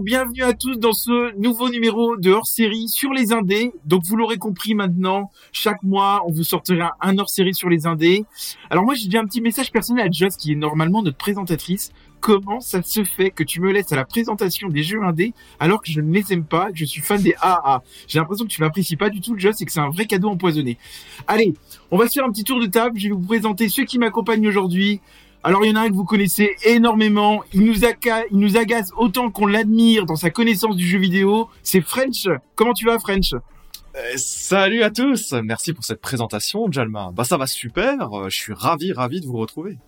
[0.00, 3.72] Bienvenue à tous dans ce nouveau numéro de hors-série sur les indés.
[3.84, 8.24] Donc vous l'aurez compris maintenant, chaque mois on vous sortira un hors-série sur les indés.
[8.70, 11.92] Alors moi j'ai déjà un petit message personnel à Joss qui est normalement notre présentatrice.
[12.20, 15.82] Comment ça se fait que tu me laisses à la présentation des jeux indés alors
[15.82, 18.50] que je ne les aime pas, que je suis fan des AA J'ai l'impression que
[18.50, 20.78] tu m'apprécies pas du tout Joss et que c'est un vrai cadeau empoisonné.
[21.26, 21.52] Allez,
[21.90, 23.98] on va se faire un petit tour de table, je vais vous présenter ceux qui
[23.98, 25.00] m'accompagnent aujourd'hui.
[25.44, 29.46] Alors il y en a un que vous connaissez énormément, il nous, agace autant qu'on
[29.46, 32.28] l'admire dans sa connaissance du jeu vidéo, c'est French.
[32.54, 33.32] Comment tu vas French?
[33.32, 37.10] Euh, Salut à tous, merci pour cette présentation Jalma.
[37.12, 39.78] Bah ça va super, euh, je suis ravi ravi de vous retrouver.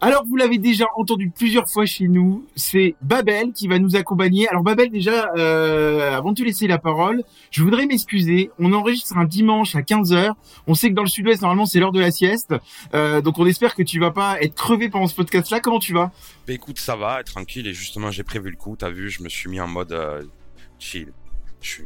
[0.00, 4.48] Alors, vous l'avez déjà entendu plusieurs fois chez nous, c'est Babel qui va nous accompagner.
[4.48, 8.50] Alors, Babel, déjà, euh, avant de te laisser la parole, je voudrais m'excuser.
[8.60, 10.34] On enregistre un dimanche à 15h.
[10.68, 12.54] On sait que dans le sud-ouest, normalement, c'est l'heure de la sieste.
[12.94, 15.58] Euh, donc, on espère que tu vas pas être crevé pendant ce podcast-là.
[15.58, 16.12] Comment tu vas?
[16.46, 17.66] Bah écoute, ça va, tranquille.
[17.66, 18.76] Et justement, j'ai prévu le coup.
[18.76, 20.22] T'as vu, je me suis mis en mode euh,
[20.78, 21.12] chill.
[21.60, 21.84] Je suis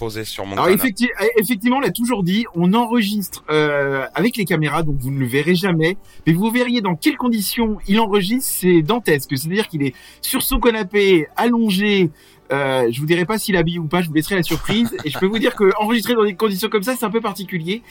[0.00, 4.82] posé sur mon Alors effectivement, on l'a toujours dit, on enregistre euh, avec les caméras,
[4.82, 8.80] donc vous ne le verrez jamais, mais vous verriez dans quelles conditions il enregistre, c'est
[8.80, 9.36] dantesque.
[9.36, 12.10] C'est-à-dire qu'il est sur son canapé, allongé.
[12.50, 14.96] Euh, je vous dirai pas s'il habille ou pas, je vous laisserai la surprise.
[15.04, 17.20] et je peux vous dire que enregistrer dans des conditions comme ça, c'est un peu
[17.20, 17.82] particulier.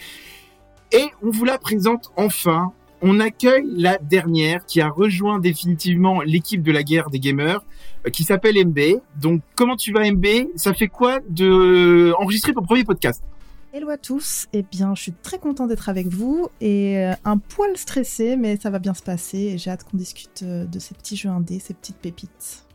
[0.91, 2.73] Et on vous la présente enfin.
[3.01, 7.61] On accueille la dernière qui a rejoint définitivement l'équipe de la guerre des gamers.
[8.05, 9.01] Euh, qui s'appelle MB.
[9.19, 13.23] Donc, comment tu vas MB Ça fait quoi de enregistrer ton premier podcast?
[13.71, 17.37] Hello à tous, eh bien je suis très content d'être avec vous et euh, un
[17.37, 20.79] poil stressé mais ça va bien se passer et j'ai hâte qu'on discute euh, de
[20.79, 22.65] ces petits jeux indés, ces petites pépites.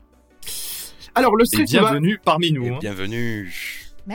[1.16, 2.74] Alors le stress, bienvenue parmi nous.
[2.74, 2.78] Hein.
[2.80, 3.52] Bienvenue.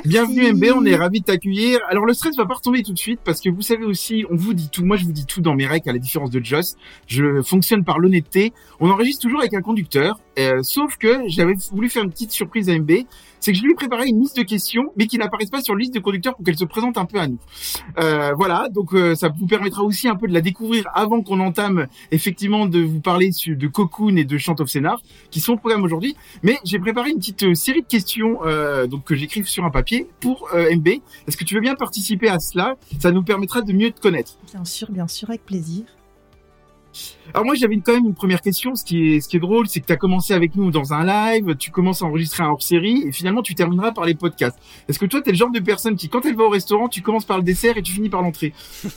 [0.05, 1.79] Bienvenue MB, on est ravis de t'accueillir.
[1.89, 4.35] Alors le stress va pas retomber tout de suite parce que vous savez aussi, on
[4.35, 4.85] vous dit tout.
[4.85, 6.75] Moi je vous dis tout dans mes règles à la différence de Joss.
[7.07, 8.53] Je fonctionne par l'honnêteté.
[8.79, 12.69] On enregistre toujours avec un conducteur, euh, sauf que j'avais voulu faire une petite surprise
[12.69, 12.91] à MB
[13.41, 15.73] c'est que je lui ai préparé une liste de questions, mais qui n'apparaissent pas sur
[15.73, 17.39] la liste de conducteurs pour qu'elle se présente un peu à nous.
[17.97, 21.39] Euh, voilà, donc euh, ça vous permettra aussi un peu de la découvrir avant qu'on
[21.39, 25.01] entame effectivement de vous parler de Cocoon et de Chant of Scénar,
[25.31, 26.17] qui sont au programme aujourd'hui.
[26.43, 28.39] Mais j'ai préparé une petite série de questions
[28.87, 30.87] donc que j'écrive sur un papier pour MB.
[31.27, 32.75] Est-ce que tu veux bien participer à cela?
[32.99, 34.33] Ça nous permettra de mieux te connaître.
[34.51, 35.85] Bien sûr, bien sûr, avec plaisir.
[37.33, 38.75] Alors moi j'avais quand même une première question.
[38.75, 41.71] Ce qui est, drôle, c'est que tu as commencé avec nous dans un live, tu
[41.71, 44.57] commences à enregistrer un hors-série et finalement tu termineras par les podcasts.
[44.87, 46.89] Est-ce que toi tu es le genre de personne qui, quand elle va au restaurant,
[46.89, 48.53] tu commences par le dessert et tu finis par l'entrée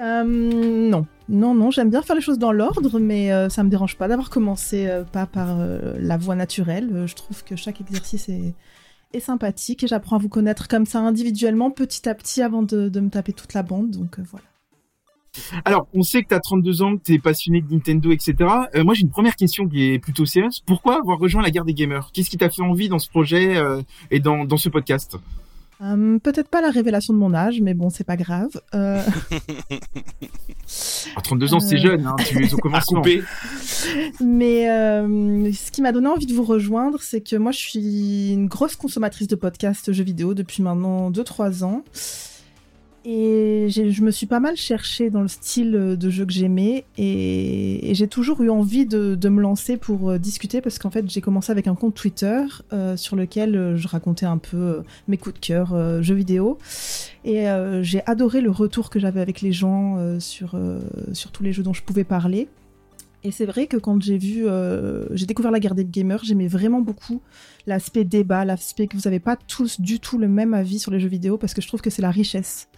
[0.00, 1.70] euh, Non, non, non.
[1.70, 4.86] J'aime bien faire les choses dans l'ordre, mais euh, ça me dérange pas d'avoir commencé
[4.86, 7.04] euh, pas par la voie naturelle.
[7.06, 8.54] je trouve que chaque exercice est,
[9.12, 12.88] est sympathique et j'apprends à vous connaître comme ça individuellement, petit à petit, avant de,
[12.88, 13.90] de me taper toute la bande.
[13.90, 14.44] Donc voilà.
[15.64, 18.34] Alors, on sait que tu as 32 ans, que tu es passionné de Nintendo, etc.
[18.74, 20.62] Euh, moi, j'ai une première question qui est plutôt sérieuse.
[20.64, 22.10] Pourquoi avoir rejoint la guerre des gamers?
[22.12, 25.16] Qu'est-ce qui t'a fait envie dans ce projet euh, et dans, dans ce podcast?
[25.82, 28.48] Euh, Peut-être pas la révélation de mon âge, mais bon, c'est pas grave.
[28.74, 29.02] Euh...
[31.22, 33.02] 32 ah, ans, c'est jeune, hein, tu es au commencement.
[34.20, 38.46] mais ce qui m'a donné envie de vous rejoindre, c'est que moi, je suis une
[38.46, 41.84] grosse consommatrice de podcasts jeux vidéo depuis maintenant 2-3 ans.
[43.08, 47.92] Et je me suis pas mal cherché dans le style de jeu que j'aimais et,
[47.94, 51.52] j'ai toujours eu envie de, me lancer pour euh, discuter parce qu'en fait j'ai commencé
[51.52, 55.38] avec un compte Twitter euh, sur lequel euh, je racontais un peu mes coups de
[55.38, 56.58] cœur jeux vidéo
[57.24, 57.46] et
[57.82, 60.58] j'ai adoré le retour que j'avais avec les gens sur,
[61.12, 62.48] sur tous les jeux dont je pouvais parler.
[63.24, 64.46] Et c'est vrai que quand j'ai vu,
[65.12, 67.20] j'ai découvert la guerre des gamers, j'aimais vraiment beaucoup
[67.66, 71.00] l'aspect débat, l'aspect que vous n'avez pas tous du tout le même avis sur les
[71.00, 72.68] jeux vidéo, parce que je trouve que c'est la richesse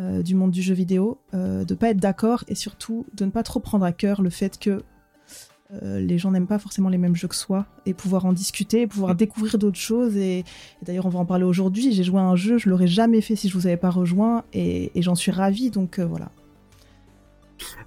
[0.00, 3.30] euh, du monde du jeu vidéo, euh, de pas être d'accord et surtout de ne
[3.30, 4.82] pas trop prendre à cœur le fait que
[5.82, 8.86] euh, les gens n'aiment pas forcément les mêmes jeux que soi et pouvoir en discuter,
[8.86, 9.16] pouvoir mm.
[9.18, 10.16] découvrir d'autres choses.
[10.16, 10.44] Et,
[10.80, 11.92] d'ailleurs, on va en parler aujourd'hui.
[11.92, 14.44] J'ai joué à un jeu, je l'aurais jamais fait si je vous avais pas rejoint
[14.54, 15.70] et, j'en suis ravie.
[15.70, 16.30] Donc voilà.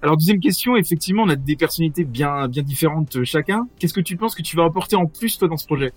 [0.00, 3.66] Alors deuxième question, effectivement, on a des personnalités bien bien différentes chacun.
[3.80, 5.92] Qu'est-ce que tu penses que tu vas apporter en plus toi dans ce projet?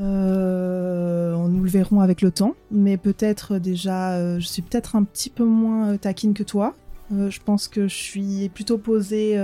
[0.00, 5.04] Euh, nous le verrons avec le temps, mais peut-être déjà, euh, je suis peut-être un
[5.04, 6.74] petit peu moins euh, taquine que toi.
[7.10, 9.38] je pense que je suis plutôt posée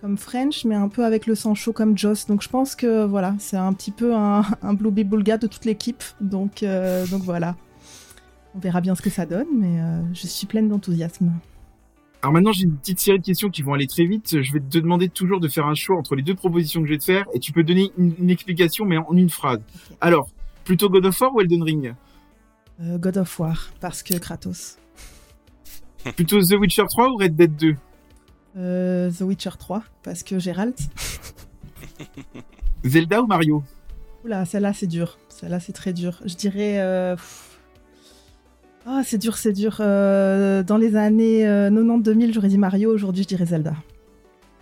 [0.00, 2.26] comme French, mais un peu avec le sang chaud comme Joss.
[2.26, 5.64] Donc je pense que voilà, c'est un petit peu un, un Blue Bulga de toute
[5.64, 6.04] l'équipe.
[6.20, 6.64] Donc,
[7.10, 7.56] donc voilà,
[8.54, 9.80] on verra bien ce que ça donne, mais
[10.12, 11.32] je suis pleine d'enthousiasme.
[12.24, 14.40] Alors maintenant, j'ai une petite série de questions qui vont aller très vite.
[14.40, 16.94] Je vais te demander toujours de faire un choix entre les deux propositions que je
[16.94, 19.60] vais te faire et tu peux donner une, explication, mais en une phrase.
[20.00, 20.30] Alors,
[20.64, 21.94] plutôt God of War ou Elden Ring?
[22.80, 24.78] Euh, God of War, parce que Kratos.
[26.16, 27.76] plutôt The Witcher 3 ou Red Dead 2
[28.56, 30.80] euh, The Witcher 3, parce que Geralt.
[32.84, 33.62] Zelda ou Mario?
[34.24, 35.18] Oula, celle-là, c'est dur.
[35.28, 36.22] Celle-là, c'est très dur.
[36.24, 36.80] Je dirais.
[36.80, 37.16] euh,
[38.86, 39.78] Ah, c'est dur, c'est dur.
[39.80, 42.92] Euh, dans les années 90-2000, j'aurais dit Mario.
[42.92, 43.74] Aujourd'hui, je dirais Zelda.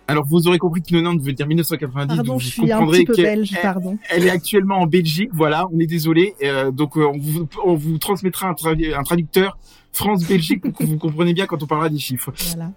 [0.07, 2.07] Alors vous aurez compris que 90 veut dire 1990.
[2.15, 3.97] Pardon, donc je suis un petit peu belge, pardon.
[4.09, 6.35] Elle est actuellement en Belgique, voilà, on est désolé.
[6.43, 9.57] Euh, donc euh, on, vous, on vous transmettra un, tra- un traducteur
[9.93, 12.33] France-Belgique pour que vous compreniez bien quand on parlera des chiffres.
[12.47, 12.71] Voilà.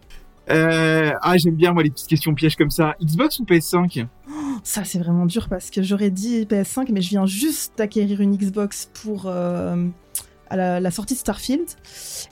[0.50, 2.94] Euh, ah, j'aime bien moi les petites questions pièges comme ça.
[3.02, 4.06] Xbox ou PS5
[4.62, 8.37] Ça, c'est vraiment dur parce que j'aurais dit PS5, mais je viens juste d'acquérir une
[8.37, 9.88] Xbox pour euh,
[10.50, 11.66] à la, la sortie de Starfield.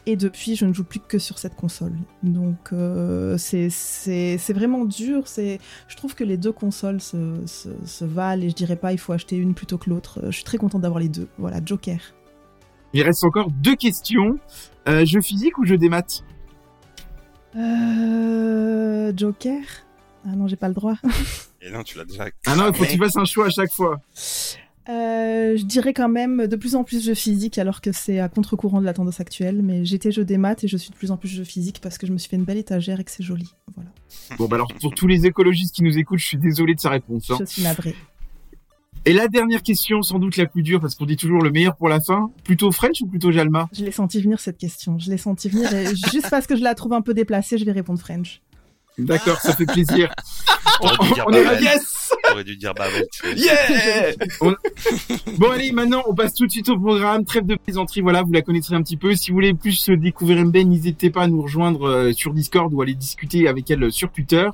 [0.06, 1.92] Et depuis, je ne joue plus que sur cette console.
[2.22, 5.26] Donc, euh, c'est- c'est c'est vraiment dur.
[5.26, 5.58] C'est-
[5.88, 8.98] Je trouve que les deux consoles se, se, se valent et je dirais pas il
[8.98, 10.20] faut acheter une plutôt que l'autre.
[10.22, 11.28] Euh, Je suis très contente d'avoir les deux.
[11.38, 11.98] Voilà, Joker.
[12.92, 14.38] Il reste encore deux questions.
[14.88, 16.22] Euh, jeu physique ou jeu des maths?
[17.56, 19.60] Euh, Joker?
[20.26, 20.94] Ah non, j'ai pas le droit.
[21.60, 22.26] Et non, tu l'as déjà.
[22.46, 24.00] Ah non, il faut que tu fasses un choix à chaque fois.
[24.88, 28.28] Euh, je dirais quand même de plus en plus jeux physiques alors que c'est à
[28.28, 31.10] contre-courant de la tendance actuelle, mais j'étais jeu des maths et je suis de plus
[31.10, 33.10] en plus jeu physique parce que je me suis fait une belle étagère et que
[33.10, 33.54] c'est joli.
[33.74, 33.90] Voilà.
[34.38, 36.90] Bon bah alors pour tous les écologistes qui nous écoutent, je suis désolé de sa
[36.90, 37.30] réponse.
[37.30, 37.36] hein.
[37.40, 37.94] Je suis navrée.
[39.06, 41.76] Et la dernière question, sans doute la plus dure, parce qu'on dit toujours le meilleur
[41.76, 42.30] pour la fin.
[42.42, 43.68] Plutôt French ou plutôt Jalma?
[43.72, 44.98] Je l'ai senti venir cette question.
[44.98, 47.66] Je l'ai senti venir et juste parce que je la trouve un peu déplacée, je
[47.66, 48.40] vais répondre French.
[48.98, 50.12] D'accord, ça fait plaisir.
[51.02, 51.62] Dû dire on est Babel.
[51.62, 52.04] Yes
[52.44, 53.36] dû dire sais.
[53.36, 54.12] Yeah
[55.38, 57.24] Bon allez, maintenant on passe tout de suite au programme.
[57.24, 59.14] Trêve de plaisanterie, voilà, vous la connaîtrez un petit peu.
[59.14, 62.82] Si vous voulez plus découvrir Mben, n'hésitez pas à nous rejoindre euh, sur Discord ou
[62.82, 64.48] aller discuter avec elle euh, sur Twitter.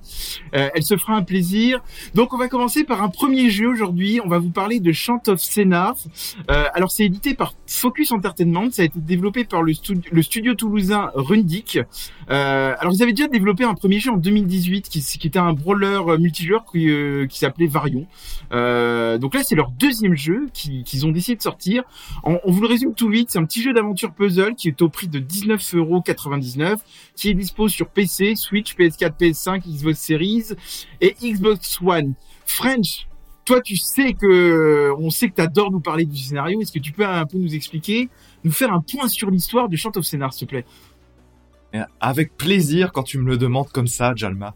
[0.55, 1.81] Euh, elle se fera un plaisir.
[2.15, 4.21] Donc on va commencer par un premier jeu aujourd'hui.
[4.25, 5.95] On va vous parler de Chant of Scénar.
[6.51, 8.71] Euh, alors c'est édité par Focus Entertainment.
[8.71, 9.73] Ça a été développé par le,
[10.11, 11.79] le studio toulousain Rundic.
[12.31, 15.99] Euh, alors ils avaient déjà développé un premier jeu en 2018 qui, était un brawler
[16.07, 18.07] euh, multijoueur qui, euh, qui s'appelait Varion.
[18.51, 21.83] Donc là c'est leur deuxième jeu qui- qu'ils ont décidé de sortir.
[22.23, 24.89] On, vous le résume tout vite, c'est un petit jeu d'aventure puzzle qui est au
[24.89, 26.77] prix de 19,99€,
[27.17, 30.45] qui est dispo sur PC, Switch, PS4, PS5, Xbox Series
[31.01, 32.15] et Xbox One.
[32.45, 33.09] French,
[33.45, 36.61] toi tu sais que on sait que t'adores nous parler du scénario.
[36.61, 38.09] Est-ce que tu peux un peu nous expliquer,
[38.45, 40.65] nous faire un point sur l'histoire de Chant of Scénar, s'il te plaît?
[42.01, 44.55] Avec plaisir quand tu me le demandes comme ça, Jalma.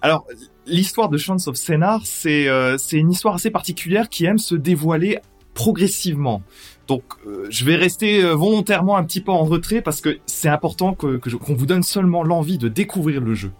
[0.00, 0.26] Alors,
[0.66, 5.18] l'histoire de Chance of Scénar, c'est euh, une histoire assez particulière qui aime se dévoiler
[5.54, 6.42] progressivement.
[6.86, 10.48] Donc, euh, je vais rester euh, volontairement un petit peu en retrait parce que c'est
[10.48, 13.50] important que que qu'on vous donne seulement l'envie de découvrir le jeu.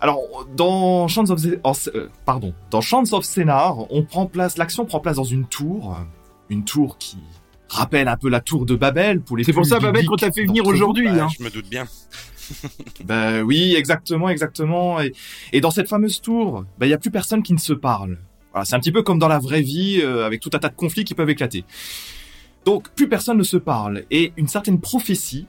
[0.00, 1.40] Alors, dans Chance of,
[1.94, 3.24] euh, pardon, dans Chance of
[4.30, 6.04] place, l'action prend place dans une tour, euh,
[6.50, 7.16] une tour qui
[7.68, 9.44] rappelle un peu la tour de Babel pour les.
[9.44, 11.08] C'est pour ça, Babel, qu'on t'a fait venir aujourd'hui.
[11.08, 11.28] Bah, hein.
[11.38, 11.86] Je me doute bien.
[13.04, 15.00] Ben oui, exactement, exactement.
[15.00, 15.12] Et,
[15.52, 18.18] et dans cette fameuse tour, ben il y a plus personne qui ne se parle.
[18.52, 20.68] Voilà, c'est un petit peu comme dans la vraie vie, euh, avec tout un tas
[20.68, 21.64] de conflits qui peuvent éclater.
[22.64, 24.04] Donc plus personne ne se parle.
[24.10, 25.46] Et une certaine prophétie,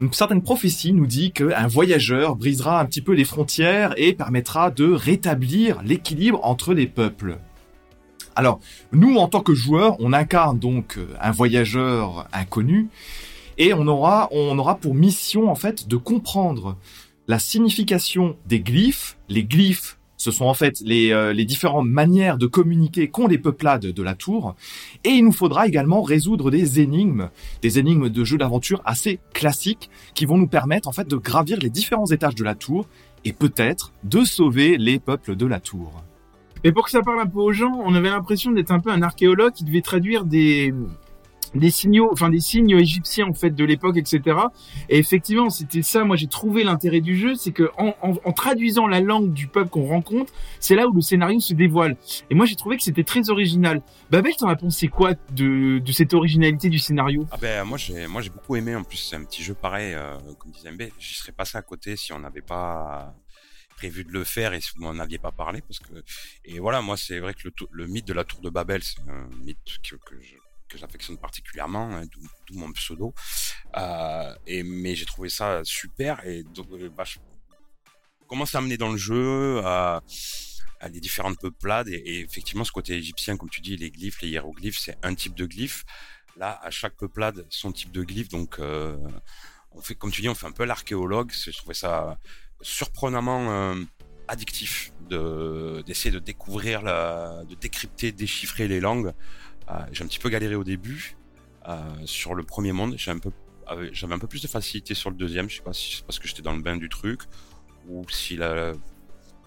[0.00, 4.70] une certaine prophétie nous dit qu'un voyageur brisera un petit peu les frontières et permettra
[4.70, 7.38] de rétablir l'équilibre entre les peuples.
[8.40, 8.58] Alors,
[8.92, 12.88] nous, en tant que joueurs, on incarne donc euh, un voyageur inconnu
[13.58, 16.78] et on aura, on aura pour mission en fait de comprendre
[17.28, 19.18] la signification des glyphes.
[19.28, 23.36] Les glyphes, ce sont en fait les, euh, les différentes manières de communiquer qu'ont les
[23.36, 24.54] peuplades de la tour.
[25.04, 27.28] Et il nous faudra également résoudre des énigmes,
[27.60, 31.58] des énigmes de jeux d'aventure assez classiques qui vont nous permettre en fait de gravir
[31.58, 32.86] les différents étages de la tour
[33.26, 35.92] et peut-être de sauver les peuples de la tour.
[36.64, 38.90] Et pour que ça parle un peu aux gens, on avait l'impression d'être un peu
[38.90, 40.74] un archéologue qui devait traduire des
[41.54, 44.36] des signaux, enfin des signes égyptiens en fait de l'époque, etc.
[44.88, 46.04] Et effectivement, c'était ça.
[46.04, 47.70] Moi, j'ai trouvé l'intérêt du jeu, c'est que
[48.34, 51.96] traduisant la langue du peuple qu'on rencontre, c'est là où le scénario se dévoile.
[52.30, 53.82] Et moi, j'ai trouvé que c'était très original.
[54.10, 57.26] Babel, t'en as pensé quoi de, de cette originalité du scénario?
[57.32, 59.94] Ah ben moi j'ai moi j'ai beaucoup aimé en plus c'est un petit jeu pareil
[59.94, 63.14] euh, comme disait MB j'y serais passé à côté si on n'avait pas
[63.80, 65.94] prévu de le faire et si vous m'en aviez pas parlé parce que
[66.44, 69.00] et voilà moi c'est vrai que le, le mythe de la tour de Babel c'est
[69.08, 69.96] un mythe que,
[70.70, 72.04] que j'affectionne particulièrement hein,
[72.46, 73.12] d'où mon pseudo.
[73.76, 77.18] Euh, et mais j'ai trouvé ça super et donc euh, bah, je
[78.28, 80.02] commence à amener dans le jeu à
[80.88, 84.78] des différentes peuplades et, effectivement ce côté égyptien comme tu dis les glyphes les hiéroglyphes
[84.78, 85.84] c'est un type de glyphe.
[86.36, 88.96] Là à chaque peuplade son type de glyphe donc euh,
[89.72, 92.18] on fait comme tu dis on fait un peu l'archéologue je trouvais ça
[92.62, 93.74] surprenamment euh,
[94.28, 99.12] addictif de d'essayer de découvrir la, de décrypter déchiffrer les langues
[99.70, 101.16] Euh, j'ai un petit peu galéré au début
[101.68, 103.20] euh, sur le premier monde un
[103.92, 106.18] j'avais un peu plus de facilité sur le deuxième je sais pas si c'est parce
[106.18, 107.20] que j'étais dans le bain du truc
[107.88, 108.74] ou si la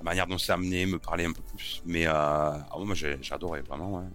[0.04, 1.82] manière dont c'est amené me parlait un peu plus.
[1.86, 2.96] Mais euh, ah, moi,
[3.32, 4.06] adoré vraiment.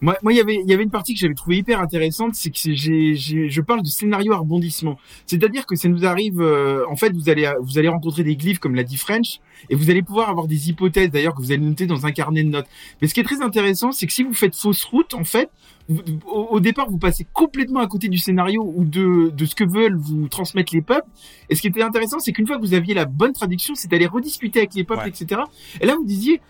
[0.00, 2.34] Moi, moi, il y avait, il y avait une partie que j'avais trouvé hyper intéressante,
[2.34, 4.98] c'est que j'ai, je parle de scénario à rebondissement.
[5.24, 8.58] C'est-à-dire que ça nous arrive, euh, en fait, vous allez, vous allez rencontrer des glyphes
[8.58, 11.62] comme l'a dit French, et vous allez pouvoir avoir des hypothèses, d'ailleurs, que vous allez
[11.64, 12.66] noter dans un carnet de notes.
[13.00, 15.48] Mais ce qui est très intéressant, c'est que si vous faites fausse route, en fait,
[15.88, 19.54] vous- au, au départ, vous passez complètement à côté du scénario ou de, de ce
[19.54, 21.08] que veulent vous transmettre les peuples.
[21.48, 23.88] Et ce qui était intéressant, c'est qu'une fois que vous aviez la bonne traduction, c'est
[23.90, 25.08] d'aller rediscuter avec les peuples, Ouais.
[25.08, 25.40] etc.
[25.80, 26.40] Et là, vous disiez,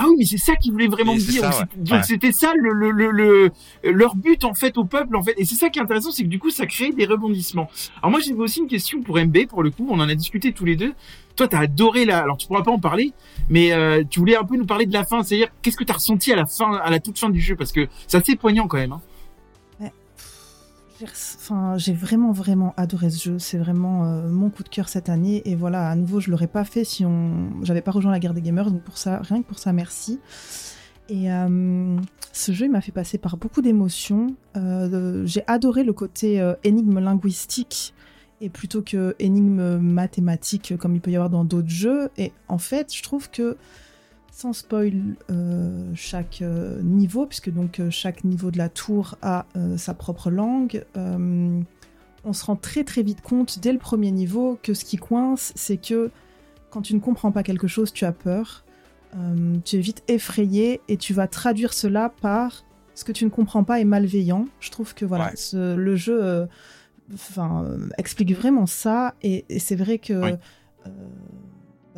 [0.00, 1.52] ah oui, mais c'est ça qu'ils voulaient vraiment Et dire.
[1.52, 2.02] ça, ouais.
[2.04, 3.50] c'était ça le, le, le, le-
[3.84, 5.34] leur but en fait au peuple en fait.
[5.36, 7.68] Et c'est ça qui est intéressant, c'est que du coup ça crée des rebondissements.
[8.00, 10.52] Alors moi j'avais aussi une question pour MB pour le coup, on en a discuté
[10.52, 10.94] tous les deux.
[11.36, 13.12] Toi t'as adoré la, alors tu pourras pas en parler,
[13.48, 15.94] mais euh, tu voulais un peu nous parler de la fin, c'est-à-dire qu'est-ce que t'as
[15.94, 18.66] ressenti à la fin, à la toute fin du jeu, parce que c'est assez poignant
[18.68, 18.92] quand même.
[18.92, 19.00] Hein.
[21.76, 23.38] J'ai vraiment vraiment adoré ce jeu.
[23.38, 25.42] C'est vraiment euh, mon coup de cœur cette année.
[25.44, 28.34] Et voilà, à nouveau, je l'aurais pas fait si on, j'avais pas rejoint la guerre
[28.34, 28.70] des gamers.
[28.70, 30.20] Donc pour ça, rien que pour ça, merci.
[31.08, 31.96] Et euh,
[32.32, 34.34] ce jeu, m'a fait passer par beaucoup d'émotions.
[34.56, 37.94] Euh, j'ai adoré le côté énigme linguistique
[38.40, 42.10] et plutôt que énigme mathématique comme il peut y avoir dans d'autres jeux.
[42.18, 43.56] Et en fait, je trouve que
[44.40, 44.92] sans spoil
[45.32, 50.30] euh, chaque euh, niveau, puisque donc euh, chaque niveau de la tour a sa propre
[50.30, 54.96] langue, on se rend très très vite compte dès le premier niveau que ce qui
[54.96, 56.10] coince, c'est que
[56.70, 58.64] quand tu ne comprends pas quelque chose, tu as peur,
[59.64, 62.64] tu es vite effrayé et tu vas traduire cela par
[62.94, 64.46] ce que tu ne comprends pas est malveillant.
[64.60, 65.36] Je trouve que voilà, Ouais.
[65.36, 66.46] ce- le jeu
[67.12, 67.64] enfin,
[67.96, 70.38] explique vraiment ça et, et c'est vrai que Ouais.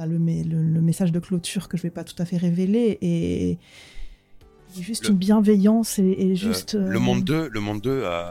[0.01, 2.39] Bah, le, me- le- le message de clôture que je vais pas tout à fait
[2.39, 3.59] révéler est, est
[4.83, 7.91] juste Le- une bienveillance et, et Euh, juste le euh, monde 2, le monde 2
[7.91, 8.31] euh,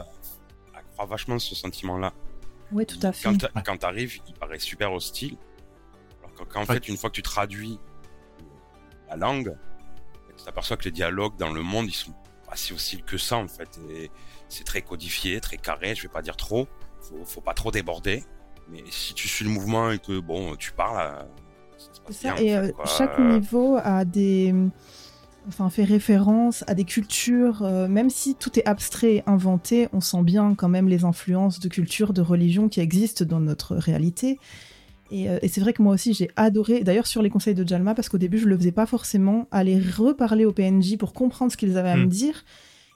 [0.74, 2.12] accroît vachement ce sentiment-là.
[2.72, 5.36] ouais tout à fait Quand, t'a- quand t'arrives, il paraît super hostile.
[6.24, 6.66] Alors qu'en Ouais.
[6.74, 7.78] fait, une fois que tu traduis
[9.08, 9.56] la langue,
[10.36, 12.12] tu t'aperçois que les dialogues dans le monde, ils sont
[12.48, 13.78] pas si hostiles que ça, en fait.
[13.92, 14.10] Et
[14.48, 16.66] c'est très codifié, très carré, je vais pas dire trop.
[17.00, 18.24] Faut, faut pas trop déborder.
[18.72, 21.24] Mais si tu suis le mouvement et que, bon, tu parles, euh,
[21.80, 24.54] ça ça, et euh, chaque niveau a des.
[25.48, 30.00] Enfin, fait référence à des cultures, euh, même si tout est abstrait et inventé, on
[30.00, 34.38] sent bien quand même les influences de culture, de religion qui existent dans notre réalité.
[35.10, 37.66] Et, euh, et c'est vrai que moi aussi j'ai adoré, d'ailleurs sur les conseils de
[37.66, 41.50] Jalma, parce qu'au début je le faisais pas forcément, aller reparler au PNJ pour comprendre
[41.50, 42.44] ce qu'ils avaient à me dire.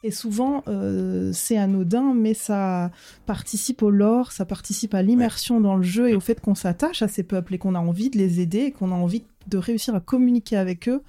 [0.04, 2.90] Et souvent euh, c'est anodin, mais ça
[3.25, 7.00] participe au lore, ça participe à l'immersion dans le jeu et au fait qu'on s'attache
[7.00, 9.56] à ces peuples et qu'on a envie de les aider et qu'on a envie de
[9.56, 11.02] réussir à communiquer avec eux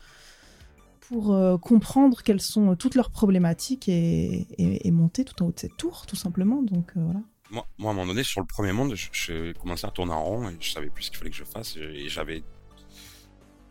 [1.02, 4.48] pour euh, comprendre quelles sont toutes leurs problématiques et,
[4.94, 6.62] monter tout en haut de cette tour, tout simplement.
[6.62, 7.20] Donc euh, voilà.
[7.52, 10.14] moi, moi, à un moment donné, sur le premier monde, je, je commençais à tourner
[10.14, 11.76] en rond et je savais plus ce qu'il fallait que je fasse.
[11.76, 12.44] Et j'avais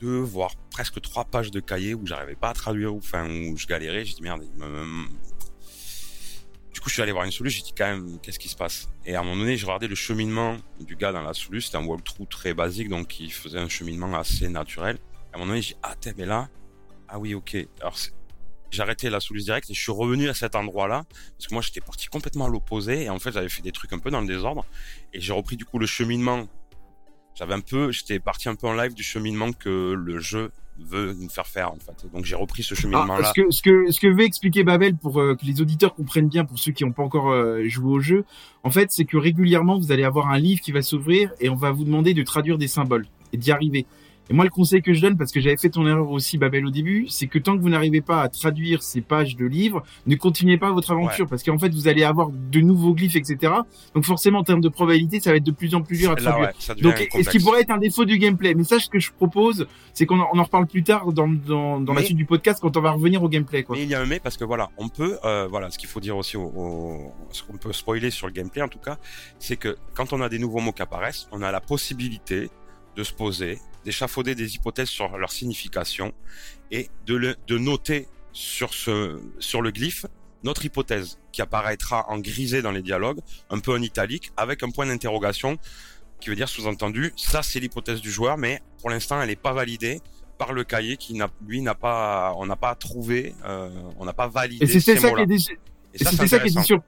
[0.04, 3.56] deux, voire presque trois pages de cahier où j'arrivais pas à traduire, ou enfin, où
[3.56, 4.04] je galérais.
[4.04, 4.42] J'ai dit merde.
[6.72, 7.58] Du coup, je suis allé voir une solution.
[7.58, 8.88] J'ai dit quand même, qu'est-ce qui se passe?
[9.06, 11.66] Et à un moment donné, j'ai regardé le cheminement du gars dans la solution.
[11.66, 14.98] C'était un walkthrough très basique, donc il faisait un cheminement assez naturel.
[15.32, 16.48] À un moment donné, j'ai dit ah t'es mais là,
[17.08, 17.56] ah oui ok.
[17.80, 17.96] Alors
[18.70, 21.04] j'ai arrêté la solution directe et je suis revenu à cet endroit-là
[21.36, 23.92] parce que moi j'étais parti complètement à l'opposé et en fait j'avais fait des trucs
[23.92, 24.66] un peu dans le désordre
[25.12, 26.48] et j'ai repris du coup le cheminement.
[27.34, 31.12] J'avais un peu, j'étais parti un peu en live du cheminement que le jeu veut
[31.14, 32.06] nous faire faire en fait.
[32.12, 33.32] Donc j'ai repris ce Ah, cheminement-là.
[33.34, 36.28] ce que ce que ce que veut expliquer Babel pour euh, que les auditeurs comprennent
[36.28, 38.24] bien, pour ceux qui n'ont pas encore euh, joué au jeu,
[38.64, 41.54] en fait, c'est que régulièrement vous allez avoir un livre qui va s'ouvrir et on
[41.54, 43.86] va vous demander de traduire des symboles et d'y arriver.
[44.30, 46.64] Et moi, le conseil que je donne, parce que j'avais fait ton erreur aussi, Babel,
[46.64, 49.82] au début, c'est que tant que vous n'arrivez pas à traduire ces pages de livres,
[50.06, 53.52] ne continuez pas votre aventure, parce qu'en fait, vous allez avoir de nouveaux glyphes, etc.
[53.94, 56.16] Donc forcément, en termes de probabilité, ça va être de plus en plus dur à
[56.16, 56.48] traduire.
[56.68, 58.54] ouais, Donc, et ce qui pourrait être un défaut du gameplay.
[58.54, 61.28] Mais ça, ce que je propose, c'est qu'on en, on en reparle plus tard dans,
[61.28, 63.76] dans, dans la Mais- suite du podcast quand on va revenir au gameplay, quoi.
[63.76, 65.88] Mais il y a un mais parce que voilà, on peut, euh, voilà, ce qu'il
[65.88, 68.96] faut dire aussi, au, au- ce qu'on peut spoiler sur le gameplay en tout cas,
[69.38, 72.50] c'est que quand on a des nouveaux mots qui apparaissent, on a la possibilité
[72.96, 76.12] de se poser, d'échafauder des hypothèses sur leur signification
[76.70, 80.06] et de, le, de noter sur ce, sur le glyphe
[80.44, 83.20] notre hypothèse qui apparaîtra en grisé dans les dialogues,
[83.50, 85.56] un peu en italique, avec un point d'interrogation
[86.20, 89.52] qui veut dire sous-entendu, ça c'est l'hypothèse du joueur, mais pour l'instant elle n'est pas
[89.52, 90.00] validée
[90.38, 94.12] par le cahier qui n'a, lui n'a pas, on n'a pas trouvé, euh, on n'a
[94.12, 95.38] pas validé Et c'était ces ça qui était, Et
[95.94, 96.80] et ça, c'était c'est ça qui sur, et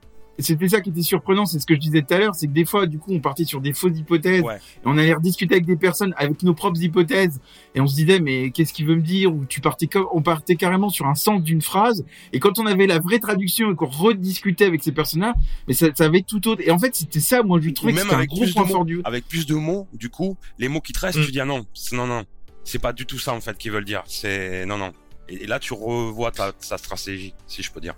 [0.43, 2.51] c'était ça qui était surprenant, c'est ce que je disais tout à l'heure, c'est que
[2.53, 4.57] des fois, du coup, on partait sur des fausses hypothèses, Ouais.
[4.57, 7.39] et on allait rediscuter avec des personnes avec nos propres hypothèses,
[7.75, 10.21] et on se disait, mais qu'est-ce qu'il veut me dire, ou tu partais comme, on
[10.21, 13.75] partait carrément sur un sens d'une phrase, et quand on avait la vraie traduction et
[13.75, 15.33] qu'on rediscutait avec ces personnes-là,
[15.67, 17.99] mais ça, ça avait tout autre, et en fait, c'était ça, moi, je trouvais que
[18.01, 18.69] c'était un gros point mots.
[18.69, 21.25] fort du, Avec plus de mots, du coup, les mots qui te restent, Mm.
[21.25, 22.23] tu dis ah non, non non,
[22.63, 24.03] c'est pas du tout ça en fait qu'ils veulent dire.
[24.07, 24.91] C'est non non.
[25.29, 27.95] Et, là tu revois ta, ta stratégie, si je peux dire.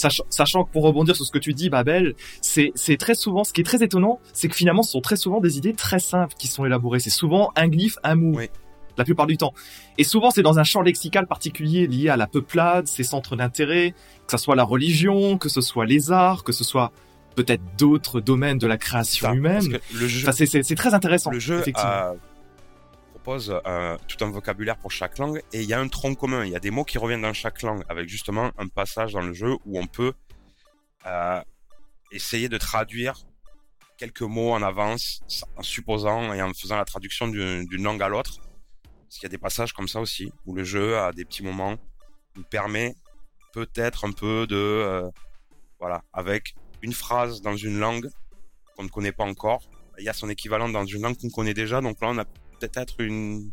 [0.00, 3.60] Sachant, que pour rebondir sur ce que tu dis, Babel, c'est très souvent, ce qui
[3.60, 6.48] est très étonnant, c'est que finalement, ce sont très souvent des idées très simples qui
[6.48, 7.00] sont élaborées.
[7.00, 8.36] C'est souvent un glyphe, un mot.
[8.36, 8.48] Oui
[8.98, 9.54] la plupart du temps.
[9.96, 13.94] Et souvent, c'est dans un champ lexical particulier lié à la peuplade, ses centres d'intérêt,
[14.26, 16.92] que ce soit la religion, que ce soit les arts, que ce soit
[17.34, 19.78] peut-être d'autres domaines de la création humaine.
[19.94, 21.30] Le jeu, c'est très intéressant.
[21.30, 21.62] Le jeu
[23.38, 26.44] tout un vocabulaire pour chaque langue et il y a un tronc commun.
[26.44, 29.20] Il y a des mots qui reviennent dans chaque langue avec justement un passage dans
[29.20, 30.12] le jeu où on peut
[31.06, 31.40] euh,
[32.10, 33.14] essayer de traduire
[33.96, 35.20] quelques mots en avance
[35.56, 38.40] en supposant et en faisant la traduction d'une langue à l'autre.
[38.82, 41.42] Parce qu'il y a des passages comme ça aussi, où le jeu, à des petits
[41.42, 41.76] moments,
[42.36, 42.94] nous permet
[43.52, 44.56] peut-être un peu de...
[44.56, 45.10] Euh,
[45.78, 48.08] voilà, avec une phrase dans une langue
[48.76, 49.68] qu'on ne connaît pas encore,
[49.98, 52.24] il y a son équivalent dans une langue qu'on connaît déjà, donc là on a
[52.60, 53.50] peut-être une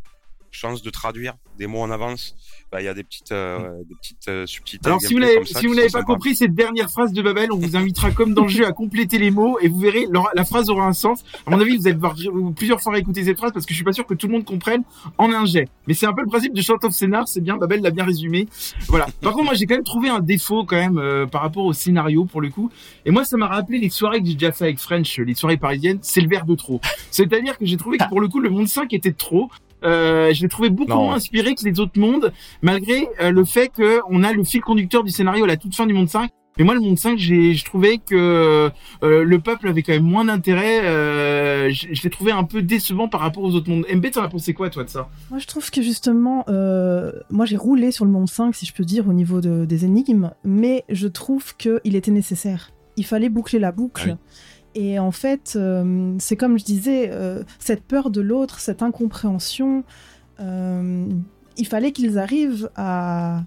[0.51, 2.35] chance de traduire des mots en avance,
[2.71, 3.83] bah, il y a des petites, euh, mm.
[3.87, 4.87] des petites euh, subtilités.
[4.87, 8.11] Alors si vous n'avez si pas compris cette dernière phrase de Babel, on vous invitera
[8.11, 10.93] comme dans le jeu à compléter les mots et vous verrez la phrase aura un
[10.93, 11.23] sens.
[11.45, 12.15] À mon avis, vous allez devoir
[12.55, 14.45] plusieurs fois réécouter cette phrase parce que je suis pas sûr que tout le monde
[14.45, 14.83] comprenne
[15.17, 15.69] en un jet.
[15.87, 17.57] Mais c'est un peu le principe de Short of Scénar, c'est bien.
[17.57, 18.47] Babel l'a bien résumé.
[18.87, 19.07] Voilà.
[19.21, 21.73] Par contre, moi j'ai quand même trouvé un défaut quand même euh, par rapport au
[21.73, 22.69] scénario pour le coup.
[23.05, 25.57] Et moi, ça m'a rappelé les soirées que j'ai déjà fait avec French, les soirées
[25.57, 25.99] parisiennes.
[26.01, 26.81] C'est le verre de trop.
[27.11, 29.49] C'est-à-dire que j'ai trouvé que pour le coup le monde 5 était trop.
[29.87, 33.69] Euh, je l'ai trouvé beaucoup moins inspiré que les autres mondes, malgré euh, le fait
[33.69, 36.29] qu'on a le fil conducteur du scénario à la toute fin du monde 5.
[36.57, 38.71] Mais moi, le monde 5, j'ai, je trouvais que
[39.03, 40.85] euh, le peuple avait quand même moins d'intérêt.
[40.85, 43.85] Euh, je, je l'ai trouvé un peu décevant par rapport aux autres mondes.
[43.93, 45.07] MB, t'en as pensé quoi, toi, de ça?
[45.29, 48.73] Moi, je trouve que justement, euh, moi, j'ai roulé sur le monde 5, si je
[48.73, 52.71] peux dire, au niveau de, des énigmes, mais je trouve qu'il était nécessaire.
[52.95, 54.17] Il fallait boucler la boucle.
[54.79, 59.83] Et en fait, euh, c'est comme je disais, euh, cette peur de l'autre, cette incompréhension,
[60.39, 61.09] euh,
[61.57, 63.41] il fallait qu'ils arrivent à,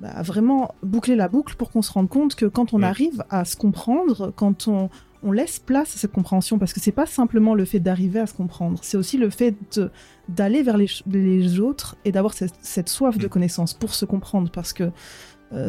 [0.00, 3.44] bah, vraiment boucler la boucle pour qu'on se rende compte que quand on arrive à
[3.44, 4.90] se comprendre, quand on,
[5.30, 8.34] laisse place à cette compréhension, parce que c'est pas simplement le fait d'arriver à se
[8.34, 9.80] comprendre, c'est aussi le fait
[10.28, 14.74] d'aller vers les, autres et d'avoir cette, cette, soif de connaissance pour se comprendre, parce
[14.74, 14.90] que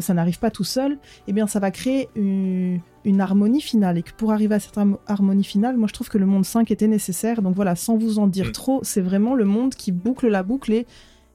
[0.02, 2.82] ça n'arrive pas tout seul, eh bien ça va créer une,
[3.20, 3.98] harmonie finale.
[3.98, 6.72] Et que pour arriver à cette harmonie finale, moi je trouve que le monde 5
[6.72, 7.42] était nécessaire.
[7.42, 8.52] Donc voilà, sans vous en dire mm.
[8.52, 10.86] trop, c'est vraiment le monde qui boucle la boucle et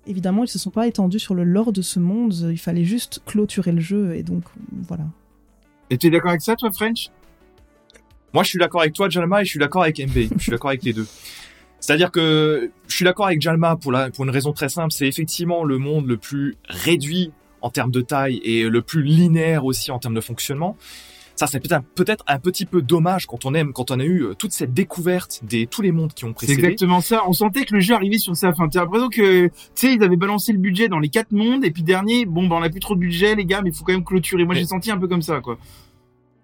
[0.06, 3.22] évidemment ils se sont pas étendus sur le lore de ce monde, il fallait juste
[3.26, 4.44] clôturer le jeu et donc
[4.88, 5.04] voilà.
[5.90, 7.10] Et tu es d'accord avec ça toi French?
[8.32, 10.52] Moi je suis d'accord avec toi Jalma et je suis d'accord avec MB, je suis
[10.52, 11.06] d'accord avec les deux.
[11.80, 15.08] C'est-à-dire que je suis d'accord avec Jalma pour, la, pour une raison très simple, c'est
[15.08, 19.90] effectivement le monde le plus réduit en termes de taille et le plus linéaire aussi
[19.90, 20.76] en termes de fonctionnement.
[21.40, 24.34] Ça, c'est peut-être un petit peu dommage quand on aime, quand on a eu euh,
[24.34, 26.60] toute cette découverte des tous les mondes qui ont précédé.
[26.60, 27.22] C'est exactement ça.
[27.26, 28.68] On sentait que le jeu arrivait sur sa fin.
[28.68, 31.70] T'as l'impression que, tu sais, ils avaient balancé le budget dans les quatre mondes et
[31.70, 33.84] puis dernier, bon, ben, on a plus trop de budget, les gars, mais il faut
[33.84, 34.44] quand même clôturer.
[34.44, 35.56] Moi, j'ai senti un peu comme ça, quoi.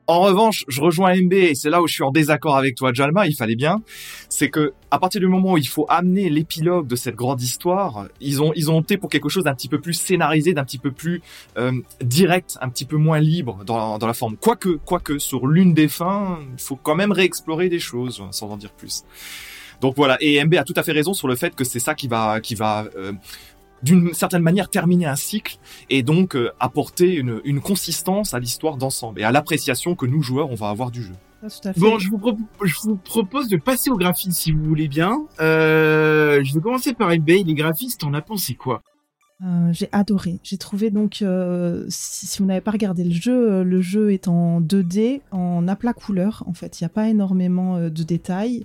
[0.09, 2.93] En revanche, je rejoins MB et c'est là où je suis en désaccord avec toi,
[2.93, 3.27] Jalma.
[3.27, 3.83] Il fallait bien.
[4.29, 8.07] C'est que à partir du moment où il faut amener l'épilogue de cette grande histoire,
[8.21, 10.79] ils ont ils ont opté pour quelque chose d'un petit peu plus scénarisé, d'un petit
[10.79, 11.23] peu plus
[11.59, 14.37] euh, direct, un petit peu moins libre dans, dans la forme.
[14.37, 18.57] Quoique quoique sur l'une des fins, il faut quand même réexplorer des choses, sans en
[18.57, 19.03] dire plus.
[19.81, 20.17] Donc voilà.
[20.21, 22.41] Et MB a tout à fait raison sur le fait que c'est ça qui va
[22.41, 23.13] qui va euh,
[23.87, 28.77] d'une certaine manière terminer un cycle et donc euh, apporter une, une, consistance à l'histoire
[28.77, 31.15] d'ensemble et à l'appréciation que nous joueurs on va avoir du jeu.
[31.77, 32.21] Bon, je vous,
[32.63, 35.27] je vous, propose de passer au graphisme si vous voulez bien.
[35.41, 37.45] Euh, je vais commencer par eBay.
[37.45, 38.83] Les graphistes, t'en as pensé quoi?
[39.45, 40.41] Euh, j'ai adoré.
[40.43, 44.61] J'ai trouvé donc, euh, si, vous n'avez pas regardé le jeu, le jeu est en
[44.61, 46.43] 2D, en aplat couleur.
[46.47, 48.65] En fait, il n'y a pas énormément de détails.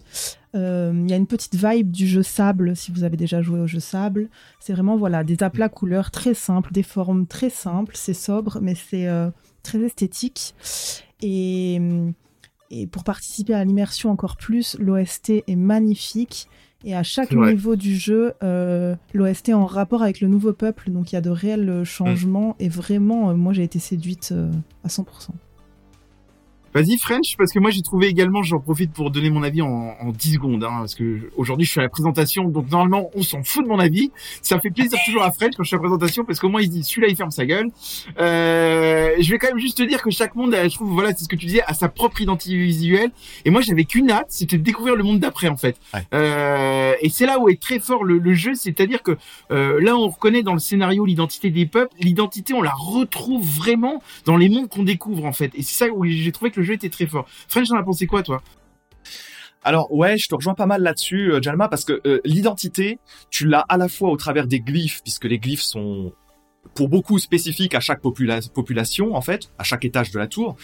[0.53, 3.59] Euh, il y a une petite vibe du jeu sable, si vous avez déjà joué
[3.59, 4.29] au jeu sable.
[4.59, 7.93] C'est vraiment voilà des aplats couleurs très simples, des formes très simples.
[7.95, 9.29] C'est sobre, mais c'est euh,
[9.63, 10.55] très esthétique.
[11.21, 11.79] Et
[12.91, 16.47] pour participer à l'immersion encore plus, l'OST est magnifique.
[16.83, 20.89] Et à chaque niveau du jeu, euh, l'OST est en rapport avec le nouveau peuple,
[20.89, 22.55] donc il y a de réels changements.
[22.59, 24.33] Et vraiment, moi j'ai été séduite
[24.83, 25.05] à 100%.
[26.73, 29.95] Vas-y French, parce que moi j'ai trouvé également, j'en profite pour donner mon avis en,
[29.99, 33.23] en 10 secondes, hein, parce que aujourd'hui je suis à la présentation, donc normalement on
[33.23, 34.09] s'en fout de mon avis.
[34.41, 36.61] Ça fait plaisir toujours à French quand je suis à la présentation, parce qu'au moins
[36.61, 37.69] il dit celui-là il ferme sa gueule.
[38.19, 41.25] Euh, je vais quand même juste te dire que chaque monde, je trouve, voilà, c'est
[41.25, 43.11] ce que tu disais, a sa propre identité visuelle.
[43.43, 45.75] Et moi j'avais qu'une hâte, c'était de découvrir le monde d'après en fait.
[46.13, 49.17] Euh, et c'est là où est très fort le, le jeu, c'est-à-dire que
[49.51, 54.01] euh, là on reconnaît dans le scénario l'identité des peuples, l'identité on la retrouve vraiment
[54.25, 55.51] dans les mondes qu'on découvre en fait.
[55.55, 57.25] Et c'est ça où j'ai trouvé que le jeu était très fort.
[57.47, 58.41] French, t'en as pensé quoi, toi?
[59.63, 63.47] Alors ouais, je te rejoins pas mal là-dessus, euh, Jalma, parce que euh, l'identité, tu
[63.47, 66.13] l'as à la fois au travers des glyphes, puisque les glyphes sont
[66.75, 70.55] pour beaucoup spécifiques à chaque population, en fait, à chaque étage de la tour.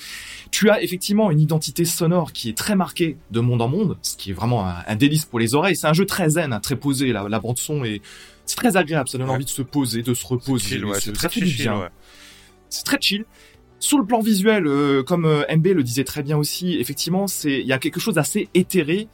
[0.51, 4.15] Tu as effectivement une identité sonore qui est très marquée de monde en monde, ce
[4.15, 5.75] qui est vraiment un, délice pour les oreilles.
[5.75, 7.11] C'est un jeu très zen, hein, très posé.
[7.11, 8.01] La, la bande son est
[8.45, 10.81] c'est très agréable, ça donne envie de se poser, de se reposer.
[10.99, 11.71] C'est très chill,
[12.69, 13.25] C'est très chill.
[13.79, 17.59] Sur le plan visuel, euh, comme euh, MB le disait très bien aussi, effectivement, c'est
[17.59, 19.07] il y a quelque chose d'assez éthéré.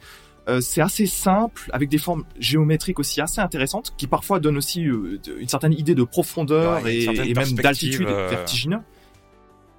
[0.48, 4.82] Euh, c'est assez simple, avec des formes géométriques aussi assez intéressantes, qui parfois donnent aussi
[4.82, 8.80] une certaine idée de profondeur et, même d'altitude vertigineuse.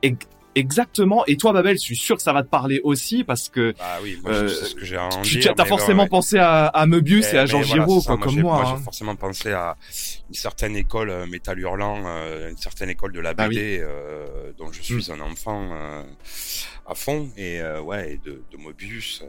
[0.01, 0.15] Et
[0.55, 1.25] Exactement.
[1.27, 3.73] Et toi, Babel, je suis sûr que ça va te parler aussi parce que.
[3.77, 6.85] Bah oui, moi, euh, c'est ce que j'ai à Tu as forcément pensé à, à
[6.85, 8.55] Möbius et, à Jean Giraud, quoi, comme moi.
[8.55, 8.81] Moi, j'ai hein.
[8.83, 9.75] forcément pensé à
[10.29, 14.53] une certaine école euh, métal hurlant, euh, une certaine école de la bah BD euh,
[14.57, 15.13] dont je suis mm.
[15.13, 16.03] un enfant euh,
[16.85, 19.23] à fond et ouais, et de, de Möbius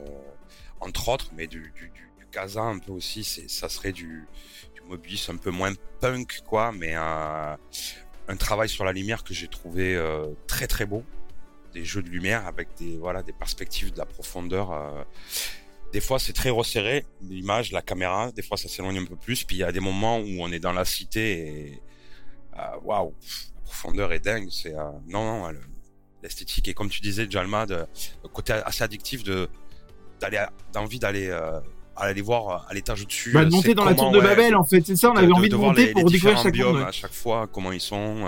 [0.81, 3.25] entre autres, mais du, du, du, du un peu aussi.
[3.25, 4.27] C'est, ça serait du,
[4.75, 7.57] du Möbius un peu moins punk, quoi, mais un,
[8.29, 10.01] un travail sur la lumière que j'ai trouvé
[10.47, 11.03] très très beau
[11.77, 14.73] des jeux de lumière avec des voilà des perspectives de la profondeur.
[14.73, 15.05] Euh.
[15.93, 18.33] Des fois c'est très resserré l'image, la caméra.
[18.33, 19.45] Des fois ça s'éloigne un peu plus.
[19.45, 21.83] Puis il y a des moments où on est dans la cité et
[22.59, 23.15] euh, waouh,
[23.55, 24.49] la profondeur est dingue.
[24.51, 25.53] C'est euh, non non
[26.23, 27.85] l'esthétique et comme tu disais Jalma, de,
[28.23, 29.49] le côté assez addictif de
[30.21, 31.31] d'aller d'envie d'aller
[31.95, 33.33] aller voir à l'étage au-dessus.
[33.33, 35.49] Bah, de monter dans la tour de Babel, en fait, c'est ça, on avait envie
[35.49, 38.27] de, monter pour découvrir chaque biome à chaque fois, comment ils sont.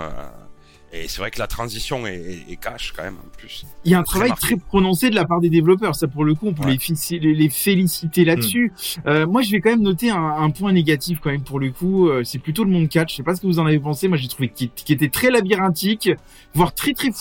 [0.91, 3.65] Et c'est vrai que la transition est, est, cash quand même en plus.
[3.85, 5.95] Il y a un travail très prononcé de la part des développeurs.
[5.95, 8.73] Ça pour le coup, on peut les, les, féliciter là-dessus.
[9.05, 9.07] Hmm.
[9.07, 11.71] Euh, moi, je vais quand même noter un, un, point négatif quand même pour le
[11.71, 12.09] coup.
[12.09, 13.09] Euh, c'est plutôt le monde 4.
[13.09, 14.07] Je sais pas ce que vous en avez pensé.
[14.07, 16.09] Moi, j'ai trouvé qu'il était très labyrinthique,
[16.53, 17.11] voire très très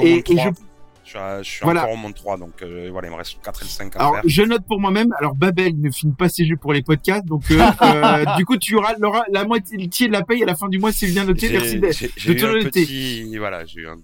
[0.00, 0.48] et, et je
[1.06, 3.96] je suis, encore au monde 3, donc euh, voilà, il me reste 4 et 5
[3.96, 6.82] à Alors, je note pour moi-même, alors Babel ne finit pas ses jeux pour les
[6.82, 8.94] podcasts, donc euh, euh, du coup, tu auras,
[9.30, 11.50] la moitié de la paye à la fin du mois, c'est bien noté.
[11.50, 13.96] Merci de, de ton Voilà, j'ai eu un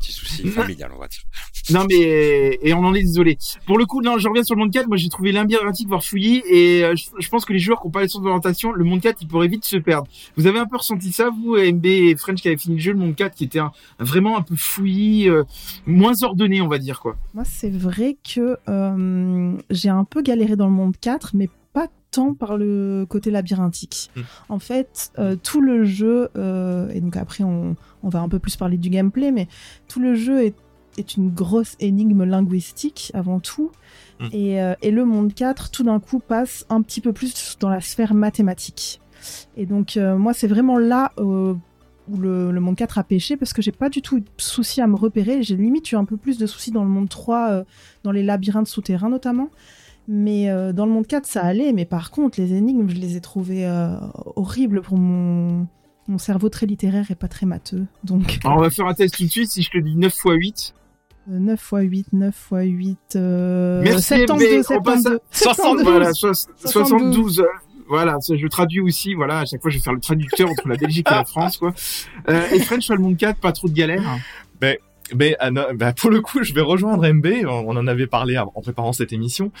[0.00, 1.22] petit souci familial, on va dire.
[1.70, 3.38] Non mais et on en est désolé.
[3.66, 4.88] Pour le coup, non, je reviens sur le monde 4.
[4.88, 7.92] Moi, j'ai trouvé labyrinthique voire fouillis et euh, je, pense que les joueurs qui n'ont
[7.92, 10.08] pas les sens d'orientation, le monde 4, il pourrait vite se perdre.
[10.36, 12.92] Vous avez un peu ressenti ça, vous, MB et French qui avaient fini le jeu,
[12.92, 15.44] le monde 4 qui était un, vraiment un peu fouillis, euh,
[15.86, 17.16] moins ordonné, on va dire quoi.
[17.34, 21.48] Moi, c'est vrai que euh, j'ai un peu galéré dans le monde 4, mais
[22.10, 24.10] tant par le côté labyrinthique.
[24.16, 24.22] Hmm.
[24.48, 28.38] En fait, euh, tout le jeu, euh, et donc après on, on, va un peu
[28.38, 29.48] plus parler du gameplay, mais
[29.88, 30.54] tout le jeu est,
[30.98, 33.70] est une grosse énigme linguistique avant tout.
[34.18, 34.28] Hmm.
[34.32, 37.68] Et, euh, et, le monde 4, tout d'un coup, passe un petit peu plus dans
[37.68, 39.00] la sphère mathématique.
[39.56, 43.60] Et donc moi, c'est vraiment là où le, le, monde 4 a pêché parce que
[43.60, 45.42] j'ai pas du tout eu de souci à me repérer.
[45.42, 47.64] J'ai limite eu un peu plus de soucis dans le monde 3,
[48.02, 49.50] dans les labyrinthes souterrains notamment.
[50.12, 51.72] Mais euh, dans le monde 4, ça allait.
[51.72, 53.94] Mais par contre, les énigmes, je les ai trouvées euh,
[54.34, 55.68] horribles pour mon...
[56.08, 57.86] mon cerveau très littéraire et pas très matheux.
[58.02, 58.40] Donc...
[58.44, 59.52] Alors, on va faire un test tout de suite.
[59.52, 60.74] Si je te dis 9 x 8.
[61.28, 62.98] 9 x 8, 9 x 8.
[63.84, 67.44] Merci, 72, 72, 72, voilà, 72.
[67.90, 70.76] Voilà, je traduis aussi, voilà, à chaque fois je vais faire le traducteur entre la
[70.76, 71.74] Belgique et la France, quoi.
[72.28, 74.00] Euh, et French sur le monde 4, pas trop de galères.
[74.60, 74.76] Ben,
[75.16, 77.26] mais ah bah, pour le coup, je vais rejoindre MB.
[77.46, 79.52] On en avait parlé en préparant cette émission.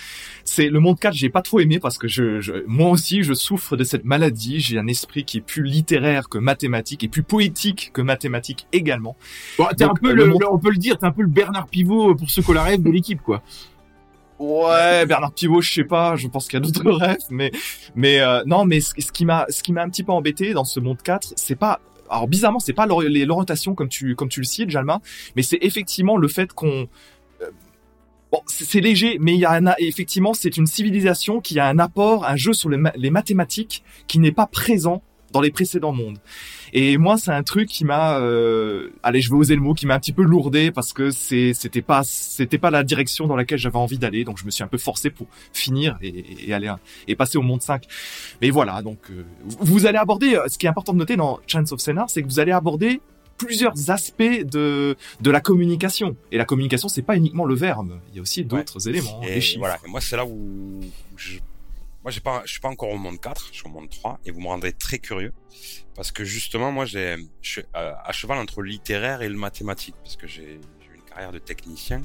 [0.44, 3.34] C'est le monde 4, j'ai pas trop aimé parce que je, je, moi aussi, je
[3.34, 4.60] souffre de cette maladie.
[4.60, 9.16] J'ai un esprit qui est plus littéraire que mathématique et plus poétique que mathématique également.
[9.58, 12.14] Bon, t'es un peu le, on peut le dire, t'es un peu le Bernard Pivot
[12.14, 13.42] pour ceux qu'on la rêve de l'équipe, quoi.
[14.38, 17.52] Ouais, Bernard Pivot, je sais pas, je pense qu'il y a d'autres rêves, mais
[17.94, 20.54] mais euh, non, mais ce, ce qui m'a ce qui m'a un petit peu embêté
[20.54, 21.80] dans ce monde 4, c'est pas
[22.10, 25.00] alors bizarrement, c'est pas l'orientation comme tu comme tu le cites, Jalma,
[25.36, 26.88] mais c'est effectivement le fait qu'on
[27.40, 27.50] euh,
[28.32, 32.24] Bon, c'est léger, mais il y a effectivement, c'est une civilisation qui a un apport,
[32.24, 36.18] un jeu sur les mathématiques qui n'est pas présent dans les précédents mondes.
[36.72, 39.86] Et moi, c'est un truc qui m'a, euh, allez, je vais oser le mot, qui
[39.86, 43.36] m'a un petit peu lourdé parce que c'est, c'était pas, c'était pas la direction dans
[43.36, 44.24] laquelle j'avais envie d'aller.
[44.24, 46.72] Donc, je me suis un peu forcé pour finir et, et aller
[47.08, 47.84] et passer au monde 5.
[48.40, 49.24] Mais voilà, donc euh,
[49.60, 50.34] vous allez aborder.
[50.34, 52.52] Euh, ce qui est important de noter dans Chance of Scénar, c'est que vous allez
[52.52, 53.00] aborder
[53.36, 56.14] plusieurs aspects de de la communication.
[56.30, 57.98] Et la communication, c'est pas uniquement le verbe.
[58.10, 59.78] Il y a aussi d'autres éléments, et Voilà.
[59.88, 60.80] moi, c'est là où
[61.16, 61.38] je
[62.02, 64.20] moi, j'ai pas, je suis pas encore au monde 4, je suis au monde 3,
[64.24, 65.32] et vous me rendrez très curieux,
[65.94, 69.94] parce que justement, moi, j'ai, je suis à cheval entre le littéraire et le mathématique,
[70.02, 70.60] parce que j'ai eu
[70.94, 72.02] une carrière de technicien.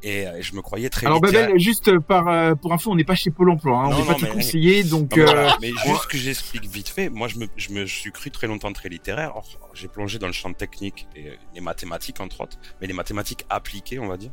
[0.00, 1.48] Et euh, je me croyais très Alors littéraire.
[1.48, 3.98] Babel, juste par euh, pour info, on n'est pas chez Pôle Emploi, hein, Non, on
[3.98, 5.24] n'est pas mais- conseillé, donc Non,
[5.60, 8.46] mais, euh, juste que j'explique vite fait, moi je me, je me suis cru très
[8.46, 9.34] longtemps très littéraire.
[9.34, 12.92] Or, J'ai plongé dans le champ technique et euh, les mathématiques entre autres, mais les
[12.92, 14.30] mathématiques appliquées on va dire.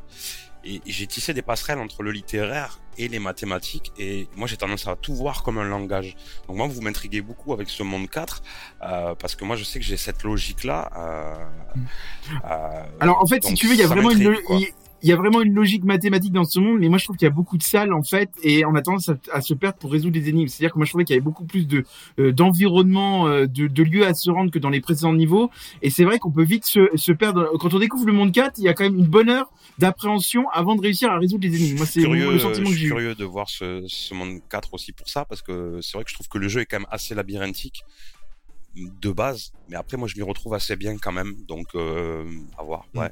[0.65, 3.91] Et j'ai tissé des passerelles entre le littéraire et les mathématiques.
[3.99, 6.15] Et moi j'ai tendance à tout voir comme un langage.
[6.47, 8.41] Donc moi vous m'intriguez beaucoup avec ce monde 4
[8.82, 10.89] euh, parce que moi je sais que j'ai cette logique là.
[10.97, 11.80] Euh,
[12.45, 14.36] euh, Alors en fait, si tu veux, il y a vraiment une.
[15.06, 17.28] Il y a vraiment une logique mathématique dans ce monde, mais moi je trouve qu'il
[17.28, 19.78] y a beaucoup de salles en fait, et on a tendance à, à se perdre
[19.78, 20.48] pour résoudre des énigmes.
[20.48, 21.86] C'est-à-dire que moi je trouvais qu'il y avait beaucoup plus de
[22.18, 25.52] euh, d'environnement, euh, de, de lieux à se rendre que dans les précédents niveaux,
[25.84, 27.52] et c'est vrai qu'on peut vite se, se perdre.
[27.60, 30.50] Quand on découvre le monde 4, il y a quand même une bonne heure d'appréhension
[30.50, 31.78] avant de réussir à résoudre les énigmes.
[31.78, 32.89] Moi c'est curieux, le sentiment je que suis j'ai eu.
[32.89, 36.10] curieux de voir ce, ce monde 4 aussi pour ça, parce que c'est vrai que
[36.10, 37.84] je trouve que le jeu est quand même assez labyrinthique
[38.76, 42.26] de base, mais après moi je m'y retrouve assez bien quand même, donc euh,
[42.58, 42.86] à voir.
[42.96, 43.12] Ouais.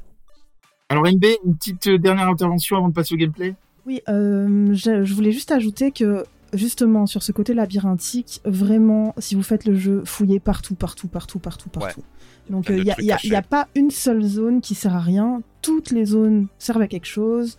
[0.93, 3.56] Alors NB, une petite euh, dernière intervention avant de passer au gameplay?
[3.88, 9.34] Oui, euh, je, je voulais juste ajouter que justement sur ce côté labyrinthique, vraiment, si
[9.34, 12.03] vous faites le jeu, fouillez partout, partout, partout, partout, partout.
[12.49, 15.41] Donc il n'y a, y a- pas une seule zone qui sert à rien.
[15.63, 17.58] Toutes les zones servent à quelque chose.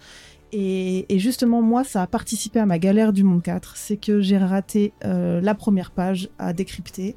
[0.52, 3.76] Et, et justement, moi, ça a participé à ma galère du monde 4.
[3.76, 7.16] C'est que j'ai raté euh, la première page à décrypter.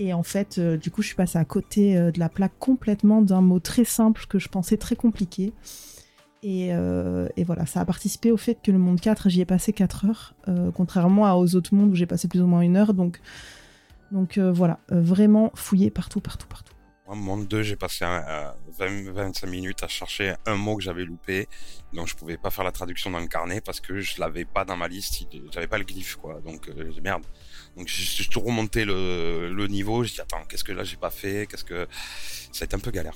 [0.00, 2.58] Et en fait, euh, du coup, je suis passée à côté euh, de la plaque
[2.58, 5.52] complètement d'un mot très simple que je pensais très compliqué.
[6.42, 9.74] Et, euh, voilà, ça a participé au fait que le monde 4, j'y ai passé
[9.74, 10.34] 4 heures,
[10.74, 12.94] contrairement aux autres mondes où j'ai passé plus ou moins une heure.
[12.94, 13.20] Donc,
[14.38, 16.72] voilà, vraiment fouiller partout, partout, partout.
[17.10, 20.82] Moi, monde 2, j'ai passé un, euh, 20, 25 minutes à chercher un mot que
[20.84, 21.48] j'avais loupé,
[21.92, 24.64] donc je pouvais pas faire la traduction dans le carnet parce que je l'avais pas
[24.64, 26.70] dans ma liste, j'avais pas le glyphe quoi, donc
[27.02, 27.24] merde.
[27.76, 31.10] Donc j'ai tout remonté le, le niveau, j'ai dit attends, qu'est-ce que là j'ai pas
[31.10, 31.86] fait, qu'est-ce que
[32.52, 33.14] ça a été un peu galère.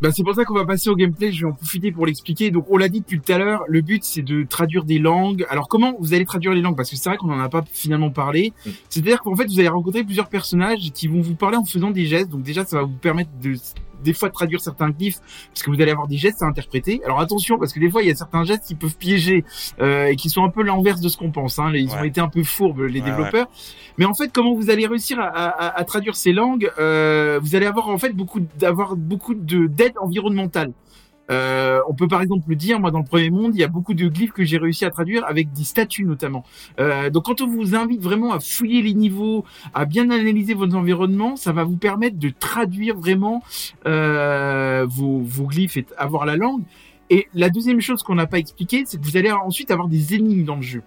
[0.00, 1.32] Bah, c'est pour ça qu'on va passer au gameplay.
[1.32, 2.52] Je vais en profiter pour l'expliquer.
[2.52, 5.44] Donc, on l'a dit depuis tout à l'heure, le but c'est de traduire des langues.
[5.50, 6.76] Alors, comment vous allez traduire les langues?
[6.76, 8.52] Parce que c'est vrai qu'on en a pas finalement parlé.
[8.64, 8.70] Mm.
[8.88, 12.06] C'est-à-dire qu'en fait, vous allez rencontrer plusieurs personnages qui vont vous parler en faisant des
[12.06, 12.28] gestes.
[12.28, 13.54] Donc, déjà, ça va vous permettre de
[14.04, 15.18] des fois de traduire certains glyphes
[15.52, 17.00] parce que vous allez avoir des gestes à interpréter.
[17.04, 19.44] Alors attention parce que des fois il y a certains gestes qui peuvent piéger
[19.80, 21.58] euh, et qui sont un peu l'inverse de ce qu'on pense.
[21.58, 21.72] Hein.
[21.74, 23.46] Ils ont été un peu fourbes les Ouais, développeurs.
[23.98, 27.56] Mais en fait, comment vous allez réussir à, à- à traduire ces langues euh, Vous
[27.56, 30.72] allez avoir en fait beaucoup d'avoir beaucoup de d'aide environnementale.
[31.30, 33.68] Euh, on peut par exemple le dire, moi dans le premier monde, il y a
[33.68, 36.44] beaucoup de glyphes que j'ai réussi à traduire avec des statues notamment.
[36.80, 40.76] Euh, donc quand on vous invite vraiment à fouiller les niveaux, à bien analyser votre
[40.76, 43.42] environnement, ça va vous permettre de traduire vraiment
[43.86, 46.62] euh, vos, vos glyphes et avoir la langue.
[47.10, 50.14] Et la deuxième chose qu'on n'a pas expliqué, c'est que vous allez ensuite avoir des
[50.14, 50.82] énigmes dans le jeu.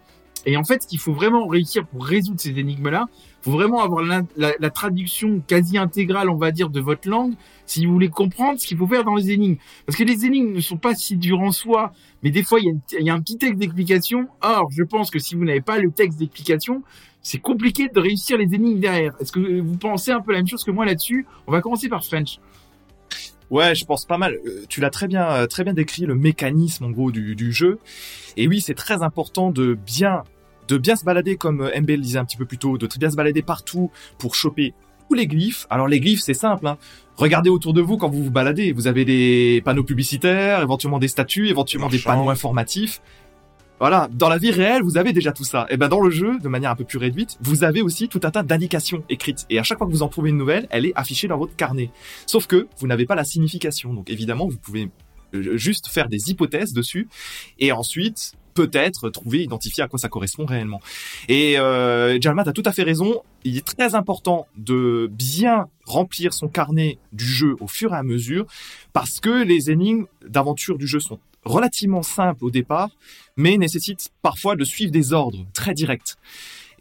[0.45, 3.05] Et en fait, ce qu'il faut vraiment réussir pour résoudre ces énigmes-là,
[3.41, 7.33] faut vraiment avoir la, traduction quasi intégrale, on va dire, de votre langue,
[7.65, 9.57] si vous voulez comprendre ce qu'il faut faire dans les énigmes.
[9.85, 11.91] Parce que les énigmes ne sont pas si dures en soi,
[12.23, 14.27] mais des fois, il y il y a un petit texte d'explication.
[14.41, 16.83] Or, je pense que si vous n'avez pas le texte d'explication,
[17.21, 19.15] c'est compliqué de réussir les énigmes derrière.
[19.19, 21.25] Est-ce que vous pensez un peu la même chose que moi là-dessus?
[21.47, 22.39] On va commencer par French.
[23.51, 24.39] Ouais, je pense pas mal.
[24.45, 27.51] Euh, Tu l'as très bien, euh, très bien décrit le mécanisme en gros du, du
[27.51, 27.79] jeu.
[28.37, 30.23] Et oui, c'est très important de bien,
[30.69, 32.87] de bien se balader comme euh, MB le disait un petit peu plus tôt, de
[32.87, 34.73] très bien se balader partout pour choper
[35.09, 35.67] tous les glyphes.
[35.69, 36.65] Alors les glyphes, c'est simple.
[36.65, 36.77] Hein.
[37.17, 38.71] Regardez autour de vous quand vous vous baladez.
[38.71, 43.01] Vous avez des panneaux publicitaires, éventuellement des statues, éventuellement des panneaux informatifs.
[43.81, 45.65] Voilà, dans la vie réelle, vous avez déjà tout ça.
[45.71, 48.19] Et ben dans le jeu, de manière un peu plus réduite, vous avez aussi tout
[48.21, 49.47] un tas d'indications écrites.
[49.49, 51.55] Et à chaque fois que vous en trouvez une nouvelle, elle est affichée dans votre
[51.55, 51.89] carnet.
[52.27, 53.91] Sauf que vous n'avez pas la signification.
[53.95, 54.91] Donc évidemment, vous pouvez
[55.33, 57.09] euh, juste faire des hypothèses dessus
[57.57, 60.79] et ensuite peut-être trouver, identifier à quoi ça correspond réellement.
[61.27, 63.23] Et euh, Jalma, t'as tout à fait raison.
[63.45, 68.03] Il est très important de bien remplir son carnet du jeu au fur et à
[68.03, 68.45] mesure
[68.93, 72.91] parce que les énigmes d'aventure du jeu sont relativement simples au départ,
[73.41, 76.15] mais nécessitent parfois de suivre des ordres très directs.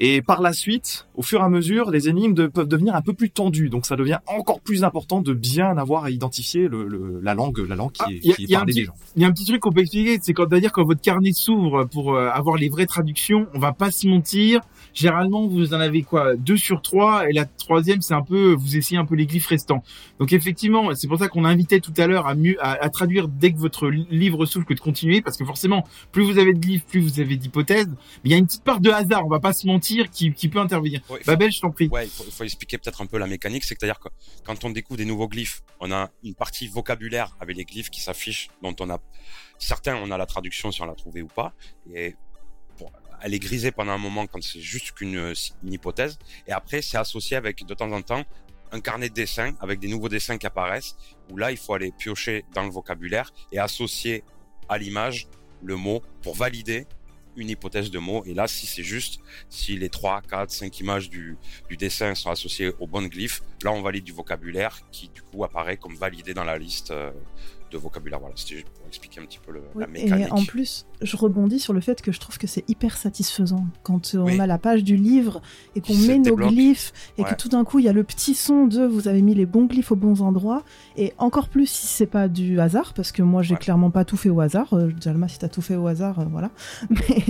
[0.02, 3.02] Et par la suite, au fur et à mesure, les énigmes de- peuvent devenir un
[3.02, 3.68] peu plus tendues.
[3.68, 7.58] Donc ça devient encore plus important de bien avoir à identifier le, le- la langue,
[7.68, 8.94] la langue qui Ah, est, a- parlée petit- des gens.
[9.16, 11.32] Il y a un petit truc qu'on peut expliquer, c'est quand d'ailleurs quand votre carnet
[11.32, 14.60] s'ouvre pour euh, avoir les vraies traductions, on va pas se mentir.
[14.94, 18.76] Généralement, vous en avez quoi deux sur trois, et la troisième, c'est un peu vous
[18.76, 19.82] essayez un peu les glyphes restants.
[20.18, 23.28] Donc effectivement, c'est pour ça qu'on invitait tout à l'heure à mieux à, à traduire
[23.28, 26.52] dès que votre li- livre s'ouvre que de continuer, parce que forcément, plus vous avez
[26.52, 27.88] de glyphes, plus vous avez d'hypothèses.
[27.88, 30.32] Mais il y a une petite part de hasard, on va pas se mentir, qui,
[30.32, 31.00] qui peut intervenir.
[31.08, 31.88] Ouais, il faut- Babel, je t'en prie.
[31.88, 33.64] Ouais, il faut, expliquer peut-être un peu la mécanique.
[33.64, 34.08] C'est-à-dire que
[34.44, 38.00] quand on découvre des nouveaux glyphes, on a une partie vocabulaire avec les glyphes qui
[38.00, 38.98] s'affichent, dont on a
[39.58, 41.52] certains, on a la traduction si on l'a trouvé ou pas.
[41.94, 42.14] Et
[43.22, 46.18] elle est grisée pendant un moment quand c'est juste qu'une euh, une hypothèse.
[46.46, 48.24] Et après, c'est associé avec de temps en temps
[48.72, 50.96] un carnet de dessins avec des nouveaux dessins qui apparaissent.
[51.30, 54.24] Où là, il faut aller piocher dans le vocabulaire et associer
[54.68, 55.28] à l'image
[55.62, 56.86] le mot pour valider
[57.36, 58.24] une hypothèse de mot.
[58.26, 61.36] Et là, si c'est juste, si les 3, 4, 5 images du,
[61.78, 65.76] dessin sont associées aux bonnes glyphes, là, on valide du vocabulaire qui, du coup, apparaît
[65.76, 67.10] comme validé dans la liste euh,
[67.70, 68.18] de vocabulaire.
[68.20, 70.26] Voilà, c'était pour expliquer un petit peu le, Oui, la mécanique.
[70.28, 73.64] Et en plus, je rebondis sur le fait que je trouve que c'est hyper satisfaisant
[73.82, 74.40] quand on Oui.
[74.40, 75.40] a la page du livre
[75.76, 77.30] et qu'on met nos glyphes et Ouais.
[77.30, 79.46] que tout d'un coup il y a le petit son de vous avez mis les
[79.46, 80.64] bons glyphes aux bons endroits
[80.96, 83.60] et encore plus si c'est pas du hasard parce que moi j'ai Ouais.
[83.60, 84.72] clairement pas tout fait au hasard.
[84.74, 86.50] Euh, Jalma, si t'as tout fait au hasard, euh, voilà.
[86.90, 87.24] Mais,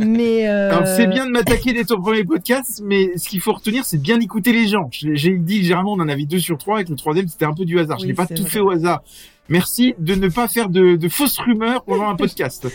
[0.06, 3.52] mais euh, Alors c'est bien de m'attaquer dès ton premier podcast, mais ce qu'il faut
[3.52, 4.88] retenir, c'est bien écouter les gens.
[4.90, 7.54] J'ai dit généralement on en avait deux sur trois, et que le troisième c'était un
[7.54, 7.98] peu du hasard.
[7.98, 8.50] Je n'ai pas tout vrai.
[8.50, 9.02] fait au hasard.
[9.48, 12.66] Merci de ne pas faire de, de fausses rumeurs pendant un podcast.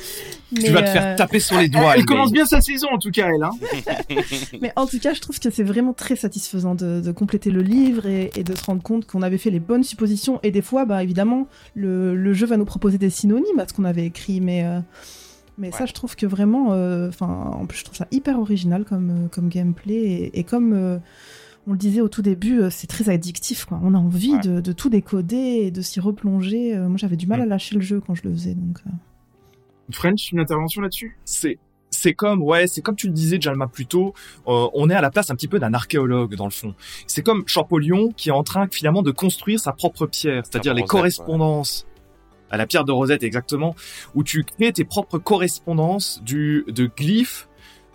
[0.51, 1.93] mais, tu vas te euh, faire taper sur les doigts.
[1.95, 3.41] elle le commence bien sa saison en tout cas, elle.
[3.43, 3.51] Hein.
[4.61, 7.61] Mais en tout cas, je trouve que c'est vraiment très satisfaisant de, de compléter le
[7.61, 10.39] livre et, et de se rendre compte qu'on avait fait les bonnes suppositions.
[10.43, 13.73] Et des fois, bah, évidemment, le, le jeu va nous proposer des synonymes à ce
[13.73, 14.41] qu'on avait écrit.
[14.41, 14.79] Mais, euh,
[15.57, 16.73] mais ça, je trouve que vraiment.
[16.73, 19.95] euh, Enfin, en plus, je trouve ça hyper original comme, euh, comme gameplay.
[19.95, 20.97] Et, et comme euh,
[21.67, 23.65] on le disait au tout début, euh, c'est très addictif.
[23.65, 23.79] Quoi.
[23.83, 24.39] On a envie Ouais.
[24.41, 26.75] de, de tout décoder et de s'y replonger.
[26.75, 27.43] Euh, moi, j'avais du mal Mm.
[27.43, 28.53] à lâcher le jeu quand je le faisais.
[28.55, 28.89] Donc, euh.
[29.91, 31.17] French, une intervention là-dessus?
[31.25, 34.13] C'est c'est comme ouais c'est comme tu le disais Jalma plus tôt
[34.49, 36.75] euh, on est à la place un petit peu d'un archéologue dans le fond
[37.07, 40.81] c'est comme Champollion qui est en train finalement de construire sa propre pierre c'est-à-dire les
[40.81, 40.99] Rosette, ouais.
[40.99, 41.87] correspondances
[42.51, 43.73] à la pierre de Rosette exactement
[44.15, 47.47] où tu crées tes propres correspondances du de glyphes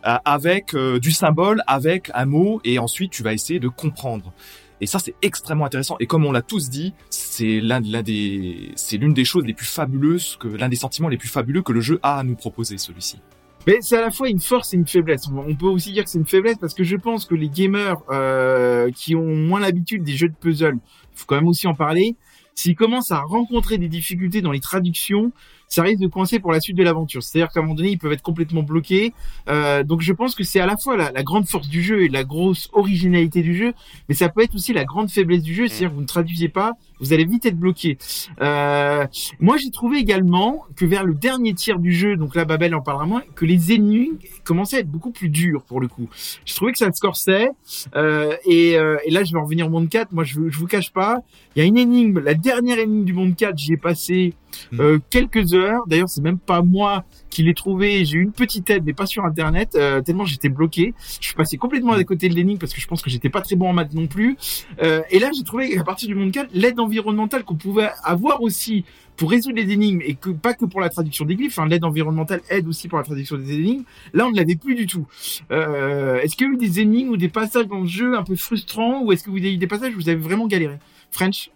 [0.02, 4.32] avec euh, du symbole avec un mot et ensuite tu vas essayer de comprendre.
[4.80, 5.96] Et ça c'est extrêmement intéressant.
[6.00, 9.66] Et comme on l'a tous dit c'est l'un des c'est l'une des choses les plus
[9.66, 12.78] fabuleuses que l'un des sentiments les plus fabuleux que le jeu a à nous proposer
[12.78, 13.20] celui-ci.
[13.66, 15.28] Mais c'est à la fois une force et une faiblesse.
[15.28, 17.96] On peut aussi dire que c'est une faiblesse parce que je pense que les gamers
[18.10, 20.78] euh, qui ont moins l'habitude des jeux de puzzle,
[21.14, 22.16] faut quand même aussi en parler,
[22.54, 25.32] s'ils commencent à rencontrer des difficultés dans les traductions,
[25.72, 27.22] ça risque de coincer pour la suite de l'aventure.
[27.22, 29.14] C'est-à-dire qu'à un moment donné, ils peuvent être complètement bloqués.
[29.48, 32.02] Euh, donc je pense que c'est à la fois la, la grande force du jeu
[32.02, 33.72] et la grosse originalité du jeu,
[34.08, 36.50] mais ça peut être aussi la grande faiblesse du jeu, c'est-à-dire que vous ne traduisez
[36.50, 37.98] pas, vous allez vite être bloqué.
[38.40, 39.06] Euh,
[39.40, 42.80] moi, j'ai trouvé également que vers le dernier tiers du jeu, donc là, Babel en
[42.80, 46.08] parlera moins, que les énigmes commençaient à être beaucoup plus dures pour le coup.
[46.44, 47.48] Je trouvais que ça se corsait.
[47.96, 50.12] Euh, et, euh, et là, je vais en revenir au monde 4.
[50.12, 51.18] Moi, je, je vous cache pas,
[51.54, 54.34] il y a une énigme, la dernière énigme du monde 4, j'y ai passé
[54.78, 55.82] euh, quelques heures.
[55.86, 58.04] D'ailleurs, c'est même pas moi qui l'ai trouvé.
[58.04, 60.94] J'ai eu une petite aide, mais pas sur Internet, euh, tellement j'étais bloqué.
[61.20, 63.40] Je suis passé complètement à côté de l'énigme parce que je pense que j'étais pas
[63.40, 64.36] très bon en maths non plus.
[64.82, 68.42] Euh, et là, j'ai trouvé qu'à partir du monde 4, l'aide environnementale qu'on pouvait avoir
[68.42, 68.84] aussi
[69.16, 71.84] pour résoudre les énigmes et que pas que pour la traduction des glyphes, hein, l'aide
[71.84, 73.84] environnementale aide aussi pour la traduction des énigmes.
[74.12, 75.06] Là, on ne l'avait plus du tout.
[75.50, 78.24] Euh, est-ce qu'il y a eu des énigmes ou des passages dans le jeu un
[78.24, 80.78] peu frustrants ou est-ce que vous avez eu des passages où vous avez vraiment galéré?
[81.10, 81.50] French?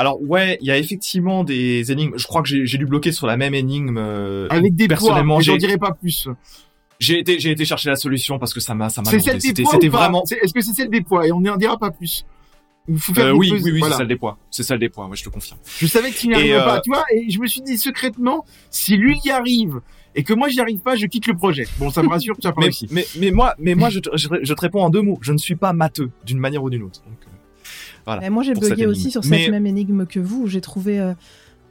[0.00, 2.14] Alors ouais, il y a effectivement des énigmes.
[2.16, 3.98] Je crois que j'ai dû bloquer sur la même énigme.
[3.98, 6.26] euh, avec des personnellement, mais j'en dirai pas plus.
[6.98, 9.38] j'ai été j'ai été chercher la solution parce que ça m'a ça m'a C'est celle
[9.38, 10.24] des poids c'était pas vraiment.
[10.24, 12.24] Est-ce que c'est celle des poids Et on n'en dira pas plus.
[12.88, 13.94] Euh, oui, oui, oui, voilà.
[13.94, 14.38] c'est celle des poids.
[14.50, 15.06] C'est celle des poids.
[15.06, 15.58] Moi, je te confirme.
[15.78, 17.60] Je savais que tu n'y Et, arrivais euh, pas, tu vois, et je me suis
[17.60, 19.80] dit secrètement, si lui y arrive
[20.14, 21.66] et que moi j'y arrive pas, je quitte le projet.
[21.78, 24.08] Bon, ça me rassure, tu as pas Mais, mais mais moi mais moi je te,
[24.16, 25.18] je, je te réponds en deux mots.
[25.20, 27.02] Je ne suis pas matheux d'une manière ou d'une autre.
[27.04, 27.29] Donc, euh,
[28.14, 28.20] voilà.
[28.22, 30.46] Mais moi, j'ai bugué aussi sur cette Mais- même énigme que vous.
[30.46, 31.14] J'ai trouvé, euh,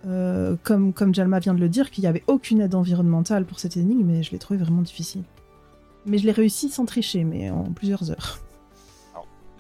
[0.08, 3.60] euh, comme, comme Jalma vient de le dire, qu'il n'y avait aucune aide environnementale pour
[3.60, 5.24] cette énigme, et je l'ai trouvé vraiment difficile.
[6.06, 8.40] Mais je l'ai réussi sans tricher, mais en plusieurs heures.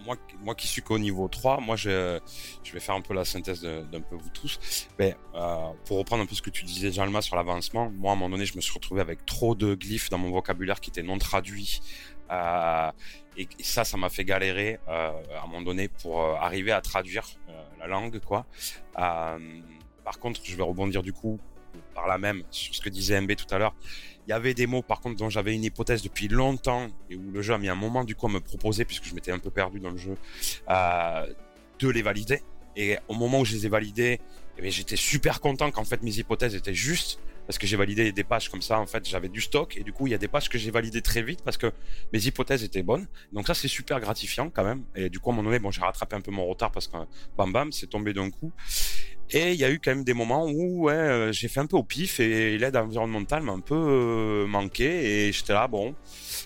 [0.05, 2.17] moi, moi qui suis qu'au niveau 3, moi je,
[2.63, 4.87] je vais faire un peu la synthèse d'un peu vous tous.
[4.97, 8.13] Mais, euh, pour reprendre un peu ce que tu disais, Jalma, sur l'avancement, moi à
[8.13, 10.89] un moment donné, je me suis retrouvé avec trop de glyphes dans mon vocabulaire qui
[10.89, 11.81] étaient non traduits.
[12.31, 12.91] Euh,
[13.37, 16.81] et, ça, ça m'a fait galérer euh, à un moment donné pour euh, arriver à
[16.81, 17.25] traduire
[17.79, 18.45] la langue, quoi.
[18.95, 21.39] Par contre, je vais rebondir du coup
[21.93, 23.75] par là même sur ce que disait MB tout à l'heure.
[24.25, 27.31] Il y avait des mots, par contre, dont j'avais une hypothèse depuis longtemps et où
[27.31, 29.39] le jeu a mis un moment du coup à me proposer, puisque je m'étais un
[29.39, 30.15] peu perdu dans le jeu,
[30.67, 32.41] de les valider.
[32.75, 34.19] Et au moment où je les ai validés,
[34.57, 38.23] eh j'étais super content qu'en fait mes hypothèses étaient justes parce que j'ai validé des
[38.23, 38.79] pages comme ça.
[38.79, 40.69] En fait, j'avais du stock et du coup, il y a des pages que j'ai
[40.69, 41.71] validées très vite parce que
[42.13, 43.07] mes hypothèses étaient bonnes.
[43.33, 44.83] Donc ça, c'est super gratifiant quand même.
[44.95, 46.87] Et du coup, à un moment donné, bon, j'ai rattrapé un peu mon retard parce
[46.87, 46.95] que
[47.35, 48.53] bam bam, c'est tombé d'un coup.
[49.31, 51.75] Et il y a eu quand même des moments où euh, j'ai fait un peu
[51.75, 55.95] au pif et l'aide environnementale m'a un peu euh, manqué et j'étais là, bon,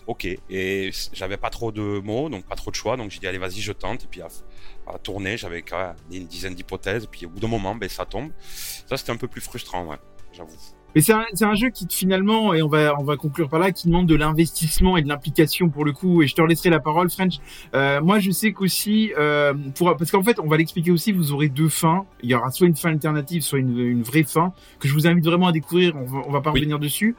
[0.08, 0.26] ok.
[0.49, 3.39] Et j'avais pas trop de mots, donc pas trop de choix, donc j'ai dit allez
[3.39, 4.06] vas-y je tente.
[4.06, 7.08] Et puis à, tourner, j'avais quand même une dizaine d'hypothèses.
[7.12, 8.32] Puis au bout d'un moment, ben ça tombe.
[8.88, 9.97] Ça c'était un peu plus frustrant, ouais,
[10.32, 10.56] j'avoue.
[10.96, 13.60] Mais c'est un, c'est un jeu qui finalement, et on va, on va conclure par
[13.60, 16.22] là, qui demande de l'investissement et de l'implication pour le coup.
[16.22, 17.36] Et je te laisserai la parole, French.
[17.74, 21.32] Euh, moi, je sais qu'aussi, euh, pour, parce qu'en fait, on va l'expliquer aussi, vous
[21.32, 22.06] aurez deux fins.
[22.22, 25.08] Il y aura soit une fin alternative, soit une, une vraie fin, que je vous
[25.08, 25.96] invite vraiment à découvrir.
[25.96, 26.60] On va, on va pas Oui.
[26.60, 27.16] revenir dessus.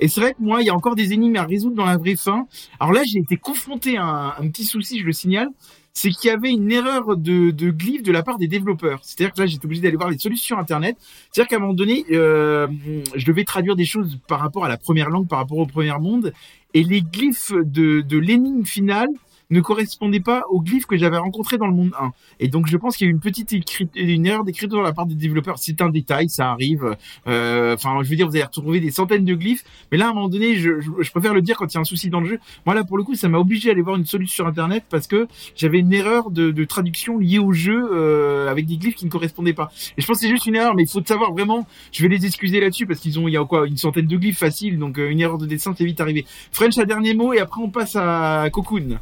[0.00, 1.96] Et c'est vrai que moi, il y a encore des énigmes à résoudre dans la
[1.96, 2.46] vraie fin.
[2.78, 5.48] Alors là, j'ai été confronté à un, un petit souci, je le signale.
[5.92, 9.00] C'est qu'il y avait une erreur de, de glyphe de la part des développeurs.
[9.02, 10.96] C'est-à-dire que là, j'étais obligé d'aller voir les solutions Internet.
[11.32, 12.68] C'est-à-dire qu'à un moment donné, euh,
[13.14, 15.96] je devais traduire des choses par rapport à la première langue, par rapport au premier
[15.98, 16.32] monde,
[16.74, 19.08] et les glyphes de, de l'énigme finale
[19.50, 22.12] ne correspondaient pas aux glyphes que j'avais rencontrés dans le monde 1.
[22.40, 23.54] Et donc, je pense qu'il y a eu une petite
[23.96, 25.58] une erreur d'écriture de la part des développeurs.
[25.58, 26.96] C'est un détail, ça arrive.
[27.26, 30.10] Euh, Enfin, je veux dire, vous allez retrouver des centaines de glyphes, mais là, à
[30.10, 32.10] un moment donné, je, je, je préfère le dire quand il y a un souci
[32.10, 32.40] dans le jeu.
[32.66, 34.84] Moi, là, pour le coup, ça m'a obligé à aller voir une solution sur Internet
[34.88, 35.26] parce que
[35.56, 39.10] j'avais une erreur de, de traduction liée au jeu euh, avec des glyphes qui ne
[39.10, 39.70] correspondaient pas.
[39.96, 41.66] Et je pense que c'est juste une erreur, mais il faut savoir vraiment.
[41.92, 44.16] Je vais les excuser là-dessus parce qu'ils ont, il y a quoi, une centaine de
[44.16, 46.26] glyphes faciles, donc euh, une erreur de dessin c'est vite arrivé.
[46.52, 48.98] French, un dernier mot et après on passe à Cocoon.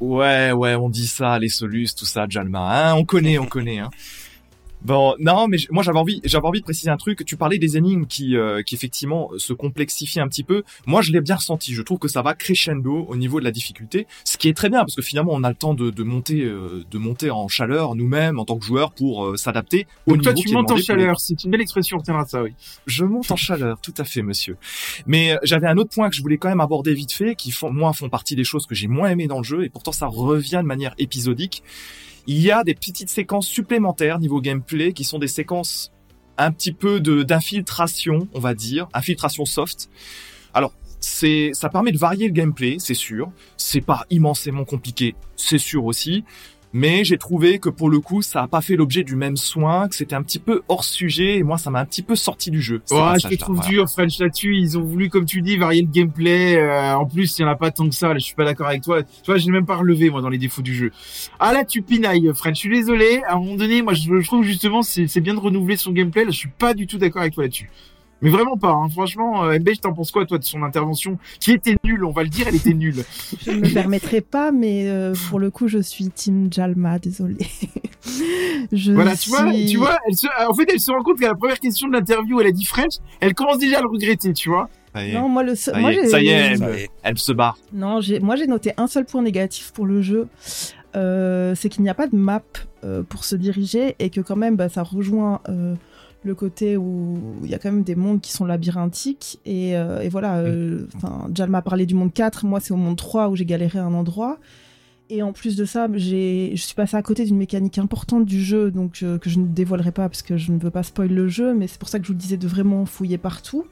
[0.00, 2.90] Ouais, ouais, on dit ça, les solus, tout ça, Jalma.
[2.90, 3.78] Hein, on connaît, on connaît.
[3.78, 3.90] Hein.
[4.86, 7.24] Bon, non, mais moi j'avais envie, j'avais envie de préciser un truc.
[7.26, 10.62] Tu parlais des énigmes qui, euh, qui effectivement se complexifient un petit peu.
[10.86, 11.74] Moi, je l'ai bien ressenti.
[11.74, 14.68] Je trouve que ça va crescendo au niveau de la difficulté, ce qui est très
[14.68, 17.48] bien parce que finalement, on a le temps de, de monter, euh, de monter en
[17.48, 20.52] chaleur nous-mêmes en tant que joueurs pour euh, s'adapter au Donc toi niveau tu qui
[20.52, 22.52] est montes en les- chaleur, c'est une belle expression, on retiendra ça, oui.
[22.86, 24.56] je monte en chaleur, tout à fait, monsieur.
[25.06, 27.50] Mais euh, j'avais un autre point que je voulais quand même aborder vite fait, qui
[27.50, 29.90] font, moi font partie des choses que j'ai moins aimées dans le jeu, et pourtant
[29.90, 31.64] ça revient de manière épisodique.
[32.26, 35.92] Il y a des petites séquences supplémentaires niveau gameplay, qui sont des séquences
[36.38, 39.88] un petit peu d'infiltration, on va dire, infiltration soft.
[40.52, 43.30] Alors c'est, ça permet de varier le gameplay, c'est sûr.
[43.56, 46.24] C'est pas immensément compliqué, c'est sûr aussi.
[46.72, 49.88] Mais j'ai trouvé que pour le coup, ça a pas fait l'objet du même soin,
[49.88, 52.50] que c'était un petit peu hors sujet, et moi, ça m'a un petit peu sorti
[52.50, 52.82] du jeu.
[52.90, 53.70] Ouais, je les trouve voilà.
[53.70, 54.56] dur, French, là-dessus.
[54.56, 56.56] Ils ont voulu, comme tu dis, varier le gameplay.
[56.56, 58.08] Euh, en plus, il y en a pas tant que ça.
[58.08, 59.02] Là, je suis pas d'accord avec toi.
[59.02, 60.92] Tu vois, je l'ai même pas relevé, moi, dans les défauts du jeu.
[61.38, 62.56] Ah, là, tu pinailles, French.
[62.56, 63.22] Je suis désolé.
[63.26, 65.92] À un moment donné, moi, je, je trouve justement, c'est c'est bien de renouveler son
[65.92, 66.24] gameplay.
[66.24, 67.70] Là, je suis pas du tout d'accord avec toi là-dessus.
[68.22, 68.88] Mais vraiment pas, hein.
[68.88, 72.12] franchement, euh, MB, je t'en penses quoi, toi, de son intervention, qui était nulle, on
[72.12, 73.04] va le dire, elle était nulle.
[73.44, 77.36] Je ne me permettrai pas, mais euh, pour le coup, je suis Team Jalma, désolé.
[78.72, 81.28] je Voilà, tu vois, tu vois, elle se, en fait, elle se rend compte qu'à
[81.28, 84.32] la première question de l'interview, elle a dit French, elle commence déjà à le regretter,
[84.32, 84.68] tu vois.
[84.94, 86.66] Ça y est, Non, moi, le seul- ça y moi, est, ça y est, Ça
[86.70, 86.90] elle, y est.
[87.02, 87.58] elle se barre.
[87.72, 90.26] Non, moi j'ai noté un seul point négatif pour le jeu,
[90.96, 92.40] euh, c'est qu'il n'y a pas de map
[92.84, 95.74] euh, pour se diriger et que quand même bah, ça rejoint euh,
[96.22, 100.00] le côté où il y a quand même des mondes qui sont labyrinthiques et, euh,
[100.00, 103.28] et voilà, euh, enfin Jalma a parlé du monde 4, moi c'est au monde 3
[103.28, 104.38] où j'ai galéré à un endroit.
[105.08, 108.72] Et en plus de ça, je suis passée à côté d'une mécanique importante du jeu,
[108.72, 111.28] donc euh, que je ne dévoilerai pas parce que je ne veux pas spoil le
[111.28, 113.66] jeu, mais c'est pour ça que je vous disais de vraiment fouiller partout.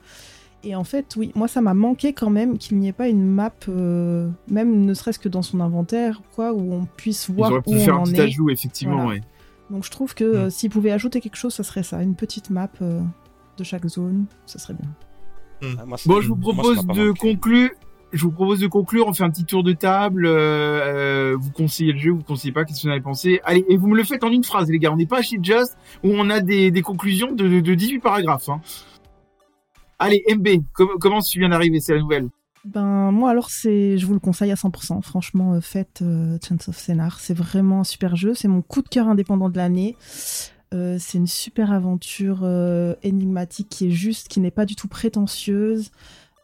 [0.63, 3.27] Et en fait, oui, moi ça m'a manqué quand même qu'il n'y ait pas une
[3.27, 7.51] map, euh, même ne serait-ce que dans son inventaire, quoi, où on puisse Ils voir
[7.51, 8.21] auraient où pu on faire un en petit est.
[8.21, 9.09] ajout, effectivement, Voilà.
[9.09, 9.21] ouais.
[9.71, 12.51] Donc je trouve que euh, s'ils pouvaient ajouter quelque chose, ça serait ça, une petite
[12.51, 13.01] map euh,
[13.59, 14.91] de chaque zone, ça serait bien.
[15.79, 17.71] Ah, moi, ça- Bon, je vous propose de conclure.
[18.13, 19.09] Je vous propose de conclure.
[19.09, 20.27] On fait un petit tour de table.
[20.27, 22.65] euh, euh, vous conseillez le jeu, vous conseillez pas.
[22.65, 23.41] Qu'est-ce que vous en avez pensé?
[23.45, 24.93] Allez, et vous me le faites en une phrase, les gars.
[24.93, 27.99] On n'est pas chez Just où on a des, des conclusions de, de, de 18
[28.01, 28.49] paragraphes.
[28.51, 28.61] Hein.
[29.99, 32.29] Allez, MB, com- comment tu viens d'arriver C'est la nouvelle?
[32.65, 35.03] Ben moi alors c'est, je vous le conseille à 100%.
[35.03, 38.35] Franchement, euh, faites euh, Chance of Scénar, c'est vraiment un super jeu.
[38.35, 39.97] C'est mon coup de cœur indépendant de l'année.
[40.73, 44.89] Euh, c'est une super aventure euh, énigmatique qui est juste, qui n'est pas du tout
[44.89, 45.91] prétentieuse.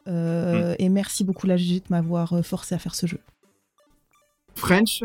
[0.09, 3.19] Euh, Et merci beaucoup la GG de m'avoir euh, forcé à faire ce jeu.
[4.55, 5.03] French?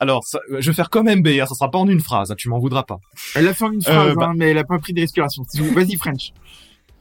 [0.00, 2.34] Alors, ça- je vais faire comme MB, hein, ça sera pas en une phrase, hein,
[2.36, 2.98] tu m'en voudras pas.
[3.34, 5.00] Elle l'a fait en une phrase, Euh, bah- hein, mais elle a pas pris de
[5.00, 5.42] respiration.
[5.74, 6.32] Vas-y, French.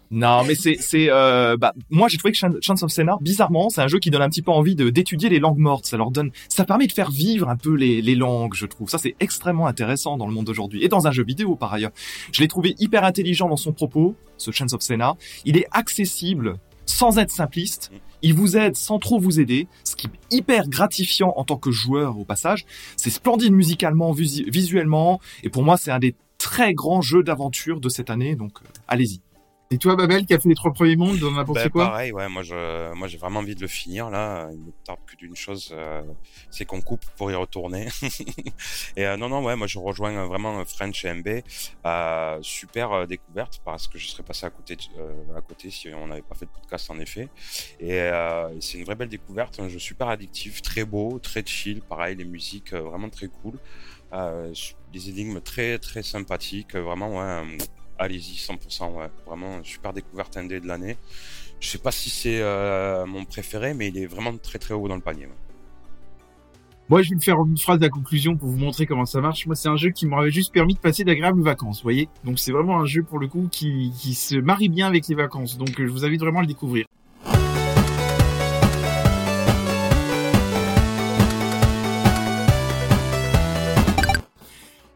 [0.10, 3.70] Non, mais c'est, c'est, euh, bah, moi j'ai trouvé que Chan- Chance of Scénar, bizarrement,
[3.70, 5.86] c'est un jeu qui donne un petit peu envie de d'étudier les langues mortes.
[5.86, 8.90] Ça leur donne, ça permet de faire vivre un peu les, les langues, je trouve.
[8.90, 11.92] Ça c'est extrêmement intéressant dans le monde d'aujourd'hui et dans un jeu vidéo par ailleurs.
[12.32, 15.18] Je l'ai trouvé hyper intelligent dans son propos, ce Chance of Scénar.
[15.46, 16.56] Il est accessible
[16.86, 17.92] sans être simpliste.
[18.22, 21.70] Il vous aide sans trop vous aider, ce qui est hyper gratifiant en tant que
[21.70, 22.66] joueur au passage.
[22.96, 27.90] C'est splendide musicalement, visuellement, et pour moi c'est un des très grands jeux d'aventure de
[27.90, 28.36] cette année.
[28.36, 29.20] Donc euh, allez-y.
[29.70, 31.86] Et toi, Babel, qui a fait les trois premiers mondes, on a pensé Ben, quoi
[31.88, 34.48] pareil, ouais, moi je, moi j'ai vraiment envie de le finir là.
[34.54, 36.02] Il me tarde plus d'une chose, euh,
[36.50, 37.90] c'est qu'on coupe pour y retourner.
[38.96, 41.28] et euh, non, non, ouais, moi je rejoins euh, vraiment French et MB.
[41.86, 44.78] Euh, super découverte parce que je serais passé à côté,
[45.36, 47.28] à côté si on n'avait pas fait de podcast en effet.
[47.82, 48.10] Et
[48.62, 52.26] c'est une vraie belle découverte, un jeu super addictif, très beau, très chill, pareil, les
[52.26, 53.60] musiques vraiment très cool.
[54.94, 57.58] Des énigmes très très sympathiques, vraiment ouais,
[58.00, 58.94] allez-y 100%.
[58.94, 60.98] Ouais, vraiment super découverte indé de l'année.
[61.60, 62.42] Je sais pas si c'est
[63.08, 65.28] mon préféré, mais il est vraiment très très haut dans le panier.
[66.90, 69.46] Moi, je vais me faire une phrase à conclusion pour vous montrer comment ça marche.
[69.46, 72.08] Moi, c'est un jeu qui m'aurait juste permis de passer d'agréables vacances, vous voyez.
[72.24, 75.16] Donc, c'est vraiment un jeu pour le coup qui, qui se marie bien avec les
[75.16, 75.58] vacances.
[75.58, 76.86] Donc, je vous invite vraiment à le découvrir.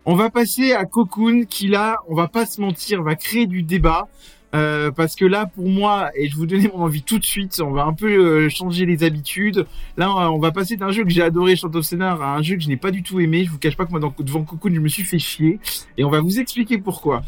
[0.04, 3.62] On va passer à Cocoon qui là, on va pas se mentir, va créer du
[3.62, 4.08] débat.
[4.54, 7.62] Euh, parce que là, pour moi, et je vous donnais mon envie tout de suite,
[7.64, 9.66] on va un peu euh, changer les habitudes.
[9.98, 12.64] Là, on va passer d'un jeu que j'ai adoré, Chant Scénar, à un jeu que
[12.64, 13.46] je n'ai pas du tout aimé.
[13.46, 15.60] Je vous cache pas que moi, dans, devant Cocoon, je me suis fait chier.
[15.98, 17.22] Et on va vous expliquer pourquoi.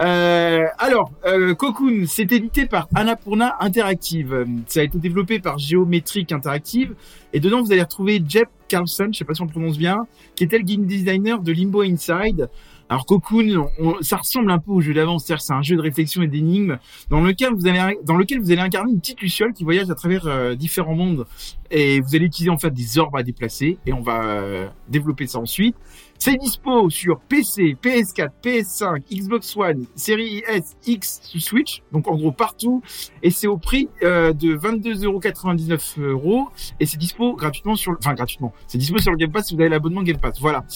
[0.00, 4.46] Euh, alors, euh, Cocoon, c'est édité par Annapurna Interactive.
[4.66, 6.94] Ça a été développé par Geometric Interactive.
[7.32, 9.98] Et dedans, vous allez retrouver Jeff Carlson, je sais pas si on le prononce bien,
[10.34, 12.48] qui était le game designer de Limbo Inside.
[12.90, 13.68] Alors Cocoon,
[14.00, 16.78] ça ressemble un peu au jeu d'avant, c'est-à-dire c'est un jeu de réflexion et d'énigmes
[17.08, 19.94] dans lequel vous allez dans lequel vous allez incarner une petite luciole qui voyage à
[19.94, 21.24] travers euh, différents mondes
[21.70, 25.28] et vous allez utiliser en fait des orbes à déplacer et on va euh, développer
[25.28, 25.76] ça ensuite.
[26.22, 32.30] C'est dispo sur PC, PS4, PS5, Xbox One, Series S, X, Switch, donc en gros
[32.30, 32.82] partout.
[33.22, 36.48] Et c'est au prix euh, de 22,99 euros.
[36.78, 39.62] Et c'est dispo gratuitement sur, enfin gratuitement, c'est dispo sur le Game Pass si vous
[39.62, 40.38] avez l'abonnement Game Pass.
[40.42, 40.66] Voilà.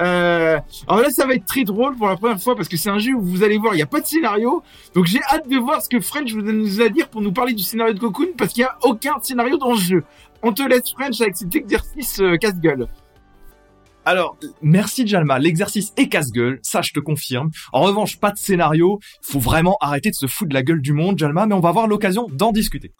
[0.00, 2.88] Euh, alors là, ça va être très drôle pour la première fois parce que c'est
[2.88, 4.62] un jeu où vous allez voir, il n'y a pas de scénario.
[4.94, 7.62] Donc j'ai hâte de voir ce que French nous a dire pour nous parler du
[7.62, 10.04] scénario de Cocoon parce qu'il n'y a aucun scénario dans le jeu.
[10.42, 12.88] On te laisse French avec cet exercice euh, casse-gueule.
[14.06, 17.50] Alors, merci Jalma, l'exercice est casse-gueule, ça je te confirme.
[17.72, 20.92] En revanche, pas de scénario, faut vraiment arrêter de se foutre de la gueule du
[20.92, 22.92] monde, Jalma, mais on va avoir l'occasion d'en discuter.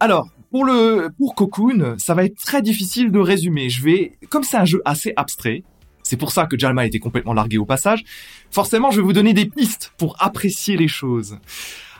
[0.00, 3.70] Alors, pour le pour Cocoon, ça va être très difficile de résumer.
[3.70, 5.64] Je vais comme c'est un jeu assez abstrait,
[6.02, 8.04] c'est pour ça que Jalma a été complètement largué au passage.
[8.50, 11.38] Forcément, je vais vous donner des pistes pour apprécier les choses.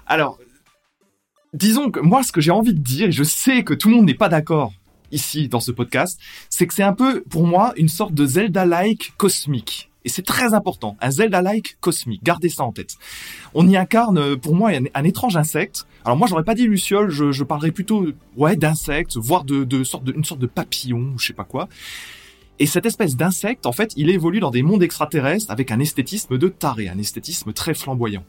[0.06, 0.38] Alors,
[1.54, 3.96] disons que moi, ce que j'ai envie de dire, et je sais que tout le
[3.96, 4.74] monde n'est pas d'accord
[5.12, 6.18] ici dans ce podcast,
[6.50, 9.90] c'est que c'est un peu pour moi une sorte de Zelda-like cosmique.
[10.04, 12.22] Et c'est très important, un Zelda-like cosmique.
[12.22, 12.94] Gardez ça en tête.
[13.52, 15.86] On y incarne, pour moi, un, étrange insecte.
[16.04, 18.06] Alors moi, j'aurais pas dit luciole, je, je parlerais plutôt,
[18.36, 21.68] ouais, d'insecte, voire de, sorte de, une sorte de papillon, ou je sais pas quoi.
[22.58, 26.38] Et cette espèce d'insecte, en fait, il évolue dans des mondes extraterrestres avec un esthétisme
[26.38, 28.24] de taré, un esthétisme très flamboyant.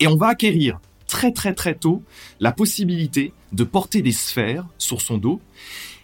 [0.00, 2.04] Et on va acquérir très très très tôt
[2.38, 5.40] la possibilité de porter des sphères sur son dos.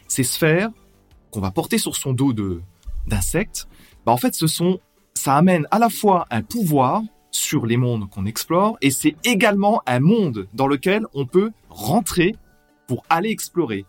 [0.08, 0.70] Ces sphères
[1.30, 2.32] qu'on va porter sur son dos
[3.06, 3.68] d'insectes,
[4.04, 4.80] bah en fait ce sont
[5.14, 9.82] ça amène à la fois un pouvoir sur les mondes qu'on explore et c'est également
[9.86, 12.34] un monde dans lequel on peut rentrer
[12.86, 13.86] pour aller explorer.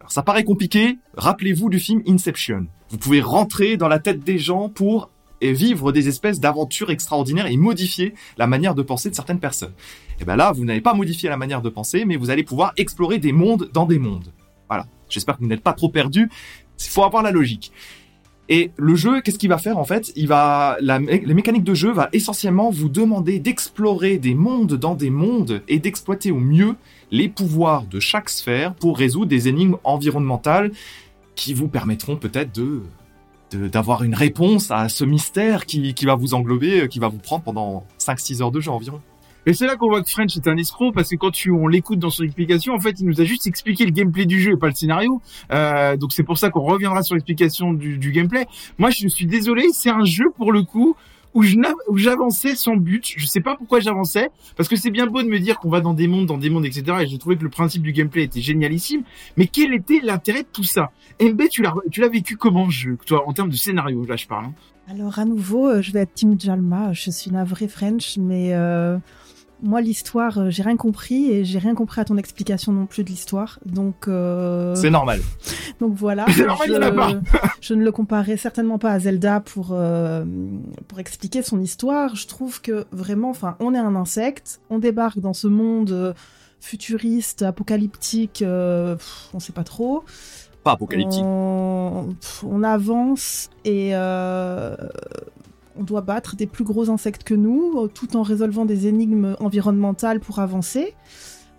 [0.00, 2.66] Alors ça paraît compliqué, rappelez-vous du film Inception.
[2.88, 5.10] Vous pouvez rentrer dans la tête des gens pour
[5.40, 9.72] et vivre des espèces d'aventures extraordinaires et modifier la manière de penser de certaines personnes.
[10.20, 12.72] Et ben là, vous n'avez pas modifié la manière de penser, mais vous allez pouvoir
[12.76, 14.32] explorer des mondes dans des mondes.
[14.68, 14.86] Voilà.
[15.08, 16.30] J'espère que vous n'êtes pas trop perdu.
[16.78, 17.72] Il faut avoir la logique.
[18.52, 20.12] Et le jeu, qu'est-ce qu'il va faire en fait?
[20.16, 24.96] Il va, la, les mécaniques de jeu va essentiellement vous demander d'explorer des mondes dans
[24.96, 26.74] des mondes et d'exploiter au mieux
[27.12, 30.72] les pouvoirs de chaque sphère pour résoudre des énigmes environnementales
[31.36, 32.82] qui vous permettront peut-être de
[33.54, 37.42] d'avoir une réponse à ce mystère qui, qui va vous englober, qui va vous prendre
[37.42, 39.00] pendant 5-6 heures de jeu environ.
[39.46, 41.66] Et c'est là qu'on voit que French est un escroc parce que quand tu, on
[41.66, 44.52] l'écoute dans son explication, en fait, il nous a juste expliqué le gameplay du jeu
[44.52, 45.22] et pas le scénario.
[45.50, 48.46] Euh, donc c'est pour ça qu'on reviendra sur l'explication du, du gameplay.
[48.78, 50.94] Moi, je suis désolé, c'est un jeu pour le coup
[51.34, 51.42] où
[51.96, 53.14] j'avançais sans but.
[53.16, 55.80] Je sais pas pourquoi j'avançais, parce que c'est bien beau de me dire qu'on va
[55.80, 56.98] dans des mondes, dans des mondes, etc.
[57.02, 59.02] Et j'ai trouvé que le principe du gameplay était génialissime.
[59.36, 60.90] Mais quel était l'intérêt de tout ça?
[61.20, 64.26] MB, tu l'as, tu l'as vécu comment jeu, toi, en termes de scénario, là je
[64.26, 64.46] parle.
[64.46, 64.54] Hein.
[64.88, 66.92] Alors à nouveau, euh, je vais être Team Jalma.
[66.92, 68.98] Je suis vraie French, mais euh,
[69.62, 73.04] moi, l'histoire, euh, j'ai rien compris et j'ai rien compris à ton explication non plus
[73.04, 73.58] de l'histoire.
[73.66, 74.08] Donc.
[74.08, 74.74] Euh...
[74.74, 75.20] C'est normal.
[75.80, 76.26] Donc voilà.
[76.38, 80.24] Normal, je, je, ne le comparais certainement pas à Zelda pour euh,
[80.88, 82.16] pour expliquer son histoire.
[82.16, 86.14] Je trouve que vraiment, enfin, on est un insecte, on débarque dans ce monde
[86.60, 88.96] futuriste, apocalyptique, euh,
[89.32, 90.04] on sait pas trop.
[90.62, 91.22] Pas apocalyptique.
[91.22, 93.94] On, on avance et
[95.80, 99.34] on doit battre des plus gros insectes que nous, euh, tout en résolvant des énigmes
[99.40, 100.94] environnementales pour avancer.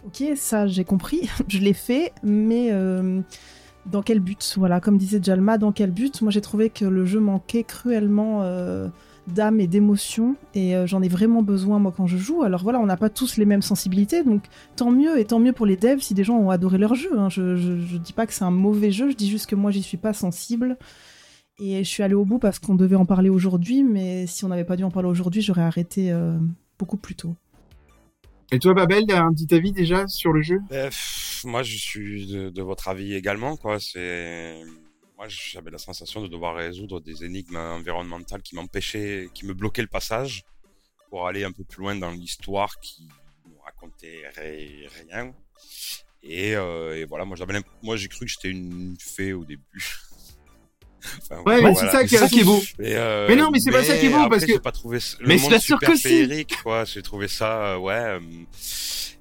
[0.05, 3.21] Ok, ça j'ai compris, je l'ai fait, mais euh,
[3.87, 4.55] dans quel but?
[4.57, 6.21] Voilà, comme disait Jalma, dans quel but?
[6.21, 8.87] Moi j'ai trouvé que le jeu manquait cruellement euh,
[9.27, 12.43] d'âme et d'émotion, et j'en ai vraiment besoin moi quand je joue.
[12.43, 14.43] Alors voilà, on n'a pas tous les mêmes sensibilités, donc
[14.75, 17.11] tant mieux, et tant mieux pour les devs si des gens ont adoré leur jeu.
[17.17, 17.29] Hein.
[17.29, 19.83] Je, je dis pas que c'est un mauvais jeu, je dis juste que moi j'y
[19.83, 20.77] suis pas sensible.
[21.59, 24.47] Et je suis allée au bout parce qu'on devait en parler aujourd'hui, mais si on
[24.47, 26.37] n'avait pas dû en parler aujourd'hui, j'aurais arrêté euh,
[26.79, 27.35] beaucoup plus tôt.
[28.51, 30.59] Et toi, Babel, t'as un petit avis déjà sur le jeu?
[30.71, 33.79] Euh, pff, moi, je suis de, de votre avis également, quoi.
[33.79, 34.61] C'est,
[35.17, 39.83] moi, j'avais la sensation de devoir résoudre des énigmes environnementales qui m'empêchaient, qui me bloquaient
[39.83, 40.43] le passage
[41.09, 43.07] pour aller un peu plus loin dans l'histoire qui
[43.47, 45.33] ne racontait ri- rien.
[46.23, 49.45] Et, euh, et voilà, moi, j'avais, l'imp- moi, j'ai cru que j'étais une fée au
[49.45, 49.63] début.
[51.21, 51.75] Enfin, Ouais, voilà.
[51.75, 52.61] c'est ça qui C'est ça qui est beau.
[52.79, 54.99] Euh, Mais non, mais c'est pas ça qui est beau, après, parce que- pas trouvé
[55.19, 56.45] le Mais bien sûr que si.
[56.63, 56.85] quoi.
[56.85, 57.93] J'ai trouvé ça, euh, ouais.
[57.93, 58.19] euh,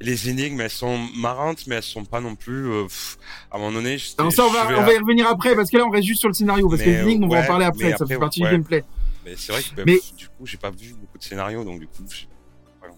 [0.03, 2.69] les énigmes, elles sont marrantes, mais elles sont pas non plus.
[2.87, 3.19] pff,
[3.51, 5.71] à un moment donné, j'étais- Alors ça, on va, je on y revenir après, parce
[5.71, 7.47] que là, on reste juste sur le scénario, parce que les énigmes, on va en
[7.47, 8.49] parler après, ça fait partie ouais.
[8.51, 8.85] du gameplay.
[9.25, 11.81] Mais c'est vrai que bah, Mais- du coup, j'ai pas vu beaucoup de scénarios, donc
[11.81, 12.03] du coup,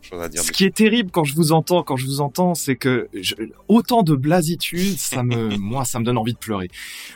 [0.02, 0.42] chose à dire.
[0.42, 3.34] Ce qui est terrible quand je vous entends, quand je vous entends, c'est que je-
[3.68, 6.68] autant de blasitude, ça me, moi, ça me donne envie de pleurer.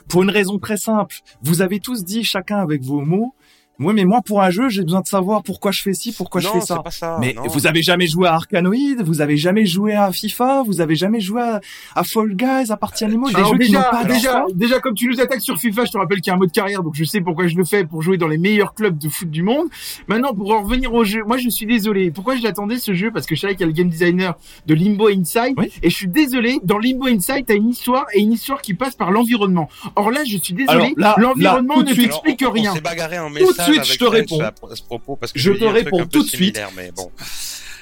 [0.08, 1.16] Pour une raison très simple.
[1.42, 3.34] Vous avez tous dit chacun avec vos mots.
[3.78, 6.40] Moi, mais moi, pour un jeu, j'ai besoin de savoir pourquoi je fais ci, pourquoi
[6.40, 6.76] non, je fais ça.
[6.76, 7.18] c'est pas ça.
[7.20, 7.42] Mais non.
[7.46, 11.20] vous avez jamais joué à Arkanoid, vous avez jamais joué à FIFA, vous avez jamais
[11.20, 11.60] joué à,
[11.94, 15.08] à Fall Guys, à Party Animal, des jeux qui déjà, pas déjà, déjà, comme tu
[15.08, 17.04] nous attaques sur FIFA, je te rappelle qu'il y a un mode carrière, donc je
[17.04, 19.66] sais pourquoi je le fais pour jouer dans les meilleurs clubs de foot du monde.
[20.08, 22.10] Maintenant, pour en revenir au jeu, moi je suis désolé.
[22.10, 23.10] Pourquoi je l'attendais ce jeu?
[23.10, 25.70] Parce que je savais qu'il y a le game designer de Limbo Inside, Oui.
[25.82, 26.58] et je suis désolé.
[26.64, 29.68] Dans Limbo Inside, t'as une histoire et une histoire qui passe par l'environnement.
[29.96, 32.70] Or là, je suis désolé, là, l'environnement ne t'explique rien.
[32.72, 34.40] On s'est bagarré en de message suite, je te réponds.
[34.40, 36.60] à, à ce propos parce que Je te réponds tout de suite.
[36.76, 37.10] Mais bon.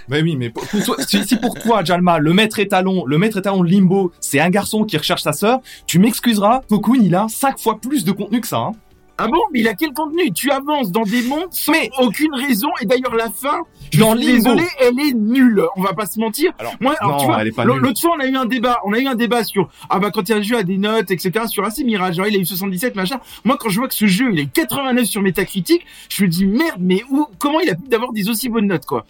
[0.08, 3.16] Mais oui, mais pour, pour toi, si, si pour toi, Jalma, le maître étalon, le
[3.16, 7.14] maître étalon de Limbo, c'est un garçon qui recherche sa sœur, tu m'excuseras, Cocoon, il
[7.14, 8.72] a cinq fois plus de contenu que ça, hein.
[9.16, 10.32] Ah bon Mais il a quel contenu?
[10.32, 13.60] Tu avances dans des mondes sans Mais- aucune raison, et d'ailleurs la fin,
[13.92, 15.62] je Dans suis désolé, elle est nulle.
[15.76, 16.52] On va pas se mentir.
[16.58, 18.92] Alors, Moi, alors, non, tu vois, est l'autre fois, on a eu un débat, on
[18.92, 20.78] a eu un débat sur, ah bah, quand il y a un jeu à des
[20.78, 23.20] notes, etc., sur AC Mirage, genre, il a eu 77, machin.
[23.44, 26.28] Moi, quand je vois que ce jeu, il a eu 89 sur Metacritic, je me
[26.28, 29.06] dis, merde, mais où, comment il a pu d'avoir des aussi bonnes notes, quoi?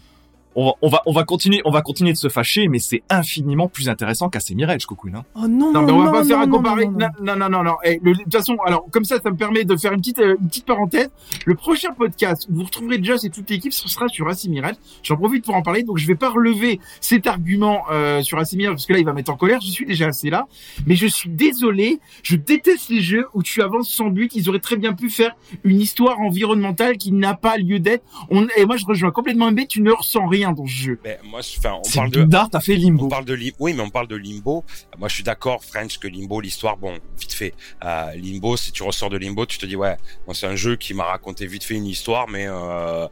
[0.57, 3.03] On va, on va, on va continuer, on va continuer de se fâcher, mais c'est
[3.11, 5.25] infiniment plus intéressant qu'à Mirage, Cocoon, hein.
[5.35, 6.87] Oh non, Non, mais on va pas faire un non, comparer.
[6.87, 7.65] non, non, Non, non, non, non.
[7.65, 7.77] non.
[7.85, 10.19] Eh, le- de toute façon, alors comme ça, ça me permet de faire une petite,
[10.21, 11.11] euh, une petite parenthèse.
[11.47, 14.77] Le prochain podcast où vous retrouverez Joss et toute l'équipe, ce sera sur Mirage.
[15.03, 18.75] J'en profite pour en parler, donc je vais pas relever cet argument euh, sur Mirage
[18.75, 19.61] parce que là, il va mettre en colère.
[19.61, 20.47] Je suis déjà assez là,
[20.87, 21.99] mais je suis désolé.
[22.23, 24.35] Je déteste les jeux où tu avances sans but.
[24.35, 25.35] Ils auraient très bien pu faire
[25.65, 28.05] une histoire environnementale qui n'a pas lieu d'être.
[28.31, 28.47] On...
[28.57, 29.61] Et moi, je rejoins complètement MB.
[29.69, 31.01] Tu ne ressens rien dans ce jeu.
[31.05, 32.27] Mais moi, je- enfin, on parle de,
[32.61, 33.09] fait On Limbo.
[33.09, 33.57] parle de Limbo.
[33.61, 34.65] Oui, mais on parle de Limbo.
[34.99, 37.55] Moi, je suis d'accord, French, que Limbo, l'histoire, bon, vite fait.
[37.85, 40.77] Euh, Limbo, si tu ressors de Limbo, tu te dis, ouais, bon, c'est un jeu
[40.77, 43.07] qui m'a raconté vite fait une histoire, mais euh,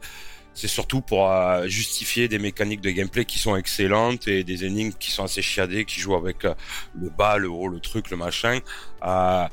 [0.53, 4.93] c'est surtout pour euh, justifier des mécaniques de gameplay qui sont excellentes et des énigmes
[4.99, 6.53] qui sont assez chiadées, qui jouent avec euh,
[6.93, 8.59] le bas, le haut, le truc, le machin.
[9.03, 9.47] Euh,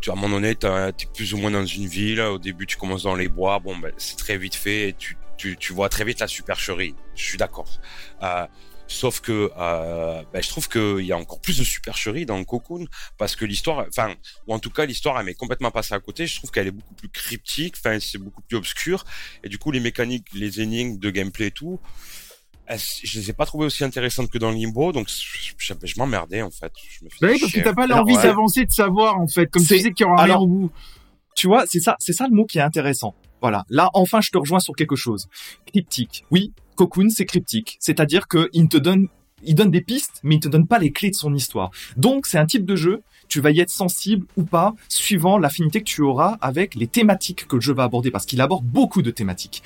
[0.00, 2.20] tu, à un moment donné, t'as- t'es plus ou moins dans une ville.
[2.20, 3.58] Au début, tu commences dans les bois.
[3.58, 6.94] Bon, ben, c'est très vite fait et tu, tu, tu vois très vite la supercherie.
[7.14, 7.70] Je suis d'accord.
[8.22, 8.46] Euh,
[8.90, 12.86] Sauf que euh, ben, je trouve qu'il y a encore plus de supercherie dans Cocoon
[13.18, 14.14] parce que l'histoire, enfin,
[14.46, 16.26] ou en tout cas l'histoire, elle m'est complètement passée à côté.
[16.26, 19.04] Je trouve qu'elle est beaucoup plus cryptique, enfin, c'est beaucoup plus obscur.
[19.44, 21.78] Et du coup, les mécaniques, les énigmes de gameplay et tout,
[22.66, 24.92] je les ai pas trouvées aussi intéressantes que dans Limbo.
[24.92, 26.72] Donc, je, je, je m'emmerdais en fait.
[26.88, 28.22] Je me Bah oui, parce que t'as pas l'envie ouais.
[28.22, 29.48] d'avancer, de savoir, en fait.
[29.48, 30.70] Comme tu sais qu'il y aura au bout.
[31.36, 33.14] Tu vois, c'est ça, c'est ça le mot qui est intéressant.
[33.40, 33.64] Voilà.
[33.68, 35.28] Là, enfin, je te rejoins sur quelque chose.
[35.66, 36.24] Cryptique.
[36.30, 37.76] Oui, Cocoon, c'est cryptique.
[37.80, 39.08] C'est-à-dire que il te donne,
[39.44, 41.70] il donne des pistes, mais il te donne pas les clés de son histoire.
[41.96, 45.80] Donc, c'est un type de jeu, tu vas y être sensible ou pas, suivant l'affinité
[45.80, 49.02] que tu auras avec les thématiques que le jeu va aborder, parce qu'il aborde beaucoup
[49.02, 49.62] de thématiques.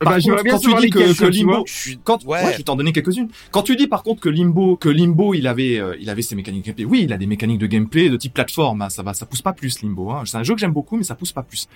[0.00, 1.64] Par Bah, contre, bien quand tu dis que, Limbo.
[1.66, 2.44] Je suis quand, ouais.
[2.44, 2.52] ouais.
[2.52, 3.28] je vais t'en donner quelques-unes.
[3.52, 6.34] Quand tu dis par contre que Limbo, que Limbo, il avait, euh, il avait ses
[6.34, 6.84] mécaniques de gameplay.
[6.84, 8.82] Oui, il a des mécaniques de gameplay de type plateforme.
[8.82, 10.10] hein, ça va, ça pousse pas plus Limbo.
[10.10, 10.24] Hein.
[10.26, 11.68] C'est un jeu que j'aime beaucoup, mais ça pousse pas plus.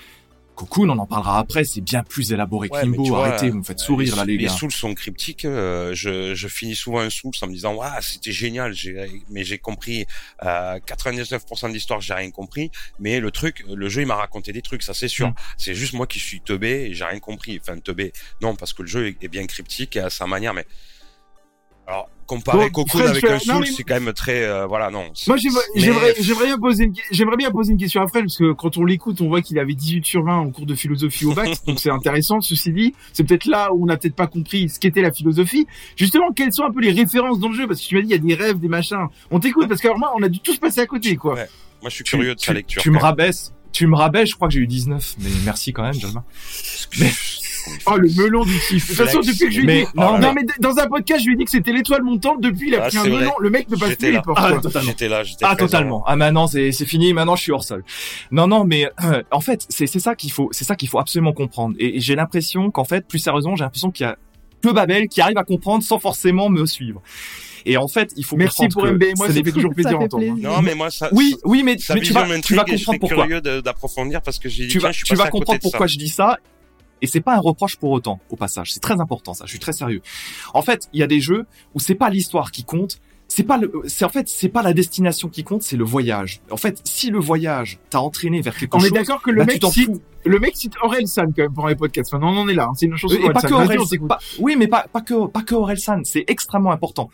[0.61, 1.65] Cocoon, on en parlera après.
[1.65, 3.05] C'est bien plus élaboré que Ouais, Limbo.
[3.05, 4.51] vois, Arrêtez, vous me faites sourire là, les les gars.
[4.51, 5.45] souls sont cryptiques.
[5.45, 8.75] euh, je, je finis souvent un soul en me disant waouh c'était génial,
[9.31, 10.07] mais j'ai compris
[10.45, 12.71] euh, 99% de l'histoire, j'ai rien compris.
[12.99, 15.29] Mais le truc, le jeu il m'a raconté des trucs, ça c'est sûr.
[15.29, 15.35] Mm.
[15.57, 17.59] C'est juste moi qui suis teubé et j'ai rien compris.
[17.61, 20.53] Enfin teubé, non parce que le jeu est, est bien cryptique et à sa manière,
[20.55, 20.67] mais
[21.91, 25.05] alors comparer Bon, Cocoon avec un soul, mais- c'est quand même très euh, voilà non.
[25.27, 28.53] Moi, j'aimerais, Mais- bien poser une, j'aimerais bien poser une question à Fred, parce que
[28.53, 31.33] quand on l'écoute, on voit qu'il avait 18 sur 20 en cours de philosophie au
[31.35, 32.95] bac, donc c'est intéressant, ceci dit.
[33.13, 35.67] C'est peut-être là où on n'a peut-être pas compris ce qu'était la philosophie.
[35.97, 37.67] Justement, quelles sont un peu les références dans le jeu?
[37.67, 39.07] Parce que tu m'as dit, il y a des rêves, des machins.
[39.33, 41.35] On t'écoute, parce que alors moi, on a dû tous passer à côté, quoi.
[41.35, 41.49] Ouais.
[41.83, 42.81] Moi je suis Tu- curieux de sa lecture.
[42.81, 43.53] Tu me rabaisses.
[43.73, 44.31] Tu me rabaisses.
[44.31, 46.23] Je crois que j'ai eu 19, mais merci quand même, Jalma.
[47.01, 47.11] Mais-
[47.87, 48.91] Oh, le melon du kiff.
[48.91, 50.77] De toute façon, depuis que je lui ai Mais- dit, non, non, mais- mais dans
[50.79, 52.99] un podcast, je lui ai dit que c'était l'étoile montante, depuis, il a Ah, pris
[52.99, 54.89] un melon, le mec ne passe plus les portes, Ah, totalement.
[54.91, 56.03] J'étais là, j'étais Ah totalement.
[56.07, 57.13] Ah maintenant c'est c'est fini.
[57.13, 57.85] Maintenant je suis hors sol.
[58.31, 60.99] Non non mais euh, en fait c'est c'est ça qu'il faut c'est ça qu'il faut
[60.99, 61.75] absolument comprendre.
[61.79, 64.17] Et, et j'ai l'impression qu'en fait plus sérieusement j'ai l'impression qu'il y a
[64.63, 67.03] que Babel qui arrive à comprendre sans forcément me suivre.
[67.67, 69.03] Et en fait, il faut Merci pour MB.
[69.19, 70.25] Moi, ça fait toujours plaisir d'entendre.
[70.39, 71.09] Non, mais moi, ça.
[71.13, 73.27] Oui, oui, mais, tu vas, tu vas comprendre pourquoi.
[73.27, 75.69] curieux d'approfondir parce que j'ai dit, Tu vas, tu vas comprendre ça.
[75.69, 76.39] pourquoi je dis ça.
[77.03, 78.73] Et c'est pas un reproche pour autant, au passage.
[78.73, 79.45] C'est très important, ça.
[79.47, 80.03] Je suis très sérieux.
[80.55, 83.01] En fait, il y a des jeux où c'est pas l'histoire qui compte.
[83.33, 86.41] C'est pas le, c'est en fait, c'est pas la destination qui compte, c'est le voyage.
[86.51, 89.45] En fait, si le voyage t'a entraîné vers quelque On est chose, d'accord que le
[89.45, 90.01] bah, mec cite, fous.
[90.25, 92.13] le mec cite Orelsan quand même pour les podcasts.
[92.13, 92.65] Enfin, on en est là.
[92.65, 92.73] hein.
[92.75, 94.09] C'est une chanson Et pas que Orelsan.
[94.09, 96.01] pas- oui, mais pas, pas que, pas que Orelsan.
[96.03, 97.09] C'est extrêmement important.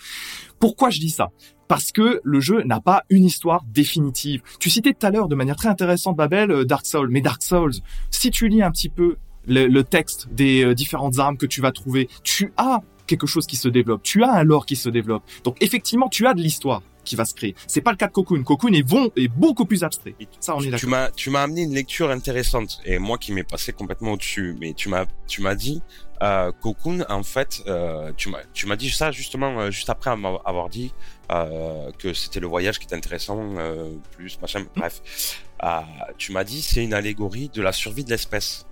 [0.59, 1.29] Pourquoi je dis ça?
[1.69, 4.41] Parce que le jeu n'a pas une histoire définitive.
[4.59, 7.09] Tu citais tout à l'heure de manière très intéressante, Babel, euh, Dark Souls.
[7.11, 7.73] Mais Dark Souls,
[8.11, 9.17] si tu lis un petit peu
[9.47, 13.47] le, le texte des euh, différentes armes que tu vas trouver, tu as quelque chose
[13.47, 14.03] qui se développe.
[14.03, 15.23] Tu as un lore qui se développe.
[15.45, 17.55] Donc effectivement, tu as de l'histoire qui va se créer.
[17.69, 18.43] C'est pas le cas de Cocoon.
[18.43, 20.17] Cocoon est, bon, est beaucoup plus abstrait.
[20.41, 20.91] Ça, on est Tu d'accord.
[20.91, 24.57] m'as, tu m'as amené une lecture intéressante et moi qui m'ai passé complètement au-dessus.
[24.61, 25.83] Mais tu m'as, tu m'as dit,
[26.23, 30.11] euh, Cocoon, en fait, euh, tu m'as, tu m'as dit ça justement euh, juste après
[30.11, 30.93] avoir dit
[31.99, 33.55] que c'était le voyage qui était intéressant,
[34.13, 34.65] plus machin.
[34.77, 35.01] Bref,
[36.19, 38.67] tu m'as dit c'est une allégorie de la survie de l'espèce.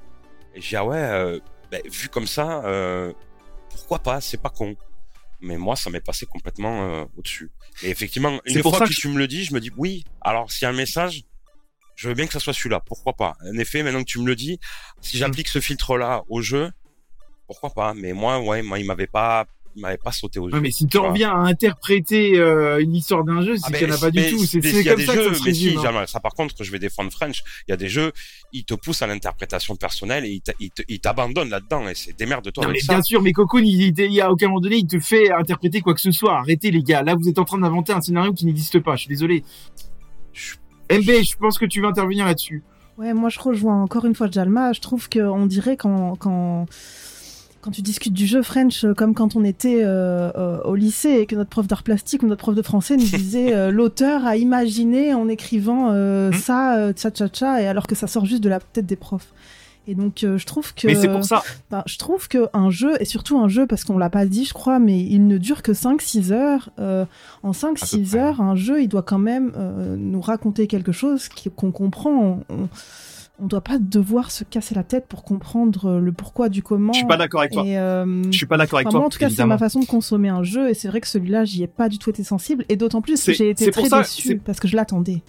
[0.55, 1.39] Et j'ai dit ah ouais, euh,
[1.71, 3.13] ben, vu comme ça, euh,
[3.71, 4.77] pourquoi pas C'est pas con.
[5.41, 7.51] Mais moi, ça m'est passé complètement euh, au-dessus.
[7.83, 9.71] Et effectivement, une pour fois ça que, que tu me le dis, je me dis
[9.77, 10.05] oui.
[10.21, 11.25] Alors, s'il y a un message,
[11.97, 12.81] je veux bien que ça soit celui-là.
[12.81, 14.59] Pourquoi pas En effet, maintenant que tu me le dis,
[15.01, 16.71] si j'applique ce filtre-là au jeu,
[17.47, 19.47] pourquoi pas Mais moi, ouais, moi, il m'avait pas,
[19.77, 20.55] m'avait pas sauté aux yeux.
[20.55, 23.73] Ouais, mais si tu t'en viens à interpréter euh, une histoire d'un jeu, c'est Ah,
[23.77, 24.45] qu'il n'y en a pas du tout.
[24.45, 25.79] C'est comme des ça que jeux, ça se mais si, résume.
[25.79, 25.83] hein.
[25.83, 27.43] Jamal, ça par contre, je vais défendre French.
[27.67, 28.13] Il y a des jeux,
[28.53, 30.41] ils te poussent à l'interprétation personnelle et
[30.89, 32.95] ils t'abandonnent là-dedans et c'est démerde-toi Non, mais avec ça.
[32.95, 34.99] bien sûr, mais Cocoon, il, il, il y a à aucun moment donné, il te
[35.01, 36.39] fait interpréter quoi que ce soit.
[36.39, 37.03] Arrêtez, les gars.
[37.03, 38.97] Là, vous êtes en train d'inventer un scénario qui n'existe pas.
[38.97, 39.45] Je suis désolé.
[40.33, 40.55] Je-
[40.91, 42.63] MB, je pense que tu vas intervenir là-dessus.
[42.99, 44.73] Ouais, moi je rejoins encore une fois Jalma.
[44.73, 46.67] Je trouve qu'on dirait quand, quand,
[47.65, 51.13] quand tu discutes du jeu French, euh, comme quand on était euh, euh, au lycée
[51.21, 54.27] et que notre prof d'art plastique ou notre prof de français nous disait euh, l'auteur
[54.27, 56.33] a imaginé en écrivant Hmm.
[56.35, 59.33] ça, tcha tcha tcha, et alors que ça sort juste de la tête des profs.
[59.87, 61.43] Et donc je trouve que Mais c'est pour ça.
[61.71, 64.45] Enfin, je trouve que un jeu, et surtout un jeu, parce qu'on l'a pas dit,
[64.45, 66.71] je crois, mais il ne dure que 5-6 heures.
[66.79, 67.05] euh,
[67.43, 68.19] en À 5-6 peu près.
[68.19, 69.53] heures, un jeu, il doit quand même
[69.99, 72.13] nous raconter quelque chose qu'on comprend.
[72.49, 72.69] On, on
[73.41, 76.93] doit pas devoir se casser la tête pour comprendre le pourquoi du comment.
[76.93, 77.65] Je suis pas d'accord avec toi.
[77.67, 79.01] Et, euh, Je suis pas d'accord avec enfin, toi.
[79.01, 81.09] moi, en tout cas, c'est ma façon de consommer un jeu, et c'est vrai que
[81.09, 83.89] celui-là, j'y ai pas du tout été sensible, et d'autant plus que j'ai été très
[83.89, 85.23] ça- c'est- parce que je l'attendais.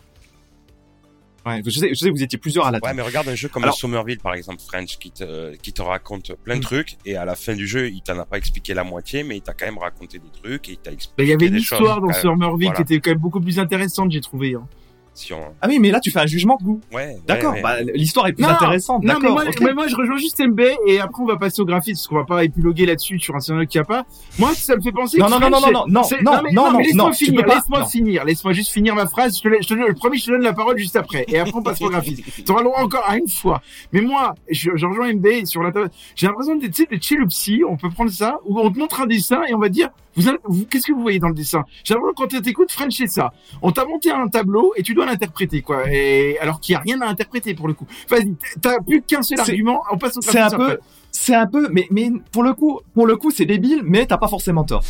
[1.47, 3.49] Ouais, je sais, je sais, vous étiez plusieurs à la Ouais, mais regarde un jeu
[3.49, 6.63] comme Alors- Somerville, par exemple, French, qui te, qui te raconte plein de Mm.
[6.63, 9.37] trucs, et à la fin du jeu, il t'en a pas expliqué la moitié, mais
[9.37, 11.55] il t'a quand même raconté des trucs, et il t'a expliqué Il y avait une
[11.55, 12.21] histoire choses, dans quand même.
[12.21, 12.83] Summerville Voilà.
[12.83, 14.55] qui était quand même beaucoup plus intéressante, j'ai trouvé.
[14.55, 14.67] hein.
[15.15, 15.39] Si on...
[15.61, 16.81] Ah oui, mais là, tu fais un jugement de goût.
[16.93, 17.15] Ouais.
[17.25, 17.51] D'accord.
[17.53, 17.63] ouais, ouais.
[17.63, 19.03] Bah, l'histoire est plus Non, intéressante.
[19.03, 19.61] Non, mais moi, ok.
[19.61, 22.15] mais moi, je rejoins juste MB et après on va passer au graphisme parce qu'on
[22.17, 24.05] va pas épiloguer là-dessus sur un scénario qu'il n'y a pas.
[24.37, 25.17] Moi, ça me fait penser.
[25.17, 27.41] Non, que non, non, non, non, non, non, mais, non, non, laisse-moi non, tu finir,
[27.41, 27.85] peux pas- laisse-moi non.
[27.87, 29.37] finir, laisse-moi juste finir ma phrase.
[29.37, 31.53] Je te, je te, le premier, je te donne la parole juste après et après
[31.55, 32.23] on passe au graphisme.
[32.45, 33.61] T'auras le droit encore à une fois.
[33.93, 35.89] Mais moi, je, je rejoins MB sur la table.
[36.15, 37.61] J'ai l'impression d'être, tu sais, d'être chez le psy.
[37.67, 40.27] On peut prendre ça où on te montre un dessin et on va dire, vous,
[40.27, 41.63] allez- vous qu'est-ce que vous voyez dans le dessin?
[41.87, 43.33] Que quand t'écoutes French, c'est ça.
[43.61, 45.89] On t'a monté un tableau et tu dois l'interpréter, quoi.
[45.91, 47.87] Et alors qu'il y a rien à interpréter pour le coup.
[48.09, 49.83] Vas-y, t'as plus qu'un seul argument.
[49.91, 50.79] On passe au C'est un peu,
[51.11, 54.17] c'est un peu, mais, mais pour le coup, pour le coup, c'est débile, mais t'as
[54.17, 54.83] pas forcément tort.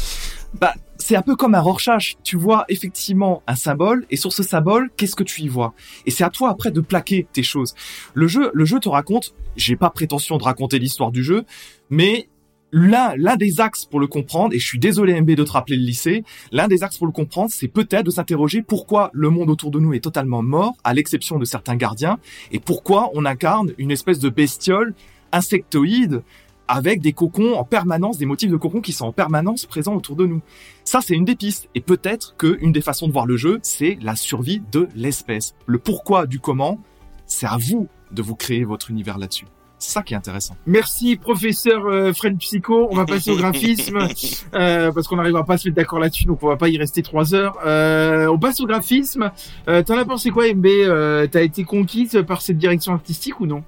[0.59, 2.15] Bah, c'est un peu comme un Rorschach.
[2.23, 5.73] Tu vois effectivement un symbole, et sur ce symbole, qu'est-ce que tu y vois?
[6.05, 7.75] Et c'est à toi après de plaquer tes choses.
[8.13, 9.35] Le jeu, le jeu te raconte.
[9.57, 11.45] J'ai pas prétention de raconter l'histoire du jeu,
[11.89, 12.27] mais
[12.75, 15.77] l'un, l'un des axes pour le comprendre, et je suis désolé MB de te rappeler
[15.77, 19.49] le lycée, l'un des axes pour le comprendre, c'est peut-être de s'interroger pourquoi le monde
[19.49, 22.19] autour de nous est totalement mort, à l'exception de certains gardiens,
[22.51, 24.93] et pourquoi on incarne une espèce de bestiole
[25.31, 26.21] insectoïde
[26.67, 30.17] avec des cocons en permanence, des motifs de cocons qui sont en permanence présents autour
[30.17, 30.41] de nous.
[30.83, 31.69] Ça, c'est une des pistes.
[31.75, 35.53] Et peut-être qu'une des façons de voir le jeu, c'est la survie de l'espèce.
[35.67, 36.79] Le pourquoi du comment,
[37.27, 39.45] c'est à vous de vous créer votre univers là-dessus.
[39.85, 40.57] C'est ça qui est intéressant.
[40.65, 42.87] Merci, professeur euh, French Psycho.
[42.89, 43.99] On va passer au graphisme
[44.55, 46.77] euh, parce qu'on n'arrivera pas à se mettre d'accord là-dessus, donc on va pas y
[46.79, 47.59] rester trois heures.
[47.67, 49.29] Euh, on passe au graphisme.
[49.67, 53.45] Euh, T'en as pensé quoi, MB euh, T'as été conquise par cette direction artistique ou
[53.45, 53.63] non?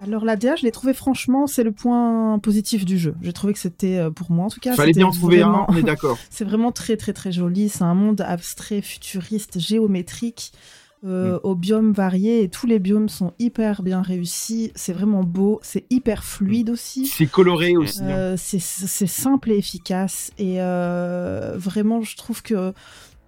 [0.00, 3.16] Alors la DA, je l'ai trouvé franchement, c'est le point positif du jeu.
[3.20, 5.68] J'ai trouvé que c'était, pour moi en tout cas, Fallait c'était bien en trouver vraiment-
[5.68, 5.74] un.
[5.74, 6.16] On est d'accord.
[6.30, 7.70] C'est vraiment très très très joli.
[7.70, 10.52] C'est un monde abstrait, futuriste, géométrique,
[11.04, 14.72] euh, aux biomes variés et tous les biomes sont hyper bien réussis.
[14.74, 17.06] C'est vraiment beau, c'est hyper fluide aussi.
[17.06, 18.02] C'est coloré aussi.
[18.02, 18.08] hein.
[18.10, 22.72] Euh, c'est c'est simple et efficace et euh, vraiment je trouve que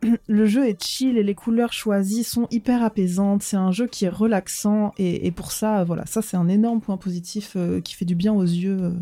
[0.29, 3.43] le jeu est chill et les couleurs choisies sont hyper apaisantes.
[3.43, 6.81] C'est un jeu qui est relaxant et, et pour ça, voilà, ça c'est un énorme
[6.81, 8.93] point positif euh, qui fait du bien aux yeux.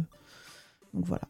[0.94, 1.22] Donc voilà.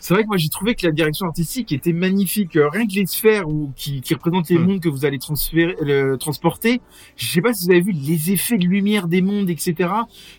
[0.00, 2.56] C'est vrai que moi j'ai trouvé que la direction artistique était magnifique.
[2.56, 4.64] Euh, rien que les sphères ou qui, qui représentent les Mm.
[4.66, 6.80] mondes que vous allez transférer, le- transporter.
[7.16, 9.90] Je sais pas si vous avez vu les effets de lumière des mondes, etc.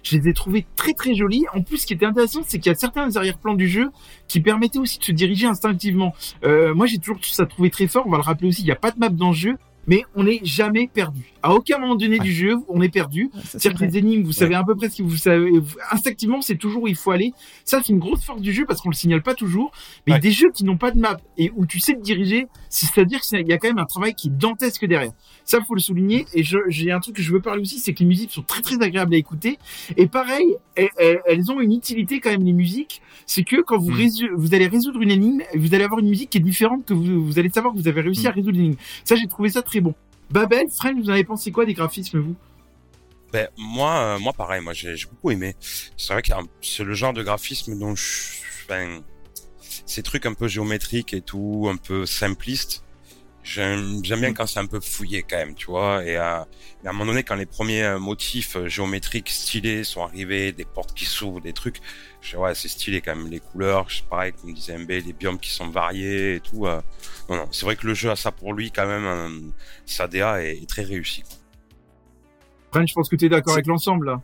[0.01, 1.43] Je les ai trouvés très très jolis.
[1.53, 3.89] En plus, ce qui était intéressant, c'est qu'il y a certains arrière-plans du jeu
[4.29, 6.13] qui permettaient aussi de se diriger instinctivement.
[6.45, 8.03] Euh, moi j'ai toujours ça trouvé très fort.
[8.07, 8.61] On va le rappeler aussi.
[8.61, 9.57] Il n'y a pas de map dans le jeu.
[9.89, 11.33] Mais on n'est jamais perdu.
[11.41, 12.23] À aucun moment donné Ouais.
[12.25, 13.29] du jeu, on est perdu.
[13.33, 15.51] Ouais, C'est-à-dire que les énigmes, vous savez à peu près ce que vous savez.
[15.91, 17.33] Instinctivement, c'est toujours où il faut aller.
[17.65, 19.71] Ça, c'est une grosse force du jeu parce qu'on le signale pas toujours.
[20.07, 23.19] Mais des jeux qui n'ont pas de map et où tu sais te diriger, c'est-à-dire
[23.21, 25.11] qu'il y a quand même un travail qui est dantesque derrière.
[25.49, 26.27] Ça, faut le souligner.
[26.35, 28.61] Et j'ai un truc que je veux parler aussi, c'est que les musiques sont très
[28.61, 29.57] très agréables à écouter.
[29.97, 33.01] Et pareil, elles, ont une utilité quand même les musiques.
[33.25, 34.35] C'est que quand vous, Mm.
[34.35, 37.25] vous allez résoudre une énigme, vous allez avoir une musique qui est différente que vous,
[37.25, 38.27] vous allez savoir que vous avez réussi Mm.
[38.27, 38.77] à résoudre l'énigme.
[39.03, 39.95] Ça, j'ai trouvé ça très bon.
[40.29, 42.35] Babel, French, vous en avez pensé quoi des graphismes, vous?
[43.33, 45.55] Ben, moi, euh, moi pareil, moi j'ai beaucoup aimé.
[45.97, 48.03] C'est vrai que euh, c'est le genre de graphisme dont je,
[48.65, 49.01] enfin,
[49.87, 52.83] ces trucs un peu géométriques et tout, un peu simplistes.
[53.41, 56.03] J'aime j'aime bien quand c'est un peu fouillé quand même, tu vois.
[56.05, 56.39] Et, euh,
[56.83, 60.51] et à un moment donné, quand les premiers euh, motifs euh, géométriques stylés sont arrivés,
[60.51, 61.77] des portes qui s'ouvrent, des trucs,
[62.21, 63.27] je ouais, c'est stylé quand même.
[63.27, 66.67] Les couleurs, je- pareil, comme disait MB, les biomes qui sont variés et tout.
[66.67, 66.81] euh,
[67.29, 69.05] non, non, c'est vrai que le jeu a ça pour lui quand même.
[69.05, 69.29] euh,
[69.85, 71.23] sa DA est, est très réussie.
[72.71, 74.21] French, je pense que tu es d'accord avec l'ensemble, là.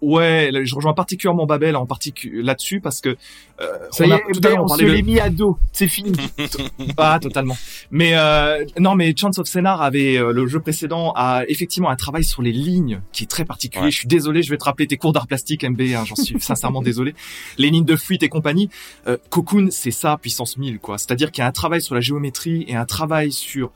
[0.00, 3.16] Ouais, je rejoins particulièrement Babel en particulier là-dessus parce que
[3.60, 5.18] euh, Ça on y a- est, tout à l'heure, on, on se de- l'est mis
[5.18, 5.58] à dos.
[5.72, 6.12] C'est fini.
[6.96, 7.56] Ah, totalement.
[7.90, 11.96] Mais euh, non, mais Chance of Scénar avait euh, le jeu précédent a effectivement un
[11.96, 13.86] travail sur les lignes qui est très particulier.
[13.86, 13.90] Ouais.
[13.90, 15.80] Je suis désolé, je vais te rappeler tes cours d'art plastique, MB.
[15.96, 17.14] hein, J'en suis sincèrement désolé.
[17.56, 18.70] Les lignes de fuite et compagnie.
[19.08, 20.98] Euh, Cocoon, c'est ça puissance 1000 quoi.
[20.98, 23.72] C'est-à-dire qu'il y a un travail sur la géométrie et un travail sur.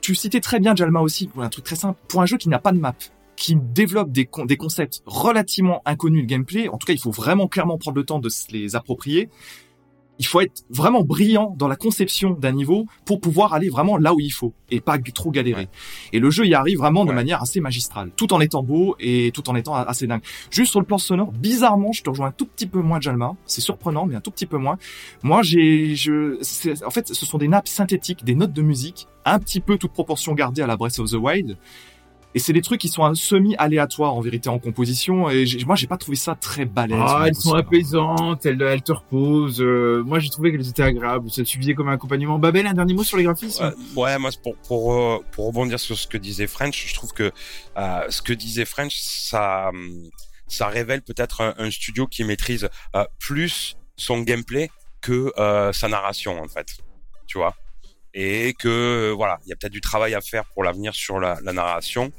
[0.00, 1.98] Tu citais très bien Jalma aussi pour un truc très simple.
[2.08, 2.94] Pour un jeu qui n'a pas de map
[3.36, 7.10] qui développe des, con- des concepts relativement inconnus de gameplay, en tout cas il faut
[7.10, 9.28] vraiment clairement prendre le temps de se les approprier,
[10.18, 14.14] il faut être vraiment brillant dans la conception d'un niveau pour pouvoir aller vraiment là
[14.14, 15.64] où il faut et pas trop galérer.
[15.64, 15.68] Ouais.
[16.14, 17.14] Et le jeu y arrive vraiment de Ouais.
[17.14, 20.22] manière assez magistrale, tout en étant beau et tout en étant assez dingue.
[20.50, 23.36] Juste sur le plan sonore, bizarrement, je te rejoins un tout petit peu moins Jalma.
[23.44, 24.78] C'est surprenant, mais un tout petit peu moins.
[25.22, 26.38] Moi, j'ai, je,
[26.86, 29.92] en fait, ce sont des nappes synthétiques, des notes de musique, un petit peu toute
[29.92, 31.58] proportion gardée à la Breath of the Wild.
[32.36, 35.30] Et c'est des trucs qui sont un semi-aléatoires en vérité en composition.
[35.30, 36.98] Et moi, j'ai pas trouvé ça très balèze.
[37.00, 39.62] Ah, elles sont apaisantes, elles, elles te reposent.
[39.62, 41.30] euh, moi, j'ai trouvé qu'elles étaient agréables.
[41.30, 42.38] Ça suffisait comme un accompagnement.
[42.38, 43.64] Babel, un dernier mot sur les graphismes?
[43.96, 47.14] Ouais, ouais, moi, pour, pour, euh, pour rebondir sur ce que disait French, je trouve
[47.14, 47.32] que
[47.78, 49.70] euh, ce que disait French, ça,
[50.46, 54.68] ça révèle peut-être un, un studio qui maîtrise euh, plus son gameplay
[55.00, 56.66] que euh, sa narration, en fait.
[57.26, 57.54] Tu vois?
[58.18, 61.20] Et que, euh, voilà, il y a peut-être du travail à faire pour l'avenir sur
[61.20, 62.10] la, narration.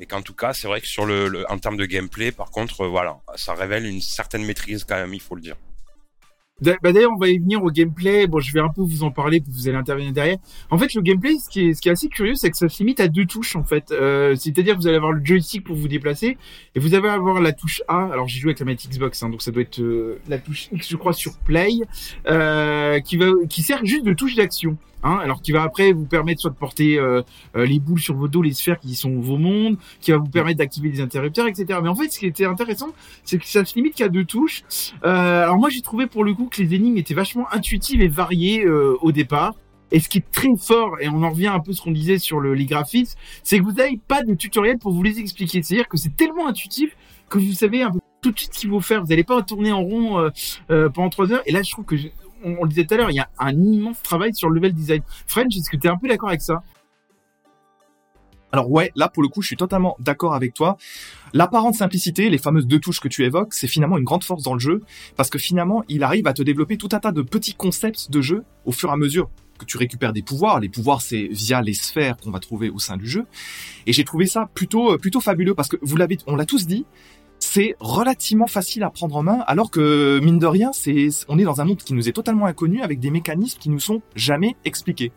[0.00, 2.80] Mais qu'en tout cas, c'est vrai que sur le, en termes de gameplay, par contre,
[2.80, 5.54] euh, voilà, ça révèle une certaine maîtrise quand même, il faut le dire.
[6.60, 8.26] Bah d'ailleurs, on va y venir au gameplay.
[8.26, 10.38] Bon, je vais un peu vous en parler, puis vous allez intervenir derrière.
[10.70, 13.06] En fait, le gameplay, ce qui est, assez curieux, c'est que ça se limite à
[13.06, 13.92] deux touches, en fait.
[13.92, 16.36] Euh, C'est-à-dire que vous allez avoir le joystick pour vous déplacer,
[16.74, 18.08] et vous allez avoir la touche A.
[18.12, 19.80] Alors, j'ai joué avec la manette Xbox, hein, donc ça doit être
[20.28, 21.70] la touche X, je crois, sur Play,
[23.04, 24.78] qui va, qui sert juste de touche d'action.
[25.04, 27.20] Hein, alors qui va après vous permettre soit de porter euh,
[27.56, 30.30] euh, les boules sur vos dos, les sphères qui sont vos mondes, qui va vous
[30.30, 31.78] permettre d'activer des interrupteurs, etc.
[31.82, 32.88] Mais en fait, ce qui était intéressant,
[33.22, 34.64] c'est que ça se limite qu'à deux touches.
[35.04, 38.08] Euh, alors moi j'ai trouvé pour le coup que les énigmes étaient vachement intuitives et
[38.08, 39.54] variées au départ.
[39.92, 41.92] Et ce qui est très fort, et on en revient un peu à ce qu'on
[41.92, 45.20] disait sur le, les graphismes, c'est que vous n'avez pas de tutoriel pour vous les
[45.20, 45.62] expliquer.
[45.62, 46.96] C'est-à-dire que c'est tellement intuitif
[47.28, 49.02] que vous savez un peu tout de suite ce qu'il faut faire.
[49.02, 50.30] Vous n'allez pas tourner en rond
[50.68, 51.42] pendant trois heures.
[51.44, 51.96] Et là, je trouve que,
[52.44, 54.72] on, le disait tout à l'heure, il y a un immense travail sur le level
[54.72, 55.02] design.
[55.26, 56.62] French, est-ce que tu es un peu d'accord avec ça?
[58.52, 60.76] Alors ouais, là pour le coup, je suis totalement d'accord avec toi.
[61.32, 64.54] L'apparente simplicité, les fameuses deux touches que tu évoques, c'est finalement une grande force dans
[64.54, 64.82] le jeu,
[65.16, 68.20] parce que finalement, il arrive à te développer tout un tas de petits concepts de
[68.20, 69.28] jeu au fur et à mesure
[69.58, 70.60] que tu récupères des pouvoirs.
[70.60, 73.26] Les pouvoirs, c'est via les sphères qu'on va trouver au sein du jeu.
[73.86, 76.66] Et j'ai trouvé ça plutôt euh, plutôt fabuleux parce que vous l'avez, on l'a tous
[76.66, 76.84] dit,
[77.54, 81.44] c'est relativement facile à prendre en main, alors que mine de rien, c'est on est
[81.44, 84.56] dans un monde qui nous est totalement inconnu avec des mécanismes qui nous sont jamais
[84.64, 85.12] expliqués.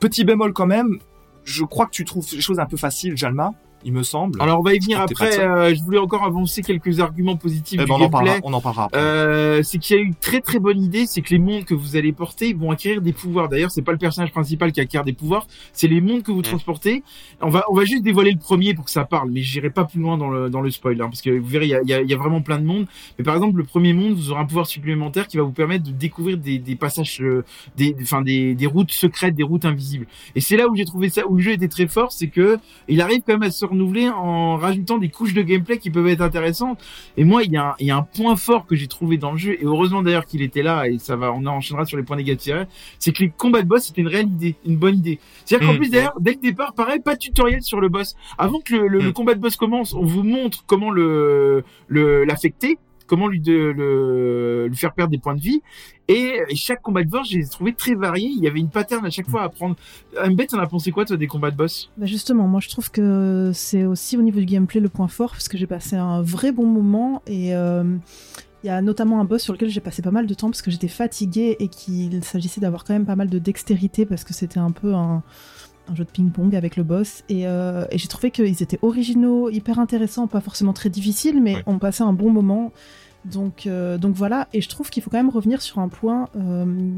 [0.00, 0.98] Petit bémol quand même,
[1.44, 3.52] je crois que tu trouves les choses un peu faciles, Jalma,
[3.84, 4.40] il me semble.
[4.42, 5.38] Alors on va y venir après.
[5.38, 8.52] euh, je voulais encore avancer quelques arguments positifs Eh du ben, on en parlera, on
[8.52, 8.98] en parlera après.
[9.00, 11.74] Euh, c'est qu'il y a une très très bonne idée, c'est que les mondes que
[11.74, 13.48] vous allez porter vont acquérir des pouvoirs.
[13.48, 16.42] D'ailleurs, c'est pas le personnage principal qui acquiert des pouvoirs, c'est les mondes que vous
[16.42, 17.02] transportez.
[17.40, 19.84] On va on va juste dévoiler le premier pour que ça parle, mais j'irai pas
[19.84, 21.82] plus loin dans le dans le spoil, hein, parce que vous verrez il y a,
[21.82, 22.86] il y, a, y a vraiment plein de mondes.
[23.18, 25.84] Mais par exemple, le premier monde, vous aurez un pouvoir supplémentaire qui va vous permettre
[25.84, 27.44] de découvrir des, des passages, euh,
[27.76, 30.06] des enfin des, des routes secrètes, des routes invisibles.
[30.34, 32.58] Et c'est là où j'ai trouvé ça, où le jeu était très fort, c'est que
[32.88, 36.06] il arrive quand même à se renouveler en rajoutant des couches de gameplay qui peuvent
[36.06, 36.80] être intéressantes.
[37.16, 39.18] Et moi, il y a un, il y a un point fort que j'ai trouvé
[39.18, 41.96] dans le jeu, et heureusement d'ailleurs qu'il était là, et ça va, on enchaînera sur
[41.96, 42.54] les points négatifs,
[42.98, 45.18] c'est que les combats de boss c'était une réelle idée, une bonne idée.
[45.44, 45.78] C'est-à-dire qu'en Mm.
[45.78, 48.14] plus d'ailleurs, dès le départ, pareil, pas de tutoriel sur le boss.
[48.38, 49.12] Avant que le, le- le Mm.
[49.12, 54.66] combat de boss commence, on vous montre comment le le l'affecter, comment lui de le
[54.68, 55.60] lui faire perdre des points de vie.
[56.08, 58.28] Et, et chaque combat de boss, j'ai trouvé très varié.
[58.28, 59.76] Il y avait une pattern à chaque fois à prendre.
[60.28, 61.90] Mbet, t'en as pensé quoi toi des combats de boss?
[61.96, 65.30] Bah justement, moi je trouve que c'est aussi au niveau du gameplay le point fort
[65.30, 67.84] parce que j'ai passé un vrai bon moment et euh,
[68.62, 70.62] il y a notamment un boss sur lequel j'ai passé pas mal de temps parce
[70.62, 74.34] que j'étais fatiguée et qu'il s'agissait d'avoir quand même pas mal de dextérité parce que
[74.34, 75.22] c'était un peu un,
[75.88, 79.50] un jeu de ping-pong avec le boss et, euh, et j'ai trouvé qu'ils étaient originaux,
[79.50, 81.62] hyper intéressants, pas forcément très difficiles mais Ouais.
[81.66, 82.72] on passait un bon moment.
[83.24, 86.28] Donc, euh, donc voilà, et je trouve qu'il faut quand même revenir sur un point
[86.36, 86.96] euh,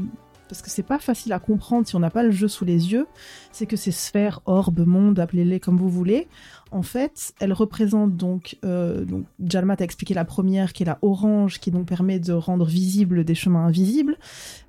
[0.49, 2.91] parce que c'est pas facile à comprendre si on n'a pas le jeu sous les
[2.91, 3.07] yeux
[3.55, 6.27] c'est que ces sphères, orbes, mondes, appelez-les comme vous voulez,
[6.71, 10.99] en fait, elles représentent donc, euh, donc Jalmat a expliqué la première qui est la
[11.01, 14.17] orange, qui donc permet de rendre visibles des chemins invisibles.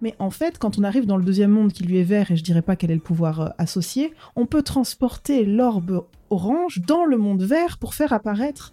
[0.03, 2.37] Mais en fait, quand on arrive dans le deuxième monde qui lui est vert, et
[2.37, 7.19] je dirais pas quel est le pouvoir associé, on peut transporter l'orbe orange dans le
[7.19, 8.73] monde vert pour faire apparaître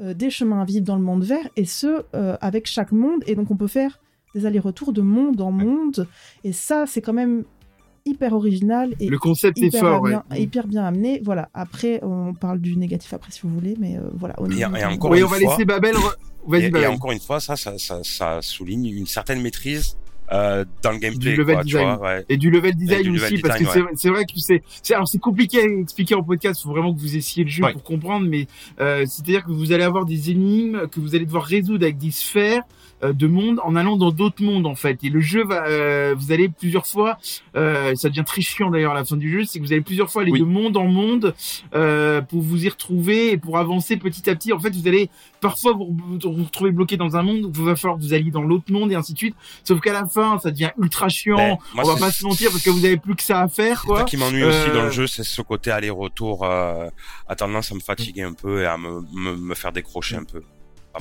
[0.00, 3.50] des chemins invisibles dans le monde vert, et ce, euh, avec chaque monde, et donc
[3.50, 4.00] on peut faire
[4.34, 6.08] des allers-retours de monde en monde,
[6.42, 7.44] et ça, c'est quand même
[8.06, 10.10] hyper original et Le concept est hyper fort, ouais.
[10.10, 11.22] bien, hyper bien amené.
[11.24, 11.48] Voilà.
[11.54, 14.34] Après, on parle du négatif après si vous voulez, mais euh, voilà.
[14.40, 15.94] au Et- encore Oui, une on va fois- laisser Babel.
[15.94, 19.96] re- Et, encore une fois, ça, ça, ça, ça souligne une certaine maîtrise
[20.32, 22.00] euh, dans le gameplay, level quoi, tu vois.
[22.00, 22.24] Ouais.
[22.28, 24.94] Et du level design du aussi, parce que design, c'est c'est vrai que c'est c'est
[24.94, 26.62] alors c'est compliqué à expliquer en podcast.
[26.62, 27.72] Faut vraiment que vous essayiez le jeu Ouais.
[27.72, 28.46] pour comprendre, mais
[28.80, 32.10] euh, c'est-à-dire que vous allez avoir des énigmes que vous allez devoir résoudre avec des
[32.10, 32.62] sphères
[33.12, 34.98] de monde en allant dans d'autres mondes en fait.
[35.02, 37.18] Et le jeu va, euh, vous allez plusieurs fois,
[37.56, 39.82] euh, ça devient très chiant d'ailleurs à la fin du jeu, c'est que vous allez
[39.82, 40.40] plusieurs fois aller Oui.
[40.40, 41.34] de monde en monde
[41.74, 44.52] euh, pour vous y retrouver et pour avancer petit à petit.
[44.52, 47.76] En fait, vous allez parfois vous vous, vous retrouver bloqué dans un monde, il va
[47.76, 49.36] falloir que vous alliez dans l'autre monde et ainsi de suite.
[49.64, 51.36] Sauf qu'à la fin, ça devient ultra chiant.
[51.36, 53.48] Ben, moi, on va pas se mentir parce que vous avez plus que ça à
[53.48, 53.98] faire, C'est quoi.
[53.98, 56.86] ça qui m'ennuie aussi dans Euh, le jeu, c'est ce côté aller-retour euh,
[57.28, 60.24] a tendance à me fatiguer un peu et à me, me, me faire décrocher un
[60.24, 60.42] peu.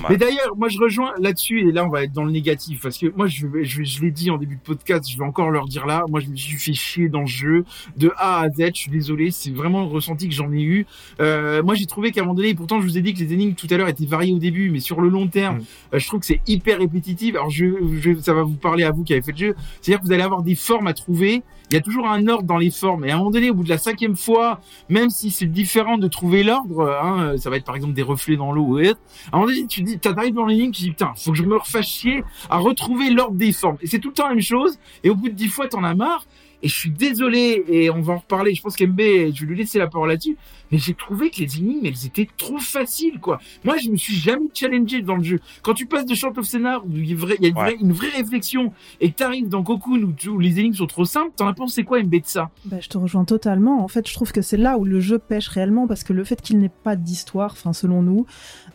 [0.10, 2.98] Mais d'ailleurs, moi je rejoins là-dessus et là on va être dans le négatif parce
[2.98, 5.66] que moi je je, je l'ai dit en début de podcast, je vais encore leur
[5.68, 7.64] dire là, moi je me suis fait chier dans le jeu
[7.98, 8.72] de A à Z.
[8.74, 10.86] Je suis désolé, c'est vraiment le ressenti que j'en ai eu.
[11.20, 13.20] Euh, moi j'ai trouvé qu'à un moment donné, et pourtant je vous ai dit que
[13.20, 15.64] les énigmes tout à l'heure étaient variées au début, mais sur le long terme, Mm.
[15.94, 17.36] euh, je trouve que c'est hyper répétitif.
[17.36, 17.66] Alors je,
[18.02, 20.12] je, ça va vous parler à vous qui avez fait le jeu, c'est-à-dire que vous
[20.14, 21.44] allez avoir des formes à trouver.
[21.70, 23.54] Il y a toujours un ordre dans les formes et à un moment donné, au
[23.56, 27.58] bout de la cinquième fois, même si c'est différent de trouver l'ordre, hein, ça va
[27.58, 28.94] être par exemple des reflets dans l'eau ou à un
[29.34, 31.88] moment donné, tu dis, t'arrives dans l'énigme, tu dis, putain, faut que je me refasse
[31.88, 33.78] chier à retrouver l'ordre des formes.
[33.82, 34.78] Et c'est tout le temps la même chose.
[35.04, 36.26] Et au bout de dix fois, t'en as marre.
[36.64, 38.56] Et je suis désolé, et on va en reparler.
[38.56, 40.38] Je pense qu'MB, je vais lui laisser la parole là-dessus.
[40.72, 43.40] Mais j'ai trouvé que les énigmes, elles étaient trop faciles, quoi.
[43.64, 45.40] Moi, je me suis jamais challengé dans le jeu.
[45.62, 47.50] Quand tu passes de Chant of Scénar, où il y a, vrai- il y a
[47.50, 47.64] une, Ouais.
[47.64, 50.88] vraie, une vraie réflexion, et que t'arrives dans Cocoon, où, tu- où les énigmes sont
[50.88, 52.50] trop simples, t'en as pensé quoi, MB, de ça?
[52.66, 53.84] Bah, je te rejoins totalement.
[53.84, 56.24] En fait, je trouve que c'est là où le jeu pêche réellement parce que le
[56.24, 58.26] fait qu'il n'ait pas d'histoire, enfin selon nous,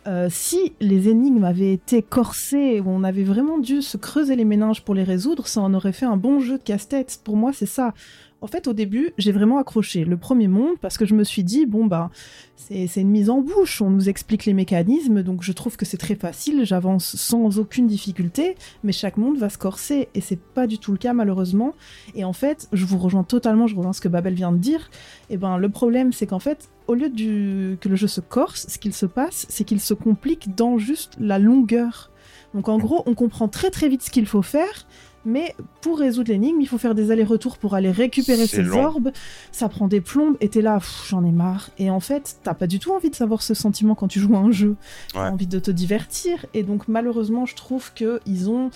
[0.07, 4.45] euh, si les énigmes avaient été corsées, où on avait vraiment dû se creuser les
[4.45, 7.19] méninges pour les résoudre, ça en aurait fait un bon jeu de casse-tête.
[7.23, 7.93] Pour moi, c'est ça.
[8.41, 10.05] En fait, au début, j'ai vraiment accroché.
[10.05, 12.09] Le premier monde parce que je me suis dit, bon, bah,
[12.55, 15.97] c'est une mise en bouche, on nous explique les mécanismes, donc je trouve que c'est
[15.97, 20.67] très facile, j'avance sans aucune difficulté, mais chaque monde va se corser, et c'est pas
[20.67, 21.73] du tout le cas malheureusement.
[22.15, 24.89] Et en fait, je vous rejoins totalement, je rejoins ce que Babel vient de dire,
[25.29, 27.77] et ben le problème c'est qu'en fait, au lieu du...
[27.81, 31.13] que le jeu se corse, ce qu'il se passe, c'est qu'il se complique dans juste
[31.19, 32.11] la longueur.
[32.53, 34.87] Donc en gros, on comprend très très vite ce qu'il faut faire,
[35.25, 38.83] mais pour résoudre l'énigme, il faut faire des allers-retours pour aller récupérer ses long.
[38.85, 39.11] orbes.
[39.51, 41.69] Ça prend des plombes, et t'es là, j'en ai marre.
[41.77, 44.35] Et en fait, t'as pas du tout envie de savoir ce sentiment quand tu joues
[44.35, 44.75] à un jeu.
[45.13, 45.29] T'as Ouais.
[45.29, 46.45] envie de te divertir.
[46.53, 48.69] Et donc, malheureusement, je trouve que ils ont.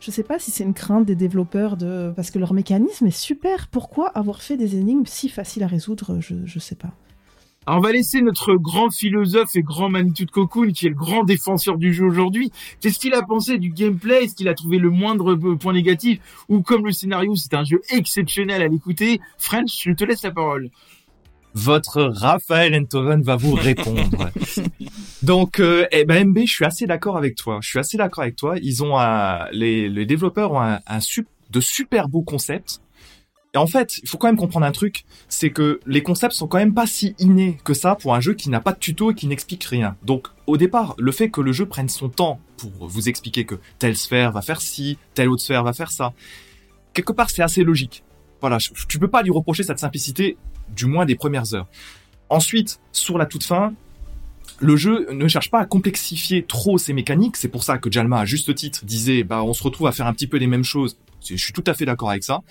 [0.00, 2.12] Je sais pas si c'est une crainte des développeurs de.
[2.16, 3.68] Parce que leur mécanisme est super.
[3.68, 6.18] Pourquoi avoir fait des énigmes si faciles à résoudre?
[6.20, 6.90] Je, je sais pas.
[7.66, 10.94] Alors, on va laisser notre grand philosophe et grand Manitou de Cocoon, qui est le
[10.94, 12.50] grand défenseur du jeu aujourd'hui.
[12.80, 14.24] Qu'est-ce qu'il a pensé du gameplay?
[14.24, 16.20] Est-ce qu'il a trouvé le moindre euh, point négatif?
[16.48, 20.30] Ou comme le scénario, c'est un jeu exceptionnel à l'écouter French, je te laisse la
[20.30, 20.70] parole.
[21.52, 24.30] Votre Raphaël Enthoven va vous répondre.
[25.22, 27.58] Donc, euh, eh ben MB, je suis assez d'accord avec toi.
[27.60, 28.54] Je suis assez d'accord avec toi.
[28.62, 32.80] Ils ont un, les, les développeurs ont un, un sup- de super beaux concepts.
[33.52, 36.46] Et en fait, il faut quand même comprendre un truc, c'est que les concepts sont
[36.46, 39.10] quand même pas si innés que ça pour un jeu qui n'a pas de tuto
[39.10, 39.96] et qui n'explique rien.
[40.04, 43.56] Donc, au départ, le fait que le jeu prenne son temps pour vous expliquer que
[43.80, 46.12] telle sphère va faire ci, telle autre sphère va faire ça,
[46.92, 48.04] quelque part, c'est assez logique.
[48.40, 50.36] Voilà, tu peux pas lui reprocher cette simplicité,
[50.74, 51.66] du moins des premières heures.
[52.28, 53.74] Ensuite, sur la toute fin,
[54.60, 57.36] le jeu ne cherche pas à complexifier trop ses mécaniques.
[57.36, 60.06] C'est pour ça que Jalma, à juste titre, disait, bah, on se retrouve à faire
[60.06, 60.98] un petit peu les mêmes choses.
[61.28, 62.42] Je suis tout à fait d'accord avec ça.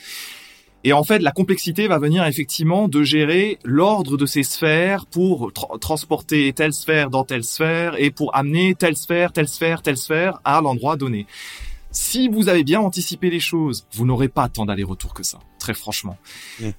[0.83, 5.51] Et en fait, la complexité va venir effectivement de gérer l'ordre de ces sphères pour
[5.81, 10.39] transporter telle sphère dans telle sphère et pour amener telle sphère, telle sphère, telle sphère
[10.45, 11.27] à l'endroit donné.
[11.91, 15.73] Si vous avez bien anticipé les choses, vous n'aurez pas tant d'aller-retour que ça, très
[15.73, 16.17] franchement.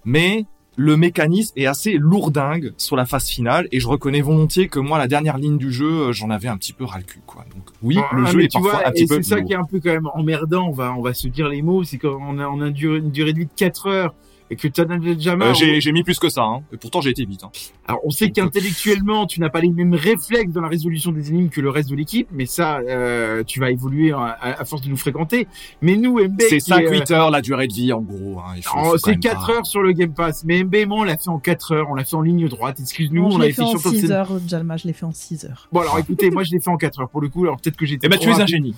[0.05, 0.47] Mais
[0.81, 4.97] le mécanisme est assez lourdingue sur la phase finale et je reconnais volontiers que moi
[4.97, 7.45] la dernière ligne du jeu euh, j'en avais un petit peu ras le cul quoi.
[7.55, 9.65] Donc oui le ah, jeu est parfois un petit peu c'est ça qui est un
[9.65, 12.47] peu quand même emmerdant on va on va se dire les mots c'est qu'on a
[12.47, 14.15] on a une durée, une durée de vie de 4 heures
[14.51, 15.55] et que tu as déjà marre.
[15.63, 16.63] Euh, j'ai mis plus que ça, hein.
[16.73, 17.45] Et pourtant j'ai été vite.
[17.45, 17.51] Hein.
[17.87, 21.49] Alors on sait qu'intellectuellement tu n'as pas les mêmes réflexes dans la résolution des énigmes
[21.49, 24.97] que le reste de l'équipe, mais ça euh, tu vas évoluer à, force de nous
[24.97, 25.47] fréquenter.
[25.81, 28.41] Mais nous MB c'est 5-8 euh, heures la durée de vie en gros.
[28.41, 28.61] Hein.
[28.77, 31.39] Oh, c'est 4 heures sur le Game Pass, mais MB moi on l'a fait en
[31.39, 32.81] 4 heures, on l'a fait en ligne droite.
[32.81, 34.33] Excuse-nous, on l'a fait, en 6 heures.
[34.47, 35.69] Jalma, je l'ai fait en 6 heures.
[35.71, 37.45] Bon alors écoutez, moi je l'ai fait en 4 heures pour le coup.
[37.45, 38.09] Alors peut-être que j'étais.
[38.09, 38.75] Eh ben tu es un génie.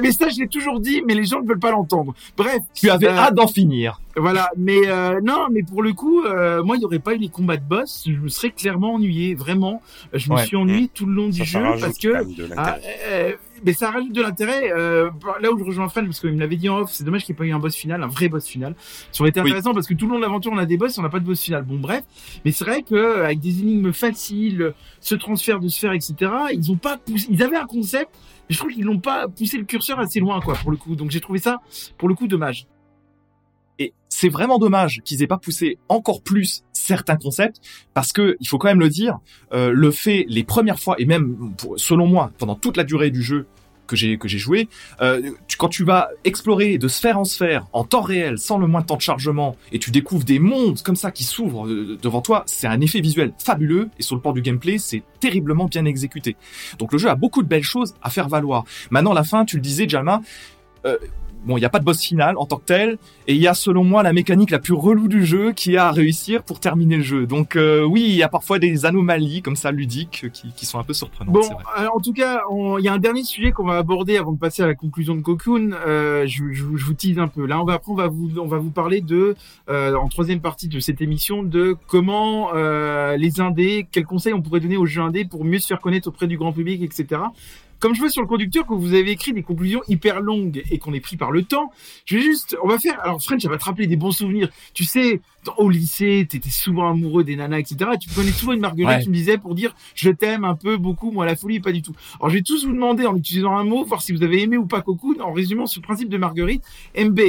[0.00, 2.14] Mais ça je l'ai toujours dit, mais les gens ne veulent pas l'entendre.
[2.36, 2.60] Bref.
[2.72, 4.00] Tu avais hâte d'en finir.
[4.16, 7.18] Voilà, mais euh, non, mais pour le coup, euh, moi, il n'y aurait pas eu
[7.18, 9.82] les combats de boss, je me serais clairement ennuyé, vraiment.
[10.12, 12.24] Je me suis ennuyé tout le long du jeu parce que,
[12.56, 13.32] ah, euh,
[13.64, 14.68] mais ça rajoute de l'intérêt.
[14.68, 17.34] là où je rejoins Fred, parce qu'il me l'avait dit en off, c'est dommage qu'il
[17.34, 18.74] n'y ait pas eu un boss final, un vrai boss final.
[19.10, 20.96] Ça aurait été intéressant parce que tout le long de l'aventure, on a des boss,
[20.98, 21.64] on n'a pas de boss final.
[21.64, 22.04] Bon, bref,
[22.44, 26.14] mais c'est vrai que avec des énigmes faciles, ce transfert de sphères, etc.,
[26.52, 28.10] ils ont pas poussé, ils avaient un concept.
[28.48, 30.94] Mais je trouve qu'ils n'ont pas poussé le curseur assez loin, quoi, pour le coup.
[30.94, 31.60] Donc j'ai trouvé ça,
[31.96, 32.66] pour le coup, dommage.
[33.78, 37.60] Et c'est vraiment dommage qu'ils aient pas poussé encore plus certains concepts
[37.94, 39.18] parce que il faut quand même le dire,
[39.52, 43.22] euh, le fait les premières fois et même selon moi pendant toute la durée du
[43.22, 43.46] jeu
[43.86, 44.68] que j'ai que j'ai joué,
[45.00, 48.80] euh, quand tu vas explorer de sphère en sphère en temps réel sans le moins
[48.80, 52.22] de temps de chargement et tu découvres des mondes comme ça qui s'ouvrent euh, devant
[52.22, 55.84] toi, c'est un effet visuel fabuleux et sur le plan du gameplay c'est terriblement bien
[55.84, 56.36] exécuté.
[56.78, 58.64] Donc le jeu a beaucoup de belles choses à faire valoir.
[58.90, 60.22] Maintenant la fin, tu le disais Jalma,
[60.86, 60.98] euh,
[61.44, 63.46] bon, il n'y a pas de boss final en tant que tel, et il y
[63.46, 66.60] a selon moi la mécanique la plus relou du jeu qui a à réussir pour
[66.60, 67.26] terminer le jeu.
[67.26, 70.78] Donc euh, oui, il y a parfois des anomalies comme ça ludiques qui, qui sont
[70.78, 71.34] un peu surprenantes.
[71.34, 71.48] Bon,
[71.92, 72.42] en tout cas,
[72.78, 75.14] il y a un dernier sujet qu'on va aborder avant de passer à la conclusion
[75.14, 75.72] de Cocoon.
[75.86, 77.46] Euh, je, je, je, vous tease un peu.
[77.46, 79.36] Là, on va après on va vous on va vous parler de
[79.68, 84.42] euh, en troisième partie de cette émission de comment euh, les indés, quels conseils on
[84.42, 87.22] pourrait donner aux jeux indés pour mieux se faire connaître auprès du grand public, etc
[87.84, 90.78] comme je vois sur le conducteur que vous avez écrit des conclusions hyper longues et
[90.78, 91.70] qu'on est pris par le temps,
[92.06, 94.48] je vais juste, on va faire, alors French, ça va te rappeler des bons souvenirs.
[94.72, 95.20] Tu sais,
[95.58, 97.90] au lycée, t'étais souvent amoureux des nanas, etc.
[98.00, 101.10] tu connais souvent une marguerite, tu me disais, pour dire, je t'aime un peu, beaucoup,
[101.10, 101.92] moi, la folie, pas du tout.
[102.20, 104.56] Alors, je vais tous vous demander, en utilisant un mot, voir si vous avez aimé
[104.56, 106.64] ou pas Cocoon, en résumant ce principe de Marguerite.
[106.98, 107.20] MB,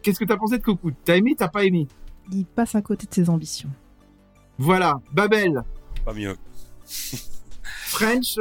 [0.00, 0.94] qu'est-ce que t'as pensé de Cocoon?
[1.04, 1.86] T'as aimé, t'as pas aimé?
[2.32, 3.68] Il passe à côté de ses ambitions.
[4.56, 5.02] Voilà.
[5.12, 5.64] Babel.
[6.06, 6.38] Pas mieux.
[7.62, 8.38] French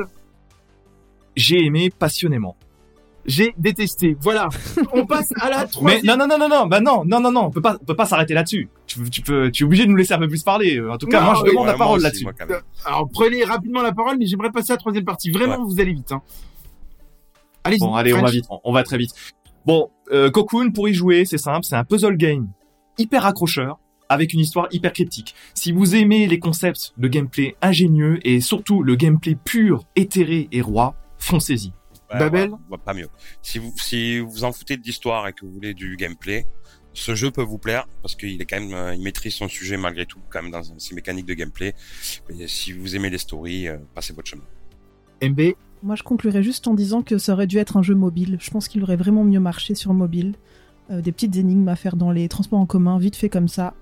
[1.38, 2.58] j'ai aimé passionnément.
[3.26, 4.16] J'ai détesté.
[4.22, 4.48] Voilà.
[4.94, 6.02] On passe à la troisième.
[6.06, 7.86] Mais non, non, non, non, non, bah non, non, non, non, on peut pas, on
[7.86, 8.70] peut pas s'arrêter là-dessus.
[8.86, 10.82] Tu, tu peux, tu es obligé de nous laisser un peu plus parler.
[10.82, 12.26] En tout cas, moi, je demande la parole là-dessus.
[12.86, 15.32] Alors, prenez rapidement la parole, mais j'aimerais passer à la troisième partie.
[15.32, 16.22] Vraiment, vous allez vite, hein.
[17.66, 17.80] Allez-y.
[17.80, 19.12] Bon, allez, on va vite, on, va très vite.
[19.66, 22.48] Bon, euh, Cocoon, pour y jouer, c'est simple, c'est un puzzle game
[22.98, 23.78] hyper accrocheur
[24.08, 25.36] avec une histoire hyper cryptique.
[25.54, 30.62] Si vous aimez les concepts de gameplay ingénieux et surtout le gameplay pur, éthéré et
[30.62, 31.74] roi, foncez-y.
[32.10, 32.52] Babel
[32.86, 33.10] Pas mieux.
[33.42, 36.46] Si vous, si vous en foutez de l'histoire et que vous voulez du gameplay,
[36.94, 39.78] ce jeu peut vous plaire parce qu'il est quand même, euh, il maîtrise son sujet
[39.78, 41.76] malgré tout, quand même dans ses mécaniques de gameplay.
[42.30, 44.44] Mais si vous aimez les stories, euh, passez votre chemin.
[45.22, 45.54] MB
[45.84, 48.38] Moi, je conclurai juste en disant que ça aurait dû être un jeu mobile.
[48.40, 50.36] Je pense qu'il aurait vraiment mieux marché sur mobile.
[50.90, 53.74] Euh, des petites énigmes à faire dans les transports en commun, vite fait comme ça.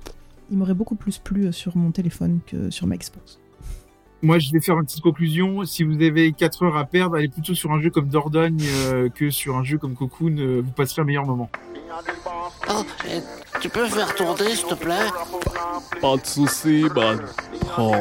[0.51, 3.39] Il m'aurait beaucoup plus plu sur mon téléphone que sur ma Xbox.
[4.26, 5.65] Moi, je vais faire une petite conclusion.
[5.65, 9.07] Si vous avez 4 heures à perdre, allez plutôt sur un jeu comme Dordogne euh,
[9.07, 10.35] que sur un jeu comme Cocoon.
[10.39, 11.47] Euh, vous passerez un meilleur moment.
[12.68, 12.84] Oh,
[13.61, 15.11] tu peux faire tourner, s'il te plaît?
[16.02, 17.22] Pas de soucis, man.
[17.77, 17.93] Oh.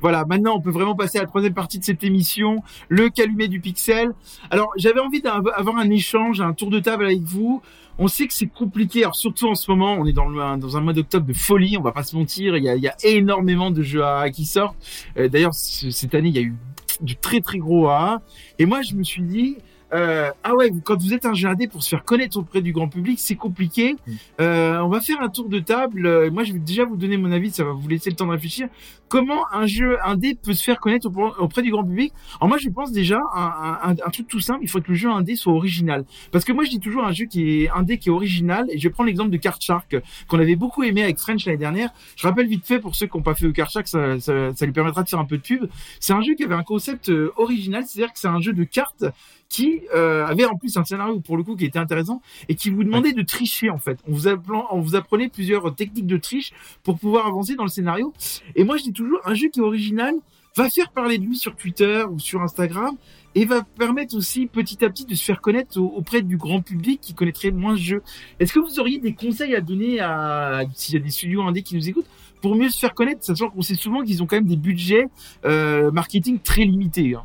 [0.00, 3.46] Voilà, maintenant on peut vraiment passer à la troisième partie de cette émission, le calumet
[3.46, 4.10] du pixel.
[4.50, 7.62] Alors j'avais envie d'avoir un échange, un tour de table avec vous.
[7.98, 10.76] On sait que c'est compliqué, alors surtout en ce moment, on est dans, le, dans
[10.76, 12.88] un mois d'octobre de folie, on va pas se mentir, il y a, il y
[12.88, 14.76] a énormément de jeux AA qui sortent.
[15.16, 16.54] Euh, d'ailleurs, cette année, il y a eu
[17.00, 18.22] du très très gros AA.
[18.58, 19.58] Et moi, je me suis dit,
[19.94, 22.72] euh, ah ouais, quand vous êtes un jeu indé pour se faire connaître auprès du
[22.72, 23.94] grand public, c'est compliqué.
[24.06, 24.12] Mm.
[24.40, 26.06] Euh, on va faire un tour de table.
[26.06, 28.26] Euh, Moi, je vais déjà vous donner mon avis, ça va vous laisser le temps
[28.26, 28.68] de réfléchir.
[29.08, 32.68] Comment un jeu indé peut se faire connaître auprès- du grand public Alors moi, je
[32.70, 34.60] pense déjà un, un, un truc tout simple.
[34.62, 36.04] Il faut que le jeu indé soit original.
[36.30, 38.66] Parce que moi, je dis toujours un jeu qui est indé, qui est original.
[38.70, 39.96] Et je vais prendre l'exemple de Card Shark
[40.28, 41.90] qu'on avait beaucoup aimé avec French l'année dernière.
[42.16, 44.54] Je rappelle vite fait pour ceux qui n'ont pas fait au Card Shark, ça, ça,
[44.54, 45.66] ça lui permettra de faire un peu de pub.
[46.00, 48.64] C'est un jeu qui avait un concept euh, original, c'est-à-dire que c'est un jeu de
[48.64, 49.04] cartes
[49.52, 52.70] qui euh, avait en plus un scénario pour le coup qui était intéressant et qui
[52.70, 53.98] vous demandait de tricher en fait.
[54.08, 56.52] On vous, appelant, on vous apprenait plusieurs techniques de triche
[56.82, 58.14] pour pouvoir avancer dans le scénario.
[58.56, 60.14] Et moi je dis toujours, un jeu qui est original
[60.56, 62.96] va faire parler de lui sur Twitter ou sur Instagram
[63.34, 66.60] et va permettre aussi petit à petit de se faire connaître au- auprès du grand
[66.62, 68.02] public qui connaîtrait moins ce jeu.
[68.40, 71.62] Est-ce que vous auriez des conseils à donner à s'il y a des studios indés
[71.62, 72.08] qui nous écoutent
[72.42, 75.06] pour mieux se faire connaître, sachant qu'on sait souvent qu'ils ont quand même des budgets
[75.44, 77.14] euh, marketing très limités.
[77.14, 77.22] hein.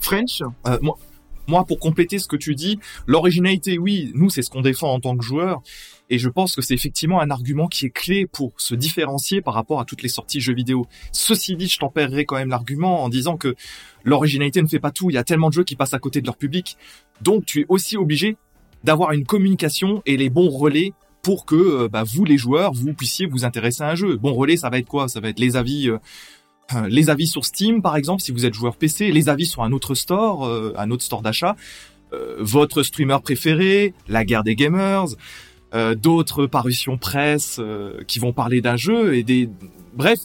[0.00, 0.78] French, Euh,
[1.46, 5.00] moi, pour compléter ce que tu dis, l'originalité, oui, nous, c'est ce qu'on défend en
[5.00, 5.62] tant que joueur.
[6.08, 9.54] Et je pense que c'est effectivement un argument qui est clé pour se différencier par
[9.54, 10.86] rapport à toutes les sorties jeux vidéo.
[11.12, 13.56] Ceci dit, je tempérerai quand même l'argument en disant que
[14.04, 15.10] l'originalité ne fait pas tout.
[15.10, 16.76] Il y a tellement de jeux qui passent à côté de leur public.
[17.20, 18.36] Donc, tu es aussi obligé
[18.84, 22.94] d'avoir une communication et les bons relais pour que euh, bah, vous, les joueurs, vous
[22.94, 24.16] puissiez vous intéresser à un jeu.
[24.16, 25.08] Bon relais, ça va être quoi?
[25.08, 25.90] Ça va être les avis...
[26.88, 29.72] les avis sur Steam, par exemple, si vous êtes joueur PC, les avis sur un
[29.72, 31.56] autre store, euh, un autre store d'achat,
[32.12, 35.06] euh, votre streamer préféré, la guerre des gamers,
[35.74, 37.60] euh, d'autres parutions presse
[38.06, 39.48] qui vont parler d'un jeu et des
[39.94, 40.20] bref,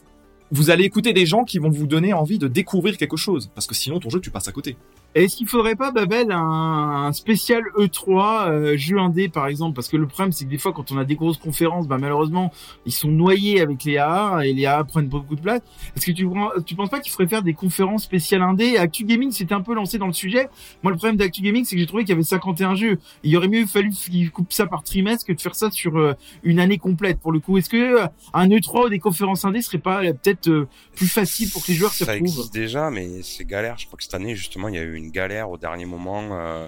[0.52, 3.68] vous allez écouter des gens qui vont vous donner envie de découvrir quelque chose parce
[3.68, 4.78] que sinon ton jeu tu passes à côté.
[5.24, 9.74] Est-ce qu'il faudrait pas, Babel, un, un spécial E3 euh, jeu indé, par exemple?
[9.74, 11.98] Parce que le problème, c'est que des fois, quand on a des grosses conférences, bah,
[11.98, 12.52] malheureusement,
[12.86, 15.62] ils sont noyés avec les AA et les AA prennent beaucoup de place.
[15.96, 16.28] Est-ce que tu,
[16.66, 18.78] tu penses pas qu'il faudrait faire des conférences spéciales indé?
[18.78, 20.50] Actu Gaming s'était un peu lancé dans le sujet.
[20.84, 23.00] Moi, le problème d'Actu Gaming, c'est que j'ai trouvé qu'il y avait 51 jeux.
[23.24, 26.14] Il aurait mieux fallu qu'ils coupent ça par trimestre que de faire ça sur euh,
[26.44, 27.20] une année complète.
[27.20, 30.12] Pour le coup, est-ce que euh, un E3 ou des conférences indé serait pas euh,
[30.14, 32.28] peut-être euh, plus facile pour que les joueurs Ça retrouvent?
[32.28, 33.78] existe déjà, mais c'est galère.
[33.78, 36.30] Je crois que cette année, justement, il y a eu une galère au dernier moment.
[36.32, 36.68] euh,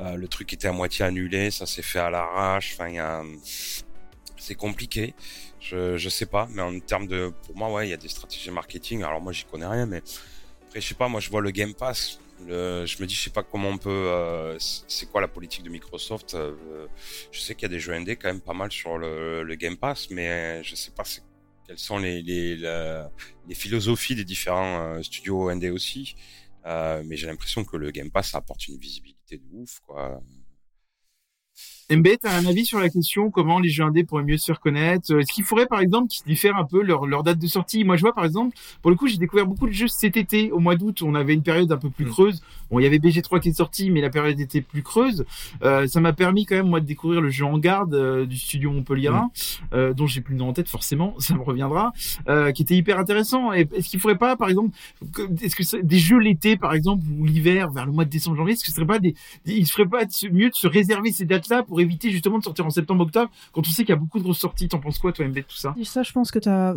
[0.00, 2.76] euh, le truc était à moitié annulé, ça s'est fait à l'arrache.
[2.78, 3.24] Enfin,
[4.36, 5.14] c'est compliqué.
[5.60, 8.08] Je, je sais pas, mais en termes de, pour moi, ouais, il y a des
[8.08, 9.02] stratégies marketing.
[9.02, 10.02] Alors moi, j'y connais rien, mais
[10.66, 11.08] après, je sais pas.
[11.08, 12.20] Moi, je vois le Game Pass.
[12.46, 13.90] Je me dis, je sais pas comment on peut.
[13.90, 16.36] euh, c'est quoi la politique de Microsoft
[17.32, 19.76] Je sais qu'il y a des jeux indés quand même pas mal sur le, Game
[19.76, 21.04] Pass, mais je sais pas
[21.66, 23.04] quelles sont les
[23.54, 26.14] philosophies des différents studios indés aussi.
[26.66, 30.20] Euh, mais j'ai l'impression que le Game Pass apporte une visibilité de ouf, quoi.
[31.88, 34.58] MB, t'as un avis sur la question comment les jeux indés pourraient mieux se faire
[34.58, 37.46] connaître Euh, Est-ce qu'il faudrait par exemple qu'ils diffèrent un peu leur, leur date de
[37.46, 37.84] sortie?
[37.84, 40.50] Moi je vois par exemple, pour le coup j'ai découvert beaucoup de jeux cet été,
[40.50, 42.08] au mois d'août, on avait une période un peu plus Mm.
[42.08, 42.42] creuse.
[42.72, 45.24] Bon il y avait BG3 qui est sorti mais la période était plus creuse.
[45.62, 48.36] Euh, ça m'a permis quand même moi de découvrir le jeu en garde euh, du
[48.36, 49.30] studio Montpellierin,
[49.72, 51.92] euh, dont j'ai plus le nom en tête forcément, ça me reviendra,
[52.28, 53.52] euh, qui était hyper intéressant.
[53.52, 54.76] Est-ce qu'il faudrait pas par exemple,
[55.12, 58.36] que- est-ce que des jeux l'été par exemple ou l'hiver vers le mois de décembre
[58.38, 59.14] janvier, est-ce que ce serait pas des,
[59.44, 60.02] des- il ferait pas
[60.32, 63.70] mieux de se réserver ces dates-là pour éviter justement de sortir en septembre-octobre quand on
[63.70, 64.68] sait qu'il y a beaucoup de grosses sorties.
[64.68, 65.74] T'en penses quoi, toi, MB, tout ça?
[65.78, 66.76] Et ça, je pense que tu as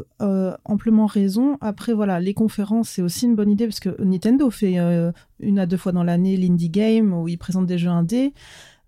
[0.65, 1.57] amplement raison.
[1.61, 5.59] Après, voilà, les conférences, c'est aussi une bonne idée parce que Nintendo fait euh, une
[5.59, 8.33] à deux fois dans l'année l'Indie Game où ils présentent des jeux indés.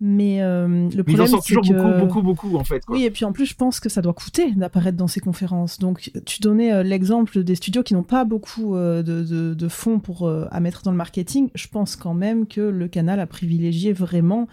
[0.04, 1.74] Mais euh, le problème, c'est toujours que...
[1.74, 2.84] beaucoup, beaucoup, beaucoup, en fait.
[2.84, 2.96] Quoi.
[2.96, 5.78] Oui, et puis en plus, je pense que ça doit coûter d'apparaître dans ces conférences.
[5.78, 9.68] Donc, tu donnais euh, l'exemple des studios qui n'ont pas beaucoup euh, de, de, de
[9.68, 11.50] fonds pour euh, à mettre dans le marketing.
[11.54, 14.48] Je pense quand même que le canal a privilégié vraiment,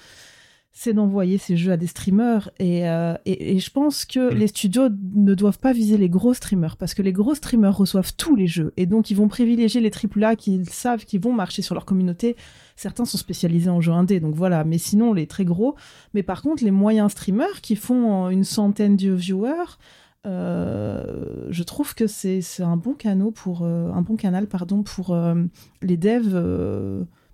[0.73, 2.51] c'est d'envoyer ces jeux à des streamers.
[2.59, 4.37] Et, euh, et, et je pense que Mm.
[4.37, 8.15] les studios ne doivent pas viser les gros streamers parce que les gros streamers reçoivent
[8.17, 11.63] tous les jeux et donc ils vont privilégier les AAA qu'ils savent qu'ils vont marcher
[11.63, 12.37] sur leur communauté.
[12.77, 14.63] Certains sont spécialisés en jeux indés, donc voilà.
[14.65, 15.75] Mais sinon, les très gros.
[16.15, 19.79] Mais par contre, les moyens streamers qui font une centaine de viewers,
[20.27, 24.83] euh, je trouve que c'est c'est un bon canal pour euh, un bon canal pardon
[24.83, 25.35] pour euh,
[25.81, 26.37] les devs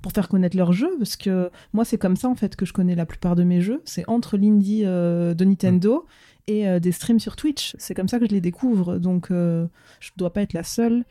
[0.05, 2.75] pour faire connaître leurs jeux parce que moi c'est comme ça en fait que je
[2.75, 3.81] connais la plupart de mes jeux.
[3.87, 6.05] C'est entre l'indie euh, de Nintendo
[6.47, 7.75] et euh, des streams sur Twitch.
[7.79, 8.99] C'est comme ça que je les découvre.
[8.99, 9.67] Donc euh,
[10.01, 11.05] je dois pas être la seule.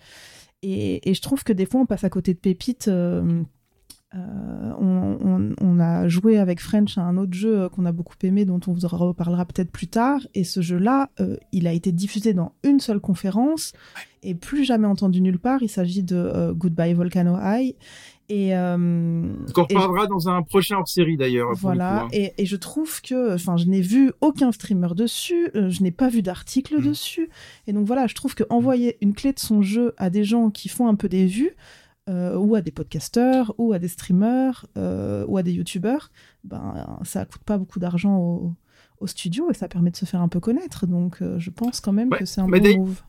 [0.62, 3.42] Et, et je trouve que des fois on passe à côté de pépites euh,
[4.16, 8.46] on, on- on a joué avec French à un autre jeu qu'on a beaucoup aimé,
[8.46, 10.22] dont on vous en reparlera peut-être plus tard.
[10.36, 13.74] Et ce jeu-là, euh, il a été diffusé dans une seule conférence.
[14.22, 15.64] Et plus jamais entendu nulle part.
[15.64, 17.76] Il s'agit de euh, Goodbye Volcano High.
[18.30, 21.54] Et, euh, Donc, on et- reparlera dans un prochain hors-série, d'ailleurs.
[21.56, 22.10] voilà, coup, hein.
[22.14, 25.92] et, et je trouve que, enfin, je n'ai vu aucun streamer dessus, euh, je n'ai
[25.92, 26.84] pas vu d'article Mm.
[26.88, 27.30] dessus,
[27.68, 30.50] et donc voilà, je trouve que envoyer une clé de son jeu à des gens
[30.50, 31.52] qui font un peu des vues,
[32.10, 36.10] euh, ou à des podcasteurs, ou à des streamers, euh, ou à des youtubeurs,
[36.44, 38.54] ben, ça coûte pas beaucoup d'argent au,
[39.00, 40.88] au studio et ça permet de se faire un peu connaître.
[40.88, 43.02] Donc je pense quand même Ouais, que c'est un bon move.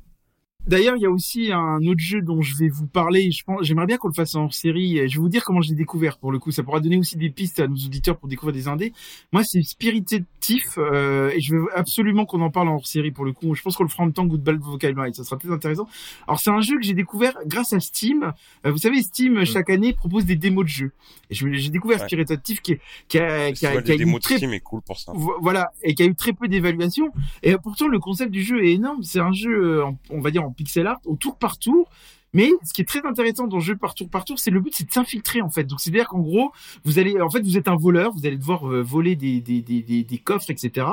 [0.67, 3.31] D'ailleurs, il y a aussi un autre jeu dont je vais vous parler.
[3.31, 4.97] Je pense, j'aimerais bien qu'on le fasse en série.
[5.09, 6.19] Je vais vous dire comment je l'ai découvert.
[6.19, 8.69] Pour le coup, ça pourra donner aussi des pistes à nos auditeurs pour découvrir des
[8.69, 8.93] indés.
[9.33, 13.25] Moi, c'est Spirited Thief, euh, et je veux absolument qu'on en parle en série pour
[13.25, 13.55] le coup.
[13.55, 14.95] Je pense qu'on le fera en même temps que Good Vocal.
[15.15, 15.87] Ça sera très intéressant.
[16.27, 18.33] Alors, c'est un jeu que j'ai découvert grâce à Steam.
[18.67, 20.93] Euh, vous savez, Steam chaque année propose des démos de jeux.
[21.31, 22.07] Et j'ai découvert Ouais.
[22.07, 22.77] Spirited Thief qui,
[23.09, 25.13] qui a, qui a, qui a de très Steam est cool pour ça.
[25.15, 27.11] Vo- Voilà, et qui a eu très peu d'évaluation.
[27.43, 29.03] Et pourtant, le concept du jeu est énorme.
[29.03, 31.89] C'est un jeu, euh, on va dire, en pixel art, au tour par tour.
[32.33, 34.61] Mais ce qui est très intéressant dans le jeu par tour par tour, c'est le
[34.61, 35.65] but, c'est de s'infiltrer en fait.
[35.65, 36.53] Donc c'est-à-dire qu'en gros,
[36.85, 39.63] vous allez, en fait, vous êtes un voleur, vous allez devoir euh, voler des, des,
[39.63, 40.87] des, des, des coffres, etc.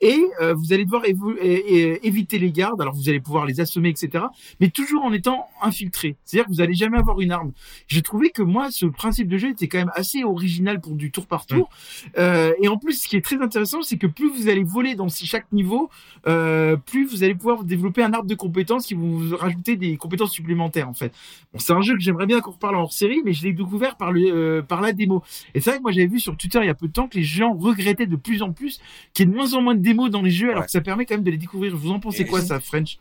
[0.00, 2.80] Et euh, vous allez devoir évo- é- é- éviter les gardes.
[2.82, 4.24] Alors vous allez pouvoir les assommer, etc.
[4.60, 6.16] Mais toujours en étant infiltré.
[6.24, 7.52] C'est-à-dire que vous allez jamais avoir une arme.
[7.86, 11.10] J'ai trouvé que moi, ce principe de jeu était quand même assez original pour du
[11.10, 11.70] tour par tour.
[12.18, 14.94] Euh, et en plus, ce qui est très intéressant, c'est que plus vous allez voler
[14.94, 15.88] dans chaque niveau,
[16.26, 19.96] euh, plus vous allez pouvoir développer un arbre de compétences qui vont vous rajouter des
[19.96, 21.12] compétences supplémentaires, en fait.
[21.52, 23.52] Bon, c'est un jeu que j'aimerais bien qu'on reparle en hors série, mais je l'ai
[23.52, 25.22] découvert par le euh, par la démo.
[25.54, 27.06] Et c'est vrai que moi, j'avais vu sur Twitter il y a peu de temps
[27.08, 28.80] que les gens regrettaient de plus en plus
[29.14, 30.66] qu'il y ait de moins en moins de démos dans les jeux, alors Ouais.
[30.66, 31.76] que ça permet quand même de les découvrir.
[31.76, 32.98] Vous en pensez Et- quoi, ça, French?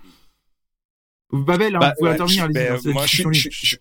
[1.31, 3.77] Babel, hein, Bah, vous pouvez intervenir, ben, hein, moi, je,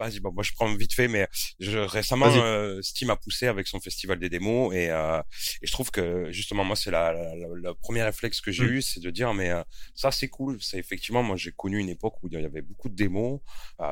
[0.00, 1.28] Vas-y, bon, moi je prends vite fait, mais
[1.58, 5.20] je, récemment, euh, Steam a poussé avec son festival des démos et, euh,
[5.60, 8.70] et je trouve que justement moi c'est la, la, premier réflexe que j'ai Mm.
[8.72, 9.62] eu, c'est de dire mais euh,
[9.94, 12.88] ça c'est cool, c'est effectivement moi j'ai connu une époque où il y avait beaucoup
[12.88, 13.40] de démos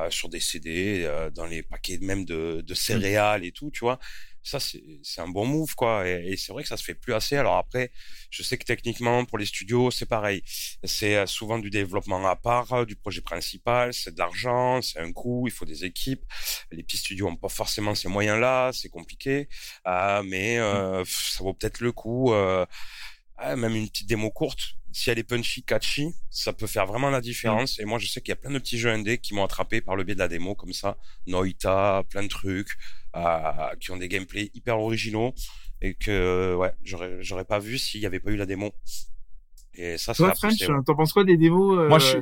[0.09, 3.99] sur des CD, dans les paquets même de, de céréales et tout, tu vois.
[4.41, 4.81] Ça c'est
[5.21, 7.35] un bon move quoi et, et c'est vrai que ça se fait plus assez.
[7.37, 7.91] Alors après,
[8.29, 10.43] je sais que techniquement pour les studios c'est pareil,
[10.83, 14.99] c'est euh, souvent du développement à part euh, du projet principal, c'est de l'argent, c'est
[14.99, 16.23] un coût, il faut des équipes.
[16.71, 19.49] Les petits studios ont pas forcément ces moyens-là, c'est compliqué,
[19.87, 22.33] euh, mais euh, pff, ça vaut peut-être le coup.
[22.33, 22.65] euh,
[23.55, 24.59] même une petite démo courte,
[24.91, 27.79] si elle est punchy, catchy, ça peut faire vraiment la différence.
[27.79, 29.81] Et moi, je sais qu'il y a plein de petits jeux indés qui m'ont attrapé
[29.81, 30.97] par le biais de la démo, comme ça.
[31.27, 32.71] Noita, plein de trucs,
[33.15, 35.33] euh, qui ont des gameplays hyper originaux
[35.81, 38.71] et que, ouais, j'aurais, j'aurais pas vu s'il y avait pas eu la démo.
[39.75, 42.21] Et ça, ça Toi, French, t'en penses quoi des démos euh, Moi, je suis-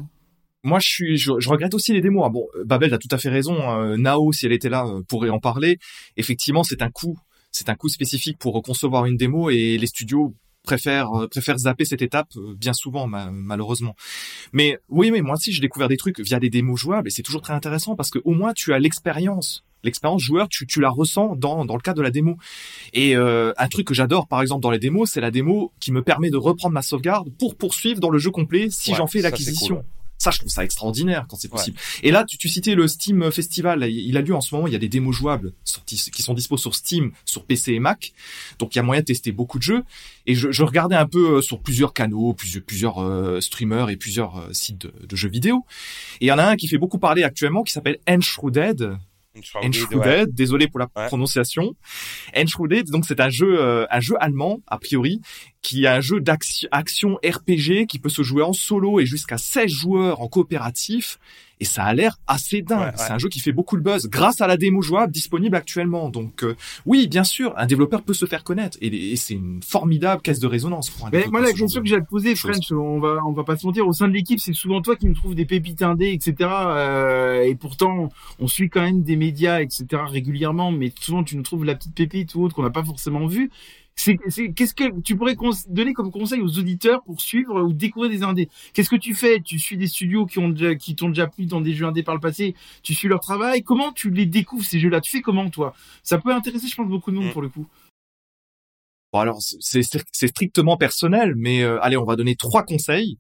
[0.64, 2.24] Moi, je suis, je, je regrette aussi les démos.
[2.26, 3.58] Ah, bon, euh, Babel a tout à fait raison.
[3.80, 5.78] Euh, Nao, si elle était là, euh, pourrait en parler.
[6.18, 7.18] Effectivement, c'est un coût,
[7.52, 11.86] c'est un coût spécifique pour concevoir une démo et les studios préfèrent euh, préfèrent zapper
[11.86, 13.96] cette étape euh, bien souvent ma- malheureusement.
[14.52, 17.24] Mais oui, mais moi aussi j'ai découvert des trucs via des démos jouables et c'est
[17.24, 20.90] toujours très intéressant parce que au moins tu as l'expérience, l'expérience joueur, tu tu la
[20.90, 22.38] ressens dans dans le cadre de la démo.
[22.94, 25.92] Et euh, un truc que j'adore par exemple dans les démos, c'est la démo qui
[25.92, 29.08] me permet de reprendre ma sauvegarde pour poursuivre dans le jeu complet si Ouais, j'en
[29.08, 29.84] fais l'acquisition.
[30.18, 31.78] Ça, je trouve ça extraordinaire quand c'est possible.
[32.02, 33.88] Et là, tu, tu citais le Steam Festival.
[33.88, 34.68] Il a lieu en ce moment.
[34.68, 37.80] Il y a des démos jouables sortis, qui sont dispo sur Steam, sur PC et
[37.80, 38.14] Mac.
[38.58, 39.84] Donc, il y a moyen de tester beaucoup de jeux.
[40.26, 43.96] Et je, je regardais un peu euh, sur plusieurs canaux, plusieurs, plusieurs euh, streamers et
[43.96, 45.66] plusieurs euh, sites de, de jeux vidéo.
[46.20, 48.98] Et il y en a un qui fait beaucoup parler actuellement, qui s'appelle Enshrouded.
[49.38, 49.84] Une soirée de- ouais.
[49.86, 51.08] Enshrouded, désolé pour la Ouais.
[51.08, 51.76] prononciation.
[52.36, 55.22] Enshrouded, donc c'est un jeu, euh, un jeu allemand a priori,
[55.68, 59.38] qui est un jeu d'action action RPG qui peut se jouer en solo et jusqu'à
[59.38, 61.20] 16 joueurs en coopératif.
[61.60, 62.80] Et ça a l'air assez dingue.
[62.80, 62.92] Ouais, ouais.
[62.96, 66.08] C'est un jeu qui fait beaucoup de buzz grâce à la démo jouable disponible actuellement.
[66.10, 69.62] Donc euh, oui, bien sûr, un développeur peut se faire connaître et, et c'est une
[69.62, 72.08] formidable caisse de résonance pour un Mais développeur, moi, la question que j'ai à te
[72.08, 72.36] poser.
[72.36, 74.96] French, on va, on va pas se mentir, au sein de l'équipe, c'est souvent toi
[74.96, 76.50] qui nous trouves des pépites indées, etc.
[76.50, 79.86] euh, et pourtant, on suit quand même des médias, etc.
[80.08, 83.28] régulièrement, mais souvent tu nous trouves la petite pépite ou autre qu'on n'a pas forcément
[83.28, 83.50] vue.
[84.00, 87.74] C'est, c'est, qu'est-ce que tu pourrais cons- donner comme conseil aux auditeurs pour suivre ou
[87.74, 88.48] découvrir des indés?
[88.74, 89.42] Qu'est-ce que tu fais?
[89.42, 92.04] Tu suis des studios qui ont déjà, qui t'ont déjà plu dans des jeux indés
[92.04, 92.54] par le passé.
[92.84, 93.64] Tu suis leur travail.
[93.64, 95.02] Comment tu les découvres ces jeux-là?
[95.02, 95.74] Tu fais comment toi?
[96.04, 97.32] Ça peut intéresser, je pense, beaucoup de monde Mm.
[97.32, 97.66] pour le coup.
[99.14, 99.82] Bon alors c'est
[100.28, 103.18] strictement personnel, mais euh, allez, on va donner trois conseils,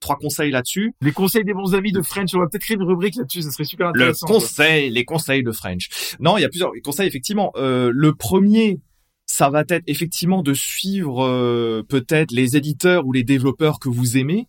[0.00, 0.94] trois conseils là-dessus.
[1.02, 3.42] Les conseils des bons amis de French, on va peut-être créer une rubrique là-dessus.
[3.42, 4.26] Ça serait super Le intéressant.
[4.26, 4.36] quoi.
[4.36, 6.16] conseil, les conseils de French.
[6.20, 7.52] Non, il y a plusieurs conseils effectivement.
[7.56, 8.80] Euh, le premier,
[9.26, 14.16] ça va être effectivement de suivre euh, peut-être les éditeurs ou les développeurs que vous
[14.16, 14.46] aimez.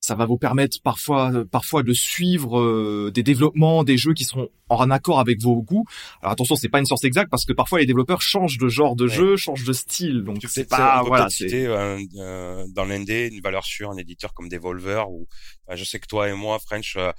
[0.00, 4.24] Ça va vous permettre parfois, euh, parfois de suivre euh, des développements, des jeux qui
[4.24, 5.86] seront en accord avec vos goûts.
[6.20, 8.96] Alors attention, c'est pas une science exacte parce que parfois les développeurs changent de genre
[8.96, 9.14] de Ouais.
[9.14, 10.22] jeu, changent de style.
[10.22, 11.30] Donc Tu c'est sais, pas on peut voilà.
[11.30, 15.26] citer euh, dans l'indé une valeur sûre, un éditeur comme Devolver ou
[15.74, 17.10] je sais que toi et moi, French, euh,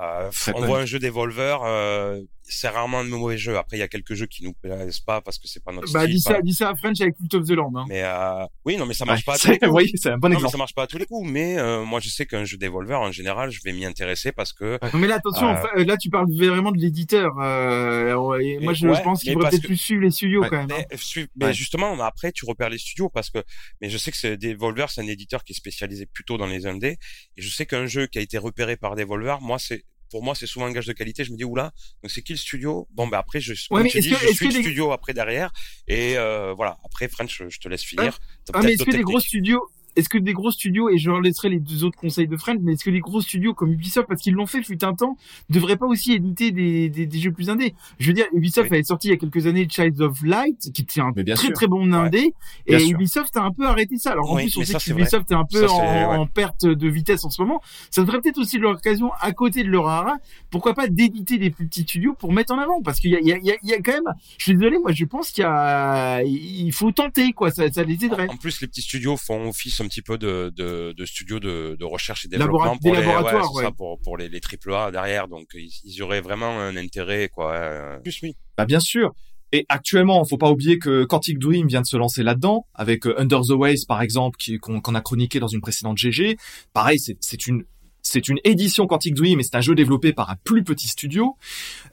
[0.00, 2.20] euh, on voit un jeu Devolver, euh,
[2.50, 3.56] c'est rarement de mauvais jeux.
[3.58, 5.92] Après, il y a quelques jeux qui nous plaisent pas parce que c'est pas notre
[5.92, 6.14] Bah, style.
[6.14, 7.72] dis ça, pas- dis ça à French avec Cult of the Land.
[7.76, 7.84] Hein.
[7.88, 9.34] Mais euh, oui, non, mais ça marche Ouais, pas.
[9.34, 9.70] à tous les coups.
[9.72, 10.52] oui, c'est un bon Non, exemple.
[10.52, 11.28] ça marche pas à tous les coups.
[11.30, 14.52] Mais euh, moi, je sais qu'un jeu Devolver, en général, je vais m'y intéresser parce
[14.52, 17.32] que Non, mais là, attention, Euh, enfin, là, tu parles vraiment de l'éditeur.
[17.40, 18.14] Euh,
[18.60, 20.68] moi, je, ouais, je pense qu'il faudrait peut-être que- plus suivre les studios quand même.
[20.72, 20.82] hein.
[20.90, 21.52] mais, suis- mais Ouais.
[21.54, 23.42] justement, après, tu repères les studios parce que,
[23.80, 26.66] mais je sais que c'est Devolver, c'est un éditeur qui est spécialisé plutôt dans les
[26.66, 26.96] indés.
[27.36, 30.34] Et je sais qu'un jeu qui a été repéré par Devolver, moi, c'est, pour moi,
[30.34, 31.24] c'est souvent un gage de qualité.
[31.24, 31.72] Je me dis, oula,
[32.02, 32.88] donc c'est qui le studio?
[32.92, 33.52] Bon, ben après, je,
[33.82, 35.52] mais est-ce dis, que- je suis le studio après derrière.
[35.86, 36.78] Et, euh, voilà.
[36.84, 38.18] Après, French, je te laisse finir.
[38.44, 39.62] T'as Ah, mais est-ce que des gros studios,
[39.98, 42.58] est-ce que des gros studios, et je leur laisserai les deux autres conseils de French,
[42.62, 45.16] mais est-ce que des gros studios comme Ubisoft, parce qu'ils l'ont fait fut un temps,
[45.50, 47.74] devraient pas aussi éditer des, des, des jeux plus indés?
[47.98, 48.76] Je veux dire, Ubisoft Oui.
[48.76, 51.52] avait sorti il y a quelques années Child of Light, qui était un très sûr.
[51.52, 52.32] très bon indé,
[52.66, 52.90] et sûr.
[52.92, 54.12] Ubisoft a un peu arrêté ça.
[54.12, 55.82] Alors en Oui, plus, on sait ça, que Ubisoft est un peu Ça, en, c'est-
[55.82, 56.04] ouais.
[56.04, 57.60] en perte de vitesse en ce moment.
[57.90, 60.16] Ça devrait peut-être aussi l'occasion, à côté de leur hara,
[60.50, 63.20] pourquoi pas d'éditer des plus petits studios pour mettre en avant, parce qu'il y a,
[63.20, 64.92] il y, a, il y, a, il y a quand même, je suis désolé, moi
[64.92, 68.28] je pense qu'il y a, il faut tenter, quoi, ça, ça les aiderait.
[68.28, 71.76] En plus, les petits studios font office un petit peu de, de, de studios de,
[71.78, 73.72] de recherche et développement pour des les, laboratoires, ça, ouais.
[73.76, 75.26] pour, pour les, les triple A derrière.
[75.28, 77.52] Donc, ils, ils auraient vraiment un intérêt, quoi.
[77.54, 78.36] euh, Plus oui.
[78.56, 79.12] Bah bien sûr.
[79.52, 83.14] Et actuellement, faut pas oublier que Quantic Dream vient de se lancer là-dedans avec euh,
[83.18, 86.36] Under the Waves par exemple, qu'on a chroniqué dans une précédente GG.
[86.74, 87.64] Pareil, c'est une
[88.00, 91.36] c'est une édition Quantic Dream et c'est un jeu développé par un plus petit studio.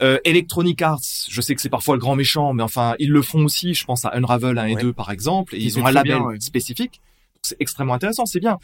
[0.01, 0.99] Euh, Electronic Arts,
[1.29, 3.73] je sais que c'est parfois le grand méchant, mais enfin ils le font aussi.
[3.73, 4.81] Je pense à Unravel 1 et Ouais.
[4.81, 6.39] 2 par exemple, et ils ont un label bien, ouais.
[6.39, 7.01] spécifique.
[7.45, 8.57] C'est extrêmement intéressant, c'est bien.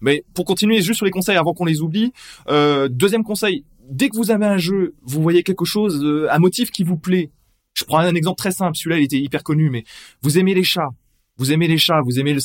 [0.00, 2.12] Mais pour continuer juste sur les conseils avant qu'on les oublie,
[2.48, 6.38] euh, deuxième conseil, dès que vous avez un jeu, vous voyez quelque chose, euh, un
[6.38, 7.30] motif qui vous plaît.
[7.74, 9.84] Je prends un exemple très simple, celui-là il était hyper connu, mais
[10.22, 10.90] vous aimez les chats,
[11.36, 12.36] vous aimez les chats, vous aimez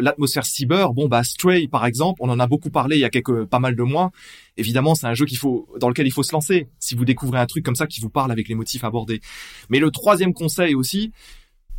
[0.00, 0.92] l'atmosphère cyber.
[0.92, 3.58] Bon bah Stray par exemple, on en a beaucoup parlé il y a quelques pas
[3.58, 4.12] mal de mois.
[4.56, 7.40] Évidemment, c'est un jeu qu'il faut dans lequel il faut se lancer si vous découvrez
[7.40, 9.20] un truc comme ça qui vous parle avec les motifs abordés.
[9.68, 11.10] Mais le troisième conseil aussi,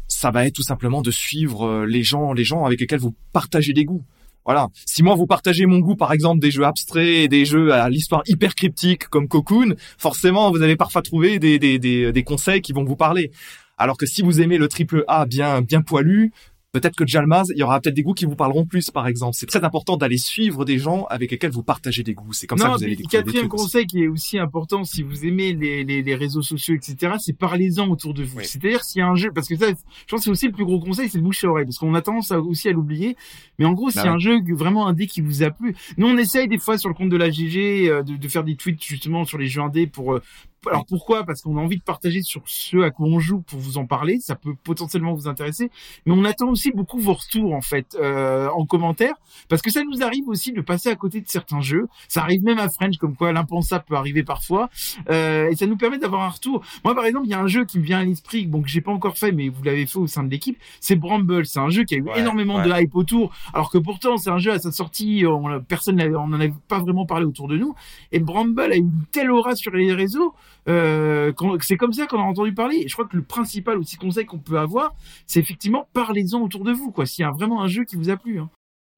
[0.10, 3.16] ça va être tout simplement de suivre euh, les gens, les gens avec lesquels vous
[3.32, 4.04] partagez des goûts.
[4.44, 4.68] Voilà.
[4.86, 7.88] Si moi vous partagez mon goût, par exemple, des jeux abstraits et des jeux à
[7.90, 12.62] l'histoire hyper cryptique comme Cocoon, forcément vous allez parfois trouver des, des, des, des conseils
[12.62, 13.32] qui vont vous parler.
[13.78, 16.34] Alors que si vous aimez le triple A bien, bien poilu,
[16.72, 19.36] peut-être que Jalmaz, il y aura peut-être des goûts qui vous parleront plus, par exemple.
[19.36, 22.34] C'est très important d'aller suivre des gens avec lesquels vous partagez des goûts.
[22.34, 23.54] C'est comme ça que vous allez découvrir des quatrième trucs.
[23.56, 23.64] aussi.
[23.66, 27.34] conseil qui est aussi important si vous aimez les, les, les réseaux sociaux, etc., c'est
[27.34, 28.38] parlez-en autour de vous.
[28.38, 28.46] Oui.
[28.46, 29.74] C'est-à-dire s'il y a un jeu, parce que ça, je
[30.08, 31.94] pense que c'est aussi le plus gros conseil, c'est le bouche à oreille, parce qu'on
[31.96, 33.16] a tendance à, aussi à l'oublier.
[33.58, 36.08] Mais en gros, s'il y a un jeu vraiment indé qui vous a plu, nous
[36.08, 38.56] on essaye des fois sur le compte de la GG euh, de, de faire des
[38.56, 40.22] tweets justement sur les jeux indés pour euh,
[40.68, 41.24] alors pourquoi?
[41.24, 43.86] Parce qu'on a envie de partager sur ce à quoi on joue pour vous en
[43.86, 44.20] parler.
[44.20, 45.70] Ça peut potentiellement vous intéresser,
[46.06, 49.16] mais on attend aussi beaucoup vos retours en fait euh, en commentaire,
[49.48, 51.88] parce que ça nous arrive aussi de passer à côté de certains jeux.
[52.08, 54.70] Ça arrive même à French, comme quoi l'impensable peut arriver parfois,
[55.10, 56.64] euh, et ça nous permet d'avoir un retour.
[56.84, 58.68] Moi, par exemple, il y a un jeu qui me vient à l'esprit, bon que
[58.70, 60.58] j'ai pas encore fait, mais vous l'avez fait au sein de l'équipe.
[60.80, 61.46] C'est Bramble.
[61.46, 62.64] C'est un jeu qui a eu Ouais, énormément ouais.
[62.64, 66.20] de hype autour, alors que pourtant c'est un jeu à sa sortie, on, personne, on
[66.20, 67.76] en avait pas vraiment parlé autour de nous.
[68.12, 70.34] Et Bramble a eu une telle aura sur les réseaux.
[70.68, 71.32] Euh,
[71.62, 72.78] c'est comme ça qu'on a entendu parler.
[72.84, 74.94] Et je crois que le principal aussi conseil qu'on peut avoir,
[75.26, 77.06] c'est effectivement parlez-en autour de vous, quoi.
[77.06, 78.40] S'il y a vraiment un jeu qui vous a plu.
[78.40, 78.50] Hein.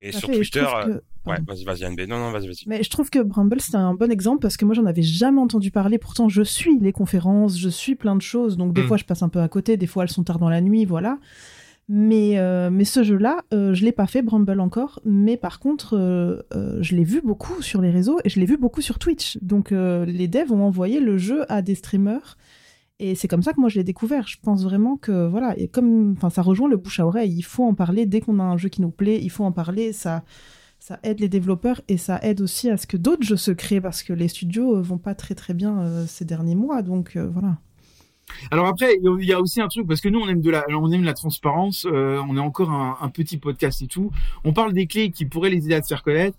[0.01, 0.85] Et sur fait, Twitter, euh,
[1.25, 2.07] que- ouais, vas-y, vas-y, NB.
[2.07, 2.63] Non, non, vas-y, vas-y.
[2.65, 5.39] Mais je trouve que Bramble, c'est un bon exemple parce que moi, j'en avais jamais
[5.39, 5.99] entendu parler.
[5.99, 8.57] Pourtant, je suis les conférences, je suis plein de choses.
[8.57, 8.87] Donc, des Mm.
[8.87, 9.77] fois, je passe un peu à côté.
[9.77, 11.19] Des fois, elles sont tard dans la nuit, voilà.
[11.93, 15.01] Mais, euh, mais ce jeu-là, euh, je l'ai pas fait, Bramble encore.
[15.03, 18.45] Mais par contre, euh, euh, je l'ai vu beaucoup sur les réseaux et je l'ai
[18.45, 19.37] vu beaucoup sur Twitch.
[19.41, 22.37] Donc, les devs ont envoyé le jeu à des streamers.
[22.99, 24.25] Et c'est comme ça que moi je l'ai découvert.
[24.25, 27.33] Je pense vraiment que voilà, et comme, ça rejoint le bouche à oreille.
[27.35, 29.19] Il faut en parler dès qu'on a un jeu qui nous plaît.
[29.21, 29.91] Il faut en parler.
[29.91, 30.23] Ça,
[31.03, 34.01] aide les développeurs et ça aide aussi à ce que d'autres jeux se créent parce
[34.01, 36.83] que les studios vont pas très très bien ces derniers mois.
[36.83, 37.57] Donc voilà.
[38.51, 40.63] Alors après, il y a aussi un truc parce que nous on aime de la,
[40.69, 41.85] on aime la transparence.
[41.85, 44.11] euh, on est encore un, petit podcast et tout.
[44.43, 46.37] On parle des clés qui pourraient les aider à se faire connaître.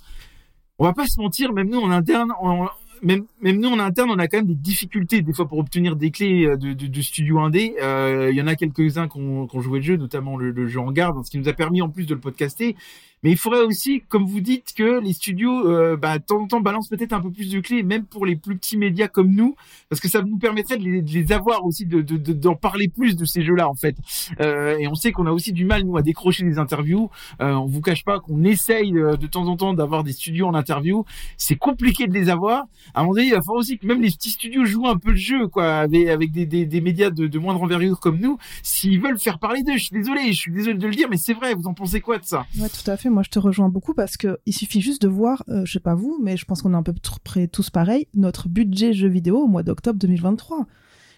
[0.78, 2.66] On va pas se mentir, même nous en interne, on-
[3.02, 5.97] même, même nous en interne, on a quand même des difficultés des fois pour obtenir
[5.97, 7.74] des clés euh, de, studio indé.
[7.82, 10.51] Euh, Il y en a quelques-uns qui ont, qui ont joué le jeu, notamment le,
[10.51, 12.77] le jeu en garde, ce qui nous a permis en plus de le podcaster.
[13.22, 16.46] Mais il faudrait aussi, comme vous dites, que les studios, euh, bah, de temps en
[16.48, 19.30] temps, balancent peut-être un peu plus de clés, même pour les plus petits médias comme
[19.32, 19.54] nous,
[19.88, 22.56] parce que ça nous permettrait de les, de les avoir aussi, de de- de- d'en
[22.56, 23.94] parler plus de ces jeux-là, en fait.
[24.40, 27.10] Euh, et on sait qu'on a aussi du mal, nous, à décrocher des interviews.
[27.40, 30.46] Euh, on vous cache pas qu'on essaye euh, de temps en temps d'avoir des studios
[30.46, 31.04] en interview.
[31.36, 32.64] C'est compliqué de les avoir.
[32.94, 34.96] À un moment donné, il va falloir aussi que même les petits studios jouent un
[34.98, 38.18] peu le jeu, quoi, avec, avec des, des, des médias de, de moindre envergure comme
[38.18, 38.36] nous.
[38.64, 41.16] S'ils veulent faire parler d'eux, je suis désolé, je suis désolé de le dire, mais
[41.18, 41.54] c'est vrai.
[41.54, 42.46] Vous en pensez quoi de ça?
[42.58, 43.10] Ouais, tout à fait.
[43.12, 45.80] Moi, je te rejoins beaucoup parce que il suffit juste de voir, euh, je sais
[45.80, 46.94] pas vous, mais je pense qu'on est à peu
[47.24, 50.66] près tous pareil, notre budget jeu vidéo au mois d'octobre 2023.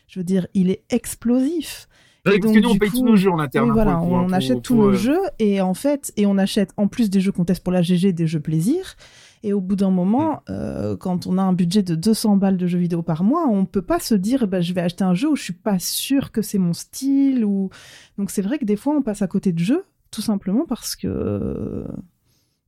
[0.07, 1.89] je veux dire, il est explosif.
[2.27, 3.67] Et parce donc, que nous, on paye coup- tous nos jeux en interne.
[3.69, 6.39] Oui, voilà, on pour- achète tous pour, nos euh, jeux et en fait, et on
[6.39, 8.97] achète en plus des jeux qu'on teste pour la GG, des jeux plaisir.
[9.43, 12.67] Et au bout d'un moment, euh, quand on a un budget de 200 balles de
[12.67, 15.29] jeux vidéo par mois, on peut pas se dire, bah, je vais acheter un jeu
[15.29, 17.69] où je suis pas sûr que c'est mon style ou.
[18.17, 19.85] Donc c'est vrai que des fois, on passe à côté de jeux,
[20.15, 21.85] tout simplement parce que euh,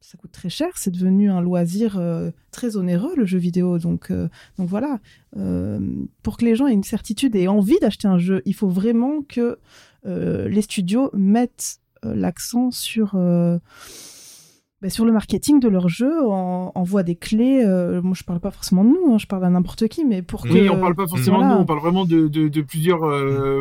[0.07, 0.69] ça coûte très cher.
[0.77, 3.79] C'est devenu un loisir euh, très onéreux le jeu vidéo.
[3.79, 5.01] Donc euh, donc voilà.
[5.37, 5.81] Euh,
[6.23, 9.23] pour que les gens aient une certitude et envie d'acheter un jeu, il faut vraiment
[9.23, 9.59] que
[10.05, 17.17] les studios mettent l'accent sur, bah, sur le marketing de leur jeu, en, envoient des
[17.17, 17.65] clés.
[18.05, 20.45] moi, je parle pas forcément de nous, hein, je parle à n'importe qui, mais pour
[20.45, 20.51] que.
[20.51, 21.55] Oui, on parle pas forcément Voilà.
[21.55, 23.01] de nous, on parle vraiment de, de, de plusieurs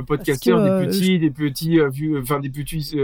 [0.05, 1.79] podcasteurs, que, des petits, des petits,
[2.21, 2.95] enfin des petits.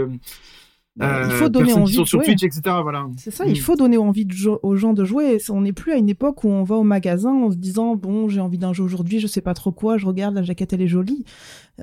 [1.00, 2.36] Euh, il euh, faut donner envie qui sont de sur jouer.
[2.36, 2.76] Twitch, etc.
[2.82, 3.06] Voilà.
[3.16, 5.38] C'est ça, il faut donner envie de aux gens de jouer.
[5.48, 8.28] On n'est plus à une époque où on va au magasin en se disant bon,
[8.28, 10.82] j'ai envie d'un jeu aujourd'hui, je sais pas trop quoi, je regarde la jaquette, elle
[10.82, 11.24] est jolie.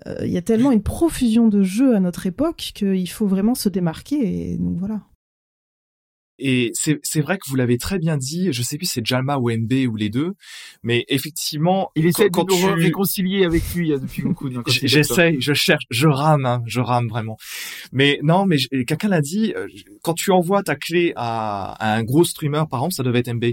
[0.05, 3.55] Euh, Il y a tellement une profusion de jeux à notre époque qu'il faut vraiment
[3.55, 4.51] se démarquer.
[4.51, 5.01] Et donc voilà.
[6.39, 8.51] Et c'est c'est vrai que vous l'avez très bien dit.
[8.51, 10.33] Je sais plus si c'est Jalma ou MB ou les deux,
[10.83, 14.47] mais effectivement, Il essaie quand, de nous tu- réconcilier avec lui euh, depuis beaucoup.
[14.47, 14.71] hein, ça.
[14.87, 17.37] J'essaie, je cherche, je rame, hein, je rame vraiment.
[17.91, 19.67] Mais non, mais quelqu'un l'a dit, euh,
[20.01, 23.33] quand tu envoies ta clé à, à un gros streamer, par exemple, ça devait être
[23.33, 23.45] MB.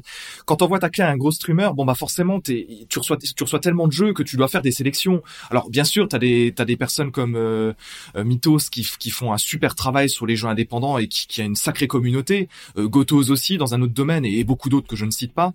[0.45, 2.67] Quand tu envoies ta clé à un gros streamer, bon bah forcément, tu
[2.99, 5.23] reçois, tu reçois tellement de jeux que tu dois faire des sélections.
[5.51, 7.73] Alors bien sûr, t'as des, t'as des personnes comme euh,
[8.17, 11.41] euh, Mythos qui, qui font un super travail sur les jeux indépendants et qui, qui
[11.41, 12.49] a une sacrée communauté.
[12.77, 15.53] Euh, Gotos aussi dans un autre domaine et, beaucoup d'autres que je ne cite pas.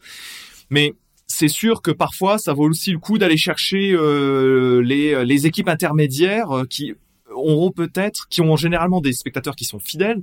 [0.70, 0.94] Mais
[1.28, 5.70] c'est sûr que parfois, ça vaut aussi le coup d'aller chercher euh, les, les équipes
[5.70, 6.94] intermédiaires euh, qui
[7.34, 10.22] auront peut-être, qui ont généralement des spectateurs qui sont fidèles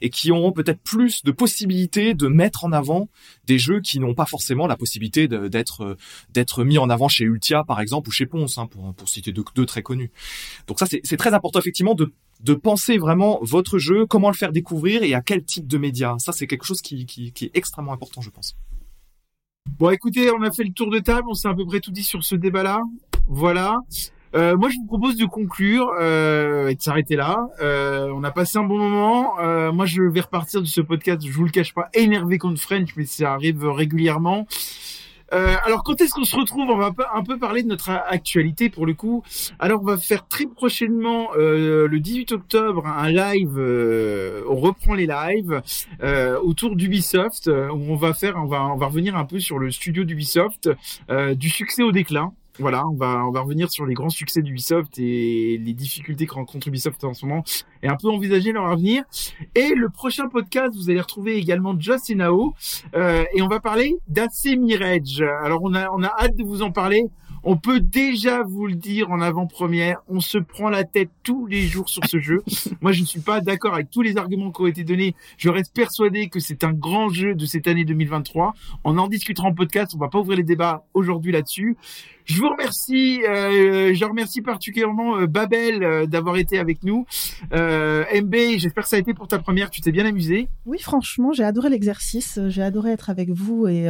[0.00, 3.08] et qui auront peut-être plus de possibilités de mettre en avant
[3.46, 7.64] des jeux qui n'ont pas forcément la possibilité d'être euh, mis en avant chez Ultia
[7.64, 10.10] par exemple ou chez Ponce hein, pour citer deux, très connus.
[10.66, 12.12] Donc ça c'est très important effectivement de
[12.44, 16.14] de penser vraiment votre jeu, comment le faire découvrir et à quel type de média.
[16.18, 18.56] Ça c'est quelque chose qui, qui qui est extrêmement important je pense.
[19.78, 21.90] Bon, écoutez, on a fait le tour de table, on s'est à peu près tout
[21.90, 22.80] dit sur ce débat-là.
[23.26, 23.80] Voilà.
[24.34, 27.48] Euh, moi, je vous propose de conclure euh, et de s'arrêter là.
[27.60, 29.38] Euh, on a passé un bon moment.
[29.40, 31.24] Euh, moi, je vais repartir de ce podcast.
[31.24, 34.46] Je vous le cache pas, énervé contre French, mais ça arrive régulièrement.
[35.34, 36.70] Euh, alors, quand est-ce qu'on se retrouve?
[36.70, 39.22] On va un peu parler de notre actualité pour le coup.
[39.58, 43.58] Alors, on va faire très prochainement, euh, le 18 octobre, un live.
[43.58, 45.62] euh, on reprend les lives
[46.42, 49.70] autour d'Ubisoft où on va faire, on va, on va revenir un peu sur le
[49.70, 50.70] studio d'Ubisoft,
[51.34, 52.32] du succès au déclin.
[52.58, 56.34] Voilà, on va, on va revenir sur les grands succès d'Ubisoft et les difficultés que
[56.34, 57.42] rencontre Ubisoft en ce moment
[57.82, 59.02] et un peu envisager leur avenir.
[59.54, 62.54] Et le prochain podcast, vous allez retrouver également Joss et Nao
[62.94, 65.22] euh, et on va parler d'AC Mirage.
[65.42, 67.04] Alors on a, on a hâte de vous en parler.
[67.46, 71.66] On peut déjà vous le dire en avant-première, on se prend la tête tous les
[71.66, 72.42] jours sur ce jeu.
[72.80, 75.14] Moi, je ne suis pas d'accord avec tous les arguments qui ont été donnés.
[75.36, 78.54] Je reste persuadé que c'est un grand jeu de cette année 2023.
[78.84, 79.92] On en discutera en podcast.
[79.94, 81.76] On va pas ouvrir les débats aujourd'hui là-dessus.
[82.24, 83.20] Je vous remercie.
[83.28, 87.04] euh, je remercie particulièrement euh, Babel euh, d'avoir été avec nous.
[87.52, 89.68] Euh, MB, j'espère que ça a été pour ta première.
[89.68, 90.48] Tu t'es bien amusé.
[90.64, 92.38] Oui, franchement, j'ai adoré l'exercice.
[92.48, 93.86] J'ai adoré être avec vous et.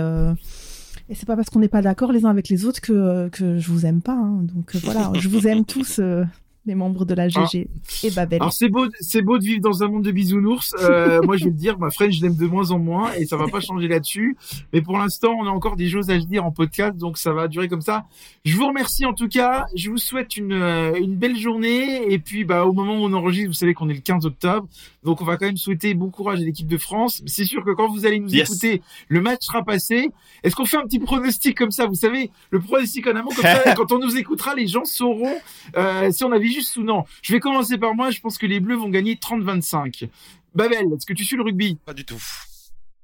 [1.08, 3.58] Et c'est pas parce qu'on n'est pas d'accord les uns avec les autres que, que
[3.58, 4.12] je vous aime pas.
[4.14, 4.40] hein.
[4.42, 6.24] Donc euh, voilà, je vous aime tous, euh,
[6.66, 7.68] les membres de la GG
[8.04, 8.40] et Babel.
[8.40, 10.74] Alors c'est beau, c'est beau de vivre dans un monde de bisounours.
[10.80, 13.26] Euh, moi, je vais te dire, ma French, je l'aime de moins en moins et
[13.26, 14.34] ça va pas changer là-dessus.
[14.72, 17.34] Mais pour l'instant, on a encore des choses à se dire en podcast, donc ça
[17.34, 18.06] va durer comme ça.
[18.46, 19.66] Je vous remercie en tout cas.
[19.76, 23.12] Je vous souhaite une euh, une belle journée et puis bah au moment où on
[23.12, 24.66] enregistre, vous savez qu'on est le 15 octobre,
[25.04, 27.22] donc on va quand même souhaiter bon courage à l'équipe de France.
[27.26, 28.48] C'est sûr que quand vous allez nous Yes.
[28.48, 30.10] écouter, le match sera passé.
[30.42, 31.86] Est-ce qu'on fait un petit pronostic comme ça?
[31.86, 35.36] Vous savez, le pronostic en amont comme ça, quand on nous écoutera, les gens sauront
[35.76, 37.04] euh, si on avait juste ou non.
[37.22, 38.10] Je vais commencer par moi.
[38.10, 40.08] Je pense que les Bleus vont gagner 30-25.
[40.54, 41.78] Babel, est-ce que tu suis le rugby?
[41.84, 42.20] Pas du tout.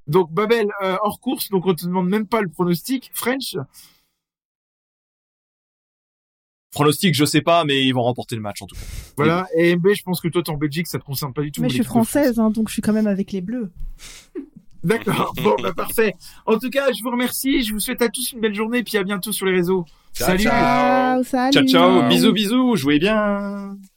[0.07, 3.11] Donc Babel euh, hors course, donc on te demande même pas le pronostic.
[3.15, 3.57] French,
[6.73, 8.81] Pronostic, je sais pas, mais ils vont remporter le match en tout cas.
[9.17, 9.47] voilà.
[9.57, 11.61] Et MB, je pense que toi t'es en Belgique, ça te concerne pas du tout.
[11.63, 13.71] Mais je suis française, hein, donc je suis quand même avec les bleus.
[14.85, 15.35] D'accord.
[15.43, 16.15] Bon, bah parfait.
[16.47, 17.63] En tout cas, je vous remercie.
[17.65, 19.85] Je vous souhaite à tous une belle journée, et puis à bientôt sur les réseaux.
[20.15, 20.43] Ciao, Salut.
[20.45, 21.23] ciao.
[21.23, 21.53] salut.
[21.53, 22.09] Ciao ciao, Ciao.
[22.09, 23.77] bisous bisous, jouez bien.